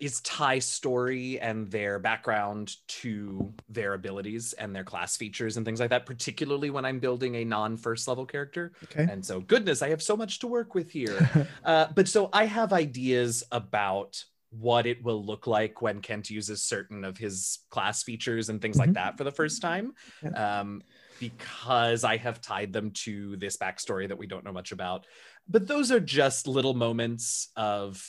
is 0.00 0.20
tie 0.20 0.58
story 0.58 1.38
and 1.40 1.70
their 1.70 1.98
background 1.98 2.76
to 2.88 3.52
their 3.68 3.94
abilities 3.94 4.52
and 4.54 4.74
their 4.74 4.84
class 4.84 5.16
features 5.16 5.56
and 5.56 5.64
things 5.66 5.80
like 5.80 5.90
that, 5.90 6.06
particularly 6.06 6.70
when 6.70 6.84
I'm 6.84 6.98
building 6.98 7.36
a 7.36 7.44
non 7.44 7.76
first 7.76 8.08
level 8.08 8.26
character. 8.26 8.72
Okay. 8.84 9.06
And 9.10 9.24
so, 9.24 9.40
goodness, 9.40 9.82
I 9.82 9.88
have 9.90 10.02
so 10.02 10.16
much 10.16 10.38
to 10.40 10.46
work 10.46 10.74
with 10.74 10.90
here. 10.90 11.18
Uh, 11.64 11.86
but 11.94 12.08
so 12.08 12.28
I 12.32 12.46
have 12.46 12.72
ideas 12.72 13.42
about 13.52 14.22
what 14.50 14.86
it 14.86 15.02
will 15.02 15.22
look 15.24 15.46
like 15.46 15.82
when 15.82 16.00
Kent 16.00 16.30
uses 16.30 16.62
certain 16.62 17.04
of 17.04 17.18
his 17.18 17.58
class 17.70 18.02
features 18.02 18.48
and 18.48 18.60
things 18.62 18.76
Mhm. 18.76 18.80
like 18.80 18.92
that 18.94 19.18
for 19.18 19.24
the 19.24 19.30
first 19.32 19.60
time. 19.60 19.92
Yeah. 20.22 20.60
Um, 20.60 20.82
because 21.20 22.04
I 22.04 22.16
have 22.16 22.40
tied 22.40 22.72
them 22.72 22.92
to 22.92 23.36
this 23.36 23.56
backstory 23.56 24.08
that 24.08 24.16
we 24.18 24.26
don't 24.26 24.44
know 24.44 24.52
much 24.52 24.72
about. 24.72 25.06
But 25.48 25.66
those 25.66 25.90
are 25.90 26.00
just 26.00 26.46
little 26.46 26.74
moments 26.74 27.50
of, 27.56 28.02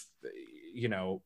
you 0.74 0.88
know, 0.90 1.22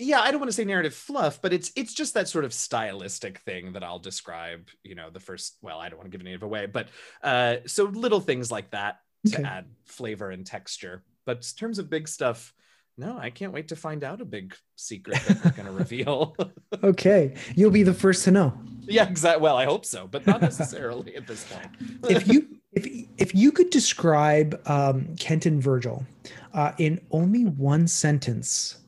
yeah, 0.00 0.20
I 0.20 0.30
don't 0.30 0.40
want 0.40 0.48
to 0.50 0.54
say 0.56 0.64
narrative 0.64 0.94
fluff, 0.94 1.40
but 1.42 1.52
it's 1.52 1.70
it's 1.76 1.94
just 1.94 2.14
that 2.14 2.28
sort 2.28 2.44
of 2.44 2.52
stylistic 2.52 3.38
thing 3.40 3.72
that 3.74 3.84
I'll 3.84 3.98
describe. 3.98 4.68
You 4.82 4.94
know, 4.94 5.10
the 5.10 5.20
first. 5.20 5.56
Well, 5.62 5.78
I 5.78 5.88
don't 5.88 5.98
want 5.98 6.10
to 6.10 6.16
give 6.16 6.24
any 6.26 6.34
of 6.34 6.42
it 6.42 6.44
away, 6.44 6.66
but 6.66 6.88
uh, 7.22 7.56
so 7.66 7.84
little 7.84 8.20
things 8.20 8.50
like 8.50 8.70
that 8.70 9.00
to 9.26 9.36
Okay. 9.38 9.44
add 9.48 9.66
flavor 9.84 10.30
and 10.30 10.46
texture. 10.46 11.02
But 11.26 11.36
in 11.38 11.58
terms 11.58 11.78
of 11.78 11.90
big 11.90 12.08
stuff, 12.08 12.54
No, 12.98 13.16
I 13.18 13.30
can't 13.30 13.52
wait 13.52 13.68
to 13.68 13.76
find 13.76 14.02
out 14.04 14.20
a 14.20 14.24
big 14.24 14.54
secret 14.76 15.20
that 15.28 15.44
we're 15.44 15.52
going 15.52 15.66
to 15.66 15.72
reveal. 15.72 16.36
Okay, 16.82 17.34
you'll 17.54 17.70
be 17.70 17.82
the 17.82 17.92
first 17.94 18.24
to 18.24 18.30
know. 18.30 18.52
yeah, 18.82 19.06
exactly. 19.08 19.42
Well, 19.42 19.56
I 19.56 19.64
hope 19.66 19.84
so, 19.84 20.06
but 20.06 20.26
not 20.26 20.40
necessarily 20.40 21.14
at 21.16 21.26
this 21.26 21.44
point. 21.44 21.68
if 22.08 22.26
you 22.28 22.46
if 22.72 22.86
if 23.18 23.34
you 23.34 23.52
could 23.52 23.70
describe 23.70 24.60
um, 24.66 25.14
Kent 25.18 25.46
and 25.46 25.62
Virgil 25.62 26.06
uh, 26.54 26.72
in 26.78 27.00
only 27.10 27.44
one 27.44 27.86
sentence, 27.86 28.78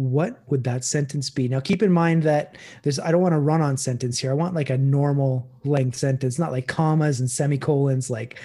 what 0.00 0.40
would 0.48 0.64
that 0.64 0.82
sentence 0.82 1.28
be? 1.28 1.46
Now, 1.46 1.60
keep 1.60 1.82
in 1.82 1.92
mind 1.92 2.22
that 2.22 2.56
there's 2.82 2.98
I 2.98 3.10
don't 3.10 3.20
want 3.20 3.34
a 3.34 3.38
run-on 3.38 3.76
sentence 3.76 4.18
here. 4.18 4.30
I 4.30 4.34
want 4.34 4.54
like 4.54 4.70
a 4.70 4.78
normal 4.78 5.46
length 5.64 5.96
sentence, 5.96 6.38
not 6.38 6.52
like 6.52 6.66
commas 6.66 7.20
and 7.20 7.30
semicolons. 7.30 8.08
Like 8.08 8.40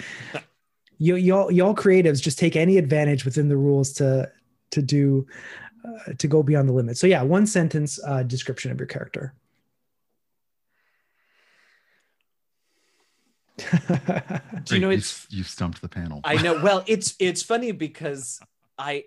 you 0.98 1.16
y'all 1.16 1.50
y'all 1.50 1.74
creatives 1.74 2.20
just 2.20 2.38
take 2.38 2.56
any 2.56 2.76
advantage 2.76 3.24
within 3.24 3.48
the 3.48 3.56
rules 3.56 3.92
to 3.94 4.30
to 4.70 4.82
do 4.82 5.26
uh, 5.84 6.12
to 6.18 6.28
go 6.28 6.42
beyond 6.42 6.68
the 6.68 6.74
limit. 6.74 6.98
So 6.98 7.06
yeah, 7.06 7.22
one 7.22 7.46
sentence 7.46 7.98
uh, 8.06 8.22
description 8.22 8.70
of 8.70 8.78
your 8.78 8.86
character. 8.86 9.32
Do 14.64 14.74
you 14.74 14.80
know 14.80 14.88
Great, 14.88 14.98
it's 14.98 15.26
you, 15.30 15.38
have 15.38 15.48
stumped 15.48 15.80
the 15.80 15.88
panel. 15.88 16.20
I 16.22 16.36
know. 16.42 16.60
Well, 16.62 16.84
it's 16.86 17.14
it's 17.18 17.42
funny 17.42 17.72
because 17.72 18.40
I 18.76 19.04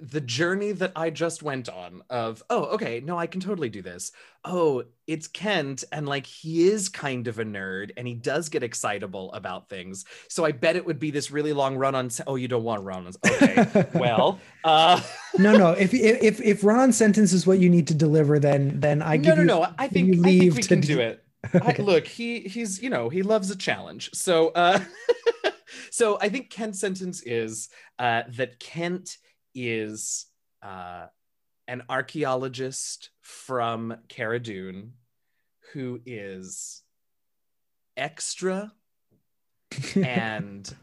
the 0.00 0.20
journey 0.20 0.72
that 0.72 0.92
I 0.96 1.10
just 1.10 1.42
went 1.42 1.68
on 1.68 2.02
of 2.10 2.42
oh 2.50 2.64
okay 2.66 3.00
no 3.00 3.18
I 3.18 3.26
can 3.26 3.40
totally 3.40 3.68
do 3.68 3.82
this. 3.82 4.12
Oh 4.44 4.84
it's 5.06 5.28
Kent 5.28 5.84
and 5.92 6.08
like 6.08 6.26
he 6.26 6.68
is 6.68 6.88
kind 6.88 7.28
of 7.28 7.38
a 7.38 7.44
nerd 7.44 7.90
and 7.96 8.06
he 8.06 8.14
does 8.14 8.48
get 8.48 8.62
excitable 8.62 9.32
about 9.32 9.68
things. 9.68 10.04
So 10.28 10.44
I 10.44 10.52
bet 10.52 10.76
it 10.76 10.84
would 10.84 10.98
be 10.98 11.10
this 11.10 11.30
really 11.30 11.52
long 11.52 11.76
run 11.76 11.94
on 11.94 12.10
oh 12.26 12.36
you 12.36 12.48
don't 12.48 12.64
want 12.64 12.84
run 12.84 13.06
on 13.06 13.12
okay 13.26 13.86
well 13.94 14.40
uh 14.64 15.00
no 15.38 15.56
no 15.56 15.72
if 15.72 15.92
if 15.94 16.40
if 16.40 16.64
run 16.64 16.78
on 16.78 16.92
sentence 16.92 17.32
is 17.32 17.46
what 17.46 17.58
you 17.58 17.68
need 17.68 17.86
to 17.88 17.94
deliver 17.94 18.38
then 18.38 18.78
then 18.80 19.02
I 19.02 19.16
no 19.16 19.22
give 19.22 19.36
no 19.36 19.40
you 19.40 19.46
no 19.46 19.62
I 19.78 19.88
think, 19.88 20.18
I 20.18 20.22
think 20.22 20.24
we 20.24 20.50
to 20.50 20.68
can 20.68 20.80
do- 20.80 20.94
do 20.94 21.00
it. 21.00 21.24
I, 21.60 21.74
look 21.80 22.06
he 22.06 22.40
he's 22.40 22.80
you 22.80 22.90
know 22.90 23.08
he 23.08 23.22
loves 23.22 23.50
a 23.50 23.56
challenge. 23.56 24.10
So 24.14 24.48
uh 24.50 24.80
so 25.90 26.18
I 26.20 26.28
think 26.28 26.50
Kent's 26.50 26.78
sentence 26.78 27.22
is 27.22 27.68
uh 27.98 28.22
that 28.36 28.60
Kent 28.60 29.18
is 29.54 30.26
uh, 30.62 31.06
an 31.68 31.82
archaeologist 31.88 33.10
from 33.20 33.96
Cara 34.08 34.40
Dune 34.40 34.94
who 35.72 36.00
is 36.04 36.82
extra 37.96 38.72
and 39.96 40.74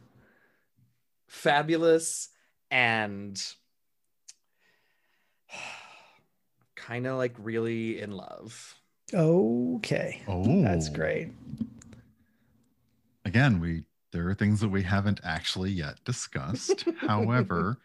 fabulous 1.28 2.30
and 2.72 3.42
kind 6.76 7.06
of 7.08 7.18
like 7.18 7.36
really 7.38 8.00
in 8.02 8.12
love. 8.12 8.76
okay 9.14 10.22
oh, 10.28 10.62
that's 10.62 10.90
great 10.90 11.30
Again, 13.30 13.60
we 13.60 13.84
there 14.12 14.28
are 14.28 14.34
things 14.34 14.60
that 14.60 14.70
we 14.70 14.82
haven't 14.82 15.20
actually 15.24 15.70
yet 15.70 16.04
discussed. 16.04 16.84
However, 16.98 17.78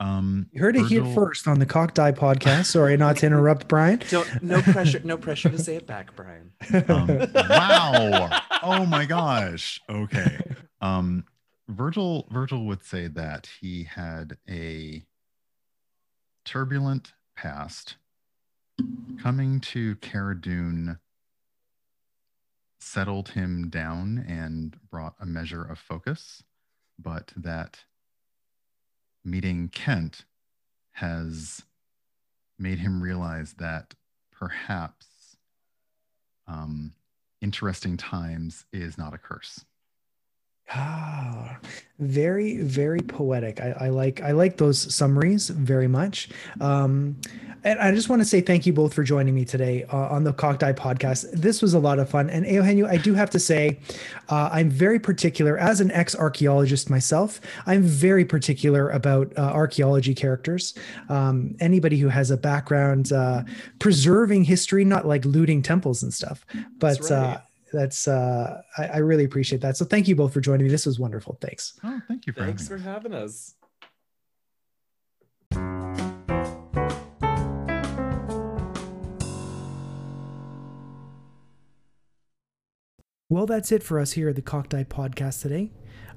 um, 0.00 0.46
You 0.52 0.60
heard 0.60 0.76
it 0.76 0.86
here 0.86 1.04
first 1.14 1.48
on 1.48 1.58
the 1.58 1.66
Cock 1.66 1.94
Die 1.94 2.12
podcast. 2.12 2.66
Sorry 2.66 2.96
not 2.96 3.16
to 3.18 3.26
interrupt, 3.28 3.68
Brian. 3.68 4.02
Don't 4.10 4.42
no 4.42 4.60
pressure, 4.62 5.00
no 5.04 5.16
pressure 5.16 5.48
to 5.48 5.58
say 5.58 5.76
it 5.76 5.86
back, 5.86 6.14
Brian. 6.16 6.52
Um, 6.88 7.08
wow. 7.34 8.40
Oh 8.62 8.84
my 8.86 9.06
gosh. 9.06 9.80
Okay. 9.88 10.38
Um, 10.80 11.24
Virgil 11.68 12.26
Virgil 12.30 12.64
would 12.66 12.84
say 12.84 13.08
that 13.08 13.48
he 13.60 13.84
had 13.84 14.36
a 14.48 15.02
turbulent 16.44 17.12
past. 17.36 17.96
Coming 19.22 19.60
to 19.60 19.96
Cara 19.96 20.38
Dune 20.38 20.98
settled 22.78 23.30
him 23.30 23.68
down 23.70 24.24
and 24.28 24.78
brought 24.90 25.14
a 25.18 25.26
measure 25.26 25.62
of 25.64 25.78
focus, 25.78 26.42
but 26.98 27.32
that 27.36 27.84
meeting 29.26 29.68
Kent 29.68 30.24
has 30.92 31.64
made 32.58 32.78
him 32.78 33.02
realize 33.02 33.54
that 33.58 33.94
perhaps 34.30 35.36
um, 36.46 36.92
interesting 37.42 37.96
times 37.96 38.64
is 38.72 38.96
not 38.96 39.12
a 39.12 39.18
curse. 39.18 39.64
Ah, 40.74 41.58
very, 41.98 42.58
very 42.58 43.00
poetic. 43.00 43.60
I, 43.60 43.70
I 43.82 43.88
like 43.88 44.20
I 44.20 44.32
like 44.32 44.56
those 44.56 44.94
summaries 44.94 45.48
very 45.48 45.88
much. 45.88 46.28
Um, 46.60 47.16
and 47.66 47.80
I 47.80 47.92
just 47.92 48.08
want 48.08 48.22
to 48.22 48.26
say 48.26 48.40
thank 48.40 48.64
you 48.64 48.72
both 48.72 48.94
for 48.94 49.02
joining 49.02 49.34
me 49.34 49.44
today 49.44 49.84
uh, 49.92 49.96
on 49.96 50.22
the 50.22 50.32
Cock 50.32 50.60
Die 50.60 50.72
podcast. 50.72 51.28
This 51.32 51.60
was 51.60 51.74
a 51.74 51.80
lot 51.80 51.98
of 51.98 52.08
fun. 52.08 52.30
And 52.30 52.46
Eugenio, 52.46 52.86
I 52.86 52.96
do 52.96 53.12
have 53.14 53.28
to 53.30 53.40
say, 53.40 53.80
uh, 54.28 54.50
I'm 54.52 54.70
very 54.70 55.00
particular 55.00 55.58
as 55.58 55.80
an 55.80 55.90
ex 55.90 56.14
archaeologist 56.14 56.90
myself. 56.90 57.40
I'm 57.66 57.82
very 57.82 58.24
particular 58.24 58.90
about 58.90 59.32
uh, 59.36 59.40
archaeology 59.40 60.14
characters. 60.14 60.74
Um, 61.08 61.56
anybody 61.58 61.98
who 61.98 62.08
has 62.08 62.30
a 62.30 62.36
background 62.36 63.12
uh, 63.12 63.42
preserving 63.80 64.44
history, 64.44 64.84
not 64.84 65.04
like 65.04 65.24
looting 65.24 65.60
temples 65.60 66.04
and 66.04 66.14
stuff, 66.14 66.46
but 66.78 67.00
right. 67.10 67.40
That's 67.76 68.08
uh 68.08 68.62
I, 68.78 68.84
I 68.86 68.96
really 68.98 69.24
appreciate 69.24 69.60
that. 69.62 69.76
So 69.76 69.84
thank 69.84 70.08
you 70.08 70.16
both 70.16 70.32
for 70.32 70.40
joining 70.40 70.64
me. 70.64 70.70
This 70.70 70.86
was 70.86 70.98
wonderful. 70.98 71.38
Thanks. 71.40 71.78
Oh, 71.84 72.00
thank 72.08 72.26
you 72.26 72.32
for 72.32 72.40
Thanks 72.40 72.66
for 72.66 72.78
having 72.78 73.12
us. 73.12 73.54
having 75.52 75.62
us. 75.62 76.06
well 83.28 83.46
that's 83.46 83.72
it 83.72 83.82
for 83.82 83.98
us 83.98 84.12
here 84.12 84.28
at 84.28 84.36
the 84.36 84.42
cock 84.42 84.68
die 84.68 84.84
podcast 84.84 85.42
today. 85.42 85.72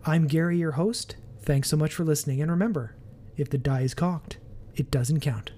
I'm 0.06 0.28
gary 0.28 0.58
your 0.58 0.72
host. 0.74 1.16
Thanks 1.42 1.70
so 1.70 1.78
much 1.78 1.94
for 1.94 2.04
listening. 2.04 2.42
And 2.42 2.52
remember 2.52 2.96
if 3.38 3.50
the 3.50 3.58
die 3.58 3.82
is 3.82 3.94
cocked 3.94 4.38
it 4.76 4.92
doesn't 4.92 5.20
count 5.20 5.52